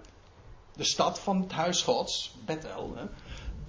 de 0.76 0.84
stad 0.84 1.20
van 1.20 1.42
het 1.42 1.52
huis 1.52 1.82
Gods, 1.82 2.36
Bethel. 2.46 2.96
Hè. 2.96 3.06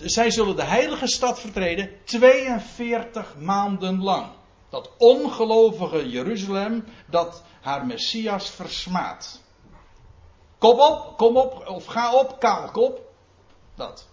Zij 0.09 0.31
zullen 0.31 0.57
de 0.57 0.65
heilige 0.65 1.07
stad 1.07 1.41
vertreden 1.41 1.91
42 2.05 3.37
maanden 3.39 4.03
lang. 4.03 4.27
Dat 4.69 4.91
ongelovige 4.97 6.09
Jeruzalem 6.09 6.85
dat 7.07 7.43
haar 7.61 7.87
Messias 7.87 8.51
versmaadt. 8.51 9.43
Kom 10.59 10.81
op, 10.81 11.17
kom 11.17 11.37
op, 11.37 11.69
of 11.69 11.85
ga 11.85 12.15
op, 12.15 12.39
kaalkop. 12.39 13.08
Dat. 13.79 14.09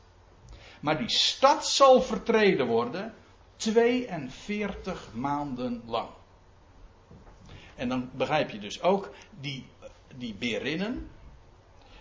Maar 0.80 0.97
die 0.97 1.09
stad 1.09 1.68
zal 1.68 2.01
vertreden 2.01 2.68
worden 2.68 3.13
42 3.55 5.09
maanden 5.13 5.82
lang. 5.86 6.09
En 7.76 7.89
dan 7.89 8.09
begrijp 8.13 8.49
je 8.49 8.59
dus 8.59 8.82
ook 8.82 9.09
die, 9.39 9.66
die 10.16 10.34
berinnen, 10.34 11.09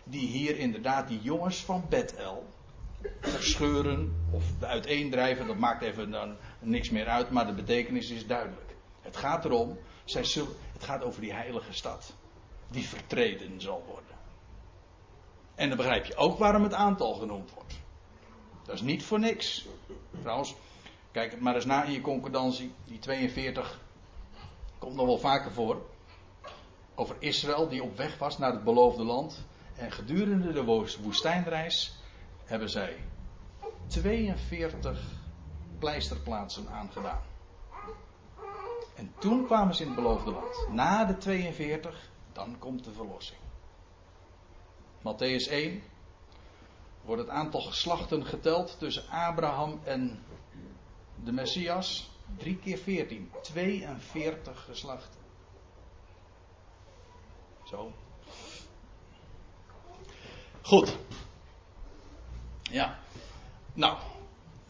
die 0.04 0.26
hier 0.26 0.58
inderdaad 0.58 1.08
die 1.08 1.20
jongens 1.22 1.64
van 1.64 1.86
Bethel 1.88 2.46
verscheuren 3.20 4.26
of 4.30 4.44
uiteendrijven, 4.60 5.46
dat 5.46 5.58
maakt 5.58 5.82
even 5.82 6.10
dan 6.10 6.36
niks 6.60 6.90
meer 6.90 7.06
uit, 7.06 7.30
maar 7.30 7.46
de 7.46 7.52
betekenis 7.52 8.10
is 8.10 8.26
duidelijk. 8.26 8.74
Het 9.00 9.16
gaat 9.16 9.44
erom, 9.44 9.78
het 10.72 10.84
gaat 10.84 11.02
over 11.02 11.20
die 11.20 11.32
heilige 11.32 11.72
stad, 11.72 12.14
die 12.68 12.88
vertreden 12.88 13.60
zal 13.60 13.84
worden. 13.86 14.13
En 15.54 15.68
dan 15.68 15.76
begrijp 15.76 16.04
je 16.04 16.16
ook 16.16 16.38
waarom 16.38 16.62
het 16.62 16.74
aantal 16.74 17.14
genoemd 17.14 17.50
wordt. 17.54 17.78
Dat 18.64 18.74
is 18.74 18.80
niet 18.80 19.04
voor 19.04 19.18
niks. 19.18 19.66
Trouwens, 20.20 20.54
kijk 21.10 21.30
het 21.30 21.40
maar 21.40 21.54
eens 21.54 21.64
na 21.64 21.84
in 21.84 21.92
je 21.92 22.00
concordantie. 22.00 22.72
Die 22.84 22.98
42 22.98 23.80
komt 24.78 24.94
nog 24.94 25.06
wel 25.06 25.18
vaker 25.18 25.52
voor. 25.52 25.82
Over 26.94 27.16
Israël 27.18 27.68
die 27.68 27.82
op 27.82 27.96
weg 27.96 28.18
was 28.18 28.38
naar 28.38 28.52
het 28.52 28.64
beloofde 28.64 29.04
land. 29.04 29.44
En 29.76 29.92
gedurende 29.92 30.52
de 30.52 30.64
woestijnreis 31.02 31.98
hebben 32.44 32.70
zij 32.70 32.96
42 33.86 35.00
pleisterplaatsen 35.78 36.68
aangedaan. 36.68 37.22
En 38.94 39.12
toen 39.18 39.46
kwamen 39.46 39.74
ze 39.74 39.82
in 39.82 39.88
het 39.88 39.96
beloofde 39.96 40.30
land. 40.30 40.68
Na 40.70 41.04
de 41.04 41.16
42, 41.16 42.10
dan 42.32 42.58
komt 42.58 42.84
de 42.84 42.92
verlossing. 42.92 43.43
Matthäus 45.04 45.48
1 45.48 45.82
wordt 47.02 47.22
het 47.22 47.30
aantal 47.30 47.60
geslachten 47.60 48.26
geteld 48.26 48.78
tussen 48.78 49.08
Abraham 49.08 49.80
en 49.84 50.24
de 51.24 51.32
Messias. 51.32 52.10
3 52.38 52.58
keer 52.58 52.78
14. 52.78 53.30
42 53.42 54.64
geslachten. 54.64 55.20
Zo. 57.64 57.92
Goed. 60.62 60.96
Ja. 62.62 62.98
Nou, 63.74 63.98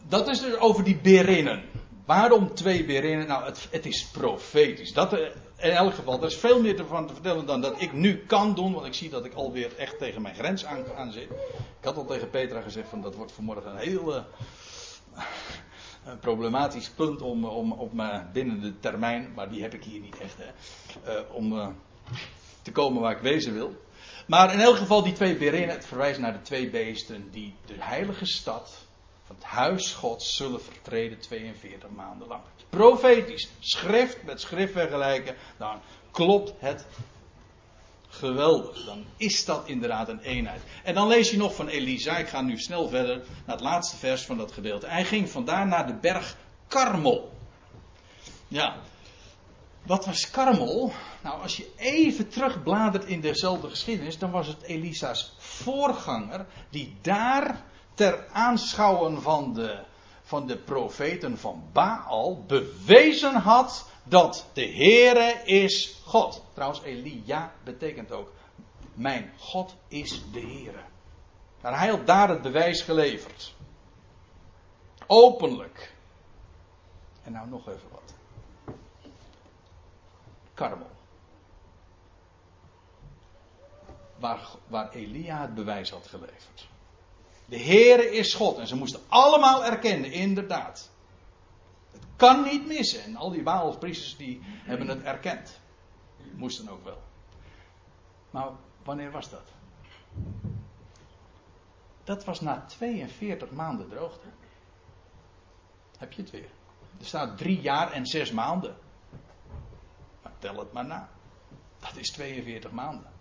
dat 0.07 0.27
is 0.27 0.39
dus 0.39 0.57
over 0.57 0.83
die 0.83 0.97
berinnen. 0.97 1.69
Waarom 2.05 2.53
twee 2.53 2.85
berinnen? 2.85 3.27
Nou, 3.27 3.45
het, 3.45 3.67
het 3.71 3.85
is 3.85 4.05
profetisch. 4.05 4.93
Dat, 4.93 5.13
eh, 5.13 5.35
in 5.57 5.71
elk 5.71 5.93
geval, 5.93 6.19
er 6.19 6.27
is 6.27 6.37
veel 6.37 6.61
meer 6.61 6.79
ervan 6.79 7.07
te 7.07 7.13
vertellen 7.13 7.45
dan 7.45 7.61
dat 7.61 7.81
ik 7.81 7.93
nu 7.93 8.17
kan 8.17 8.55
doen. 8.55 8.73
Want 8.73 8.85
ik 8.85 8.93
zie 8.93 9.09
dat 9.09 9.25
ik 9.25 9.33
alweer 9.33 9.77
echt 9.77 9.97
tegen 9.97 10.21
mijn 10.21 10.35
grens 10.35 10.65
aan, 10.65 11.11
zit. 11.11 11.29
Ik 11.79 11.85
had 11.85 11.97
al 11.97 12.05
tegen 12.05 12.29
Petra 12.29 12.61
gezegd 12.61 12.89
van 12.89 13.01
dat 13.01 13.15
wordt 13.15 13.31
vanmorgen 13.31 13.71
een 13.71 13.77
heel 13.77 14.15
een 16.05 16.19
problematisch 16.19 16.89
punt 16.89 17.21
om, 17.21 17.45
om 17.45 17.71
op 17.71 17.93
mijn 17.93 18.29
binnen 18.33 18.61
de 18.61 18.79
termijn, 18.79 19.31
maar 19.35 19.49
die 19.49 19.61
heb 19.61 19.73
ik 19.73 19.83
hier 19.83 19.99
niet 19.99 20.17
echt, 20.17 20.35
uh, 21.07 21.19
om 21.31 21.75
te 22.61 22.71
komen 22.71 23.01
waar 23.01 23.15
ik 23.15 23.21
wezen 23.21 23.53
wil. 23.53 23.75
Maar 24.27 24.53
in 24.53 24.59
elk 24.59 24.77
geval 24.77 25.03
die 25.03 25.13
twee 25.13 25.35
berinnen, 25.35 25.75
het 25.75 25.85
verwijst 25.85 26.19
naar 26.19 26.33
de 26.33 26.41
twee 26.41 26.69
beesten 26.69 27.31
die 27.31 27.55
de 27.65 27.75
heilige 27.77 28.25
stad 28.25 28.84
van 29.25 29.35
het 29.35 29.45
huis 29.45 29.93
Gods 29.93 30.35
zullen 30.35 30.61
vertreden 30.61 31.19
42 31.19 31.89
maanden 31.89 32.27
lang. 32.27 32.41
Profetisch, 32.69 33.49
schrift 33.59 34.23
met 34.23 34.41
schrift 34.41 34.73
vergelijken, 34.73 35.35
dan 35.57 35.81
klopt 36.11 36.53
het 36.57 36.85
geweldig. 38.07 38.85
Dan 38.85 39.05
is 39.17 39.45
dat 39.45 39.67
inderdaad 39.67 40.09
een 40.09 40.19
eenheid. 40.19 40.61
En 40.83 40.93
dan 40.93 41.07
lees 41.07 41.31
je 41.31 41.37
nog 41.37 41.55
van 41.55 41.67
Elisa, 41.67 42.17
ik 42.17 42.27
ga 42.27 42.41
nu 42.41 42.57
snel 42.57 42.89
verder 42.89 43.17
naar 43.17 43.55
het 43.55 43.65
laatste 43.65 43.97
vers 43.97 44.25
van 44.25 44.37
dat 44.37 44.51
gedeelte. 44.51 44.87
Hij 44.87 45.05
ging 45.05 45.29
vandaar 45.29 45.67
naar 45.67 45.87
de 45.87 45.95
berg 45.95 46.35
Karmel. 46.67 47.33
Ja, 48.47 48.77
wat 49.83 50.05
was 50.05 50.29
Karmel? 50.29 50.91
Nou, 51.23 51.41
als 51.41 51.57
je 51.57 51.71
even 51.75 52.29
terugbladert 52.29 53.05
in 53.05 53.21
dezelfde 53.21 53.69
geschiedenis, 53.69 54.17
dan 54.17 54.31
was 54.31 54.47
het 54.47 54.61
Elisa's 54.61 55.33
voorganger 55.37 56.45
die 56.69 56.95
daar 57.01 57.63
ter 57.95 58.27
aanschouwen 58.31 59.21
van 59.21 59.53
de, 59.53 59.83
van 60.21 60.47
de 60.47 60.57
profeten 60.57 61.37
van 61.37 61.63
Baal 61.71 62.43
bewezen 62.47 63.35
had 63.35 63.89
dat 64.03 64.45
de 64.53 64.65
Heere 64.67 65.41
is 65.45 66.01
God. 66.05 66.43
Trouwens, 66.53 66.81
Elia 66.81 67.53
betekent 67.63 68.11
ook, 68.11 68.31
mijn 68.93 69.31
God 69.37 69.75
is 69.87 70.21
de 70.31 70.39
Heere. 70.39 70.83
Maar 71.61 71.77
hij 71.79 71.89
had 71.89 72.05
daar 72.07 72.29
het 72.29 72.41
bewijs 72.41 72.81
geleverd. 72.81 73.53
Openlijk. 75.07 75.93
En 77.23 77.31
nou 77.31 77.47
nog 77.47 77.67
even 77.67 77.89
wat. 77.91 78.13
Karmel. 80.53 80.89
Waar, 84.19 84.47
waar 84.67 84.91
Elia 84.91 85.41
het 85.41 85.55
bewijs 85.55 85.89
had 85.89 86.07
geleverd. 86.07 86.67
De 87.45 87.59
Heere 87.59 88.11
is 88.11 88.33
God. 88.33 88.57
En 88.57 88.67
ze 88.67 88.75
moesten 88.75 89.01
allemaal 89.07 89.65
erkennen, 89.65 90.11
inderdaad. 90.11 90.89
Het 91.91 92.03
kan 92.15 92.43
niet 92.43 92.67
missen. 92.67 93.03
En 93.03 93.15
al 93.15 93.29
die 93.29 93.43
Baalpriesters 93.43 94.17
die 94.17 94.41
hebben 94.43 94.87
het 94.87 95.03
erkend. 95.03 95.59
Moesten 96.33 96.69
ook 96.69 96.83
wel. 96.83 97.01
Maar 98.29 98.49
wanneer 98.83 99.11
was 99.11 99.29
dat? 99.29 99.51
Dat 102.03 102.25
was 102.25 102.41
na 102.41 102.65
42 102.67 103.51
maanden 103.51 103.89
droogte. 103.89 104.27
Heb 105.97 106.11
je 106.11 106.21
het 106.21 106.31
weer? 106.31 106.49
Er 106.99 107.05
staat 107.05 107.37
drie 107.37 107.61
jaar 107.61 107.91
en 107.91 108.05
zes 108.05 108.31
maanden. 108.31 108.77
Tel 110.39 110.57
het 110.57 110.73
maar 110.73 110.85
na. 110.85 111.09
Dat 111.79 111.95
is 111.95 112.11
42 112.11 112.71
maanden. 112.71 113.11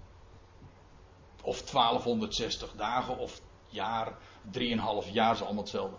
Of 1.42 1.62
1260 1.62 2.72
dagen, 2.72 3.18
of 3.18 3.40
jaar, 3.74 4.12
drieënhalf 4.50 5.08
jaar 5.08 5.34
is 5.34 5.42
allemaal 5.42 5.62
hetzelfde. 5.62 5.96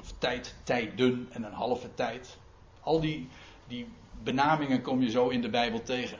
Of 0.00 0.12
tijd, 0.18 0.54
tijden 0.62 1.28
en 1.30 1.42
een 1.42 1.52
halve 1.52 1.94
tijd. 1.94 2.36
Al 2.80 3.00
die, 3.00 3.28
die 3.68 3.88
benamingen 4.22 4.82
kom 4.82 5.02
je 5.02 5.10
zo 5.10 5.28
in 5.28 5.40
de 5.40 5.50
Bijbel 5.50 5.82
tegen. 5.82 6.18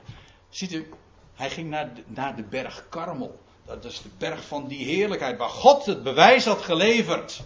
Ziet 0.48 0.72
u, 0.72 0.88
hij 1.34 1.50
ging 1.50 1.70
naar 1.70 1.92
naar 2.06 2.36
de 2.36 2.42
berg 2.42 2.88
Karmel. 2.88 3.42
Dat 3.64 3.84
is 3.84 4.02
de 4.02 4.08
berg 4.18 4.46
van 4.46 4.66
die 4.68 4.84
heerlijkheid 4.84 5.38
waar 5.38 5.48
God 5.48 5.86
het 5.86 6.02
bewijs 6.02 6.44
had 6.44 6.62
geleverd. 6.62 7.42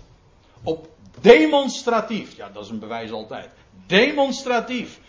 Op 0.63 0.89
demonstratief. 1.21 2.37
Ja, 2.37 2.49
dat 2.49 2.65
is 2.65 2.71
een 2.71 2.79
bewijs 2.79 3.11
altijd. 3.11 3.51
Demonstratief. 3.87 5.01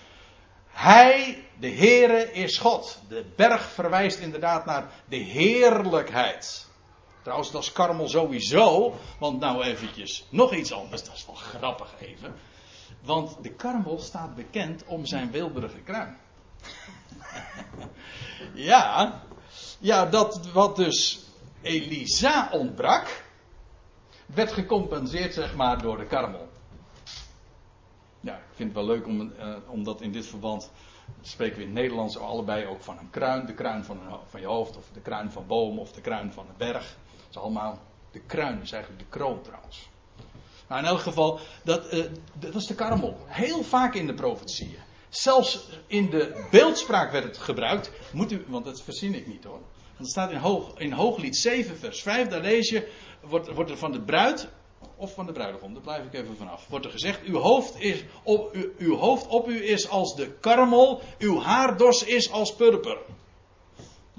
Hij, 0.68 1.44
de 1.60 1.70
Heere, 1.70 2.32
is 2.32 2.58
God. 2.58 3.00
De 3.08 3.26
berg 3.36 3.70
verwijst 3.72 4.20
inderdaad 4.20 4.66
naar 4.66 4.92
de 5.06 5.18
heerlijkheid. 5.18 6.69
Trouwens, 7.22 7.52
dat 7.52 7.62
is 7.62 7.72
karmel 7.72 8.08
sowieso. 8.08 8.96
Want 9.20 9.40
nou 9.40 9.64
eventjes, 9.64 10.26
nog 10.30 10.54
iets 10.54 10.74
anders. 10.74 11.04
Dat 11.04 11.16
is 11.16 11.26
wel 11.26 11.36
grappig 11.36 11.94
even. 12.00 12.36
Want 13.02 13.38
de 13.42 13.52
karmel 13.52 14.00
staat 14.00 14.36
bekend 14.36 14.84
om 14.86 15.06
zijn 15.06 15.32
wilderige 15.32 15.80
kruin. 15.80 16.18
ja, 18.54 19.22
ja, 19.80 20.06
dat 20.06 20.52
wat 20.52 20.76
dus 20.76 21.20
Elisa 21.62 22.50
ontbrak, 22.52 23.24
werd 24.26 24.52
gecompenseerd 24.52 25.34
zeg 25.34 25.56
maar 25.56 25.82
door 25.82 25.98
de 25.98 26.06
karmel. 26.06 26.50
Ja, 28.20 28.36
ik 28.36 28.56
vind 28.56 28.76
het 28.76 28.86
wel 28.86 28.96
leuk 28.96 29.08
om, 29.08 29.22
uh, 29.22 29.56
om 29.68 29.84
dat 29.84 30.02
in 30.02 30.12
dit 30.12 30.26
verband 30.26 30.72
spreken 31.22 31.58
we 31.58 31.62
in 31.62 31.68
het 31.68 31.78
Nederlands 31.78 32.18
allebei 32.18 32.66
ook 32.66 32.82
van 32.82 32.98
een 32.98 33.10
kruin. 33.10 33.46
De 33.46 33.54
kruin 33.54 33.84
van, 33.84 33.98
een, 33.98 34.18
van 34.28 34.40
je 34.40 34.48
hoofd, 34.48 34.78
of 34.78 34.90
de 34.94 35.02
kruin 35.02 35.32
van 35.32 35.48
boom, 35.48 35.80
of 35.80 35.92
de 35.92 36.02
kruin 36.02 36.34
van 36.34 36.46
een 36.48 36.58
berg. 36.58 36.98
Is 37.30 37.38
allemaal 37.38 37.80
de 38.12 38.20
kruin, 38.20 38.56
dat 38.56 38.64
is 38.64 38.72
eigenlijk 38.72 39.04
de 39.04 39.18
kroon 39.18 39.42
trouwens. 39.42 39.90
Nou, 40.68 40.82
in 40.82 40.88
elk 40.88 41.00
geval, 41.00 41.40
dat, 41.64 41.94
uh, 41.94 42.06
dat 42.40 42.56
is 42.56 42.66
de 42.66 42.76
karmel. 42.76 43.18
Heel 43.26 43.64
vaak 43.64 43.94
in 43.96 44.08
de 44.08 44.14
profetieën. 44.14 44.80
Zelfs 45.10 45.70
in 45.88 46.10
de 46.10 46.48
beeldspraak 46.52 47.12
werd 47.12 47.24
het 47.24 47.38
gebruikt. 47.38 47.92
Moet 48.14 48.32
u, 48.32 48.46
want 48.48 48.66
dat 48.66 48.82
verzin 48.82 49.14
ik 49.14 49.28
niet 49.28 49.44
hoor. 49.44 49.60
Want 49.62 49.98
het 49.98 50.10
staat 50.10 50.32
in, 50.32 50.38
Hoog, 50.38 50.78
in 50.78 50.92
Hooglied 50.92 51.38
7, 51.38 51.78
vers 51.78 52.02
5. 52.02 52.28
Daar 52.28 52.42
lees 52.42 52.70
je, 52.70 52.92
wordt, 53.22 53.54
wordt 53.54 53.72
er 53.72 53.78
van 53.78 53.92
de 53.92 54.02
bruid, 54.02 54.50
of 54.96 55.14
van 55.14 55.26
de 55.26 55.32
bruidegom, 55.32 55.74
daar 55.74 55.82
blijf 55.82 56.06
ik 56.06 56.14
even 56.14 56.38
vanaf. 56.38 56.68
Wordt 56.68 56.86
er 56.86 56.92
gezegd, 56.92 57.24
uw 57.24 57.38
hoofd, 57.38 57.80
is 57.80 58.04
op, 58.24 58.54
uw, 58.54 58.72
uw 58.78 58.96
hoofd 58.96 59.28
op 59.28 59.48
u 59.48 59.70
is 59.70 59.90
als 59.90 60.16
de 60.16 60.32
karmel, 60.40 61.02
uw 61.20 61.40
haardos 61.40 62.04
is 62.04 62.32
als 62.32 62.56
purper. 62.56 62.98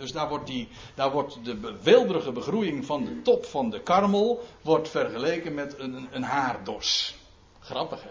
Dus 0.00 0.12
daar 0.12 0.28
wordt, 0.28 0.46
die, 0.46 0.68
daar 0.94 1.10
wordt 1.10 1.44
de 1.44 1.78
weelderige 1.82 2.32
begroeiing 2.32 2.86
van 2.86 3.04
de 3.04 3.22
top 3.22 3.44
van 3.44 3.70
de 3.70 3.80
karmel 3.80 4.46
wordt 4.62 4.88
vergeleken 4.88 5.54
met 5.54 5.78
een, 5.78 6.08
een 6.10 6.22
haardos. 6.22 7.14
Grappig 7.60 8.02
hè? 8.02 8.10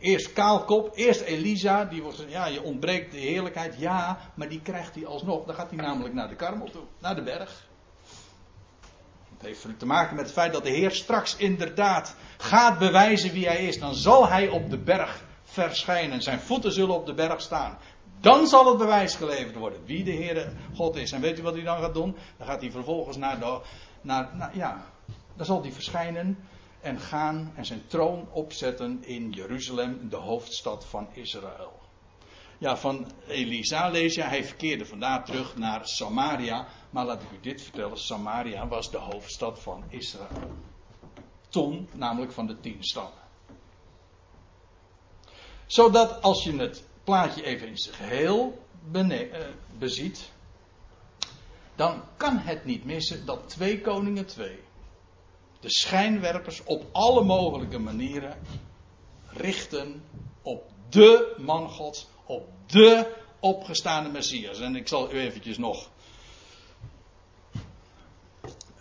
Eerst 0.00 0.32
kaalkop, 0.32 0.96
eerst 0.96 1.20
Elisa, 1.20 1.84
die 1.84 2.02
wordt, 2.02 2.24
ja, 2.28 2.46
je 2.46 2.62
ontbreekt 2.62 3.12
de 3.12 3.18
heerlijkheid, 3.18 3.74
ja, 3.78 4.18
maar 4.34 4.48
die 4.48 4.60
krijgt 4.60 4.94
hij 4.94 5.06
alsnog. 5.06 5.44
Dan 5.44 5.54
gaat 5.54 5.70
hij 5.70 5.78
namelijk 5.78 6.14
naar 6.14 6.28
de 6.28 6.34
karmel 6.34 6.70
toe, 6.70 6.82
naar 6.98 7.14
de 7.14 7.22
berg. 7.22 7.66
Het 9.36 9.46
heeft 9.46 9.78
te 9.78 9.86
maken 9.86 10.16
met 10.16 10.24
het 10.24 10.34
feit 10.34 10.52
dat 10.52 10.62
de 10.62 10.70
Heer 10.70 10.90
straks 10.90 11.36
inderdaad 11.36 12.16
gaat 12.36 12.78
bewijzen 12.78 13.32
wie 13.32 13.46
hij 13.46 13.66
is. 13.66 13.78
Dan 13.78 13.94
zal 13.94 14.28
hij 14.28 14.48
op 14.48 14.70
de 14.70 14.78
berg 14.78 15.24
verschijnen. 15.44 16.22
Zijn 16.22 16.40
voeten 16.40 16.72
zullen 16.72 16.94
op 16.94 17.06
de 17.06 17.14
berg 17.14 17.40
staan. 17.40 17.78
Dan 18.20 18.46
zal 18.46 18.66
het 18.66 18.78
bewijs 18.78 19.14
geleverd 19.14 19.56
worden 19.56 19.84
wie 19.84 20.04
de 20.04 20.12
Heere 20.12 20.52
God 20.74 20.96
is. 20.96 21.12
En 21.12 21.20
weet 21.20 21.38
u 21.38 21.42
wat 21.42 21.54
hij 21.54 21.62
dan 21.62 21.80
gaat 21.80 21.94
doen? 21.94 22.16
Dan 22.36 22.46
gaat 22.46 22.60
hij 22.60 22.70
vervolgens 22.70 23.16
naar 23.16 23.40
de. 23.40 23.60
Naar, 24.00 24.50
ja, 24.56 24.84
dan 25.36 25.46
zal 25.46 25.62
hij 25.62 25.72
verschijnen 25.72 26.38
en 26.80 27.00
gaan 27.00 27.52
en 27.54 27.66
zijn 27.66 27.82
troon 27.86 28.28
opzetten 28.32 29.04
in 29.04 29.30
Jeruzalem, 29.30 30.08
de 30.08 30.16
hoofdstad 30.16 30.84
van 30.84 31.08
Israël. 31.12 31.78
Ja, 32.58 32.76
van 32.76 33.06
Elisa 33.26 33.88
lees 33.88 34.14
je, 34.14 34.22
hij 34.22 34.44
verkeerde 34.44 34.86
vandaar 34.86 35.24
terug 35.24 35.56
naar 35.56 35.88
Samaria. 35.88 36.66
Maar 36.90 37.04
laat 37.04 37.22
ik 37.22 37.30
u 37.30 37.40
dit 37.40 37.62
vertellen: 37.62 37.98
Samaria 37.98 38.68
was 38.68 38.90
de 38.90 38.98
hoofdstad 38.98 39.60
van 39.60 39.84
Israël. 39.88 40.56
Toen, 41.48 41.88
namelijk 41.92 42.32
van 42.32 42.46
de 42.46 42.60
tien 42.60 42.76
stammen. 42.80 43.26
Zodat 45.66 46.22
als 46.22 46.44
je 46.44 46.56
het 46.56 46.87
plaatje 47.08 47.44
even 47.44 47.68
in 47.68 47.78
zijn 47.78 47.94
geheel 47.94 48.66
uh, 48.92 49.26
beziet, 49.78 50.30
dan 51.76 52.02
kan 52.16 52.38
het 52.38 52.64
niet 52.64 52.84
missen 52.84 53.26
dat 53.26 53.48
twee 53.48 53.80
koningen 53.80 54.26
twee 54.26 54.58
de 55.60 55.70
schijnwerpers 55.70 56.64
op 56.64 56.84
alle 56.92 57.24
mogelijke 57.24 57.78
manieren 57.78 58.38
richten 59.28 60.02
op 60.42 60.70
de 60.88 61.34
man 61.38 61.68
God, 61.68 62.08
op 62.26 62.48
de 62.66 63.14
opgestaande 63.40 64.10
Messias. 64.10 64.60
En 64.60 64.76
ik 64.76 64.88
zal 64.88 65.12
u 65.12 65.18
eventjes 65.18 65.58
nog. 65.58 65.90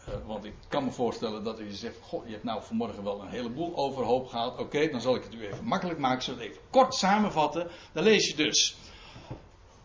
Uh, 0.10 0.14
want 0.26 0.46
ik 0.46 0.54
kan 0.68 0.84
me 0.84 0.92
voorstellen 0.92 1.44
dat 1.44 1.60
u 1.60 1.72
zegt: 1.72 1.98
Goh, 2.02 2.26
je 2.26 2.32
hebt 2.32 2.44
nou 2.44 2.64
vanmorgen 2.64 3.04
wel 3.04 3.22
een 3.22 3.30
heleboel 3.30 3.76
overhoop 3.76 4.28
gehad. 4.28 4.60
Oké, 4.60 4.90
dan 4.90 5.02
zal 5.02 5.16
ik 5.16 5.24
het 5.24 5.34
u 5.34 5.46
even 5.46 5.66
makkelijk 5.66 6.00
maken. 6.00 6.18
Ik 6.18 6.24
zal 6.24 6.34
het 6.34 6.44
even 6.44 6.62
kort 6.70 6.94
samenvatten. 6.94 7.68
Dan 7.94 8.04
lees 8.04 8.28
je 8.28 8.36
dus 8.36 8.76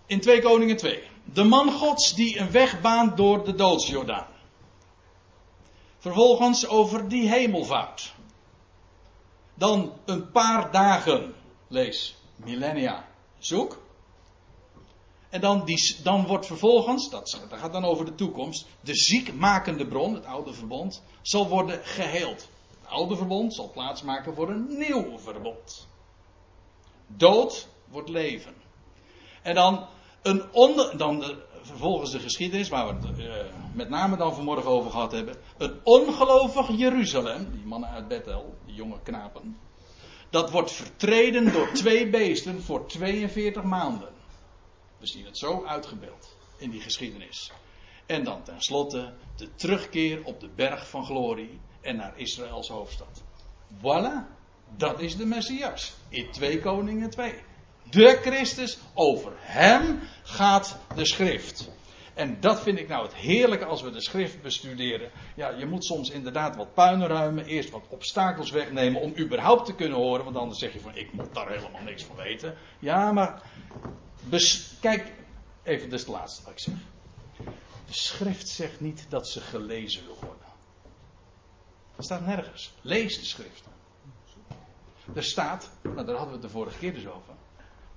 in 0.07 0.21
2 0.21 0.43
Koningen 0.43 0.77
2. 0.77 1.03
De 1.25 1.45
man 1.45 1.73
Gods 1.73 2.15
die 2.15 2.39
een 2.39 2.51
weg 2.51 2.81
baant 2.81 3.17
door 3.17 3.45
de 3.45 3.55
doodsjordaan. 3.55 4.27
Vervolgens 5.99 6.67
over 6.67 7.09
die 7.09 7.29
hemelvaart. 7.29 8.15
Dan 9.55 9.93
een 10.05 10.31
paar 10.31 10.71
dagen, 10.71 11.35
lees 11.69 12.17
millennia, 12.37 13.09
zoek. 13.39 13.82
En 15.33 15.41
dan, 15.41 15.65
die, 15.65 15.97
dan 16.03 16.27
wordt 16.27 16.47
vervolgens, 16.47 17.11
dat, 17.11 17.41
gaat 17.51 17.73
dan 17.73 17.85
over 17.85 18.05
de 18.05 18.15
toekomst, 18.15 18.67
de 18.81 18.95
ziekmakende 18.95 19.87
bron, 19.87 20.15
het 20.15 20.25
oude 20.25 20.53
verbond, 20.53 21.03
zal 21.23 21.49
worden 21.49 21.81
geheeld. 21.85 22.49
Het 22.81 22.91
oude 22.91 23.17
verbond 23.17 23.55
zal 23.55 23.71
plaatsmaken 23.71 24.35
voor 24.35 24.51
een 24.51 24.67
nieuw 24.79 25.19
verbond. 25.19 25.89
Dood 27.07 27.69
wordt 27.89 28.09
leven. 28.09 28.55
En 29.43 29.55
dan 29.55 29.87
een 30.23 30.43
dan 30.97 31.19
de, 31.19 31.43
vervolgens 31.63 32.11
de 32.11 32.21
geschiedenis, 32.21 32.69
waar 32.69 32.87
we 32.87 33.07
het 33.07 33.19
uh, 33.19 33.35
met 33.75 33.89
name 33.89 34.17
dan 34.17 34.35
vanmorgen 34.35 34.71
over 34.71 34.91
gehad 34.91 35.13
hebben. 35.13 35.37
Een 35.59 35.81
ongelovig 35.83 36.77
Jeruzalem, 36.77 37.51
die 37.53 37.67
mannen 37.67 37.91
uit 37.91 38.09
Bethel, 38.09 38.55
die 38.67 38.75
jonge 38.75 39.01
knapen. 39.03 39.57
Dat 40.31 40.51
wordt 40.51 40.73
vertreden 40.73 41.53
door 41.53 41.73
twee 41.73 42.11
beesten 42.11 42.63
voor 42.63 42.87
42 42.87 43.63
maanden. 43.63 44.12
We 45.03 45.09
zien 45.09 45.25
het 45.25 45.39
zo 45.39 45.65
uitgebeeld 45.65 46.37
in 46.57 46.71
die 46.71 46.81
geschiedenis. 46.81 47.53
En 48.07 48.25
dan 48.25 48.43
tenslotte 48.43 49.15
de 49.37 49.55
terugkeer 49.55 50.25
op 50.25 50.41
de 50.41 50.49
berg 50.49 50.89
van 50.89 51.05
glorie 51.05 51.61
en 51.81 51.97
naar 51.97 52.19
Israëls 52.19 52.69
hoofdstad. 52.69 53.23
Voilà, 53.79 54.27
dat 54.77 55.01
is 55.01 55.17
de 55.17 55.27
Messias. 55.27 55.95
In 56.09 56.31
2 56.31 56.61
Koningen 56.61 57.11
2 57.11 57.35
de 57.91 58.19
Christus, 58.23 58.79
over 58.95 59.33
hem 59.37 60.01
gaat 60.23 60.79
de 60.95 61.07
schrift. 61.07 61.71
En 62.15 62.41
dat 62.41 62.63
vind 62.63 62.79
ik 62.79 62.89
nou 62.89 63.03
het 63.03 63.15
heerlijke 63.15 63.65
als 63.65 63.83
we 63.83 63.91
de 63.91 64.03
schrift 64.03 64.43
bestuderen. 64.43 65.11
Ja, 65.37 65.49
je 65.49 65.67
moet 65.67 65.85
soms 65.85 66.11
inderdaad 66.11 66.57
wat 66.57 66.75
puinen 66.75 67.09
ruimen, 67.09 67.45
eerst 67.45 67.71
wat 67.71 67.87
obstakels 67.89 68.51
wegnemen 68.51 69.01
om 69.01 69.15
überhaupt 69.19 69.67
te 69.67 69.75
kunnen 69.75 69.99
horen, 69.99 70.25
want 70.25 70.37
anders 70.37 70.59
zeg 70.59 70.73
je 70.73 70.81
van 70.81 70.97
ik 70.97 71.13
moet 71.13 71.35
daar 71.35 71.49
helemaal 71.49 71.83
niks 71.83 72.05
van 72.05 72.17
weten. 72.17 72.55
Ja, 72.79 73.13
maar 73.13 73.43
kijk, 74.81 75.13
even 75.63 75.91
dus 75.91 76.05
de 76.05 76.11
laatste 76.11 76.43
wat 76.43 76.53
ik 76.53 76.59
zeg. 76.59 76.75
De 77.87 77.93
schrift 77.95 78.49
zegt 78.49 78.81
niet 78.81 79.07
dat 79.09 79.29
ze 79.29 79.41
gelezen 79.41 80.05
wil 80.05 80.19
worden. 80.21 80.47
Dat 81.97 82.05
staat 82.05 82.27
nergens. 82.27 82.73
Lees 82.81 83.19
de 83.19 83.25
schrift. 83.25 83.65
Er 85.15 85.25
staat, 85.25 85.71
nou 85.83 85.97
daar 85.97 86.17
hadden 86.17 86.27
we 86.27 86.33
het 86.33 86.43
de 86.43 86.49
vorige 86.49 86.79
keer 86.79 86.95
dus 86.95 87.07
over 87.07 87.35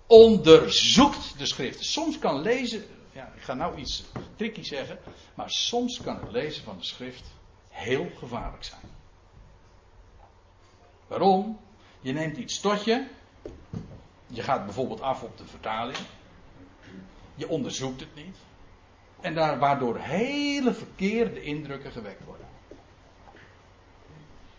onderzoekt 0.08 1.38
de 1.38 1.46
schrift. 1.46 1.86
Soms 1.86 2.20
kan 2.20 2.42
lezen, 2.42 2.86
ja, 3.12 3.32
ik 3.36 3.42
ga 3.42 3.54
nou 3.54 3.78
iets 3.78 4.04
tricky 4.36 4.64
zeggen, 4.64 5.00
maar 5.36 5.50
soms 5.50 6.02
kan 6.02 6.20
het 6.20 6.32
lezen 6.32 6.64
van 6.64 6.78
de 6.78 6.86
schrift 6.86 7.26
heel 7.70 8.10
gevaarlijk 8.18 8.64
zijn. 8.64 8.82
Waarom? 11.08 11.60
Je 12.02 12.14
neemt 12.14 12.38
iets 12.38 12.60
tot 12.60 12.84
je, 12.84 13.08
je 14.28 14.42
gaat 14.42 14.66
bijvoorbeeld 14.66 15.02
af 15.02 15.24
op 15.24 15.38
de 15.38 15.46
vertaling, 15.46 15.98
je 17.36 17.50
onderzoekt 17.50 18.00
het 18.00 18.16
niet, 18.16 18.38
en 19.22 19.34
daar, 19.34 19.60
waardoor 19.60 19.98
hele 19.98 20.74
verkeerde 20.74 21.42
indrukken 21.42 21.92
gewekt 21.92 22.24
worden. 22.26 22.46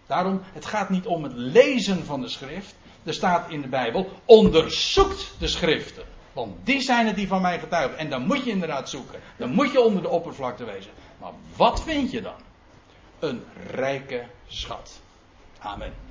Daarom, 0.06 0.40
het 0.52 0.66
gaat 0.66 0.90
niet 0.90 1.06
om 1.06 1.22
het 1.22 1.32
lezen 1.34 2.04
van 2.04 2.20
de 2.20 2.28
schrift, 2.28 2.74
er 3.04 3.14
staat 3.14 3.50
in 3.50 3.60
de 3.60 3.68
Bijbel, 3.68 4.10
onderzoekt 4.24 5.34
de 5.38 5.48
schriften. 5.48 6.04
Want 6.32 6.66
die 6.66 6.80
zijn 6.80 7.06
het 7.06 7.16
die 7.16 7.28
van 7.28 7.42
mij 7.42 7.58
getuigen. 7.58 7.98
En 7.98 8.10
dan 8.10 8.26
moet 8.26 8.44
je 8.44 8.50
inderdaad 8.50 8.88
zoeken. 8.88 9.20
Dan 9.36 9.50
moet 9.50 9.72
je 9.72 9.80
onder 9.80 10.02
de 10.02 10.08
oppervlakte 10.08 10.64
wezen. 10.64 10.90
Maar 11.18 11.32
wat 11.56 11.82
vind 11.82 12.10
je 12.10 12.22
dan? 12.22 12.40
Een 13.18 13.44
rijke 13.70 14.24
schat. 14.46 15.00
Amen. 15.58 16.05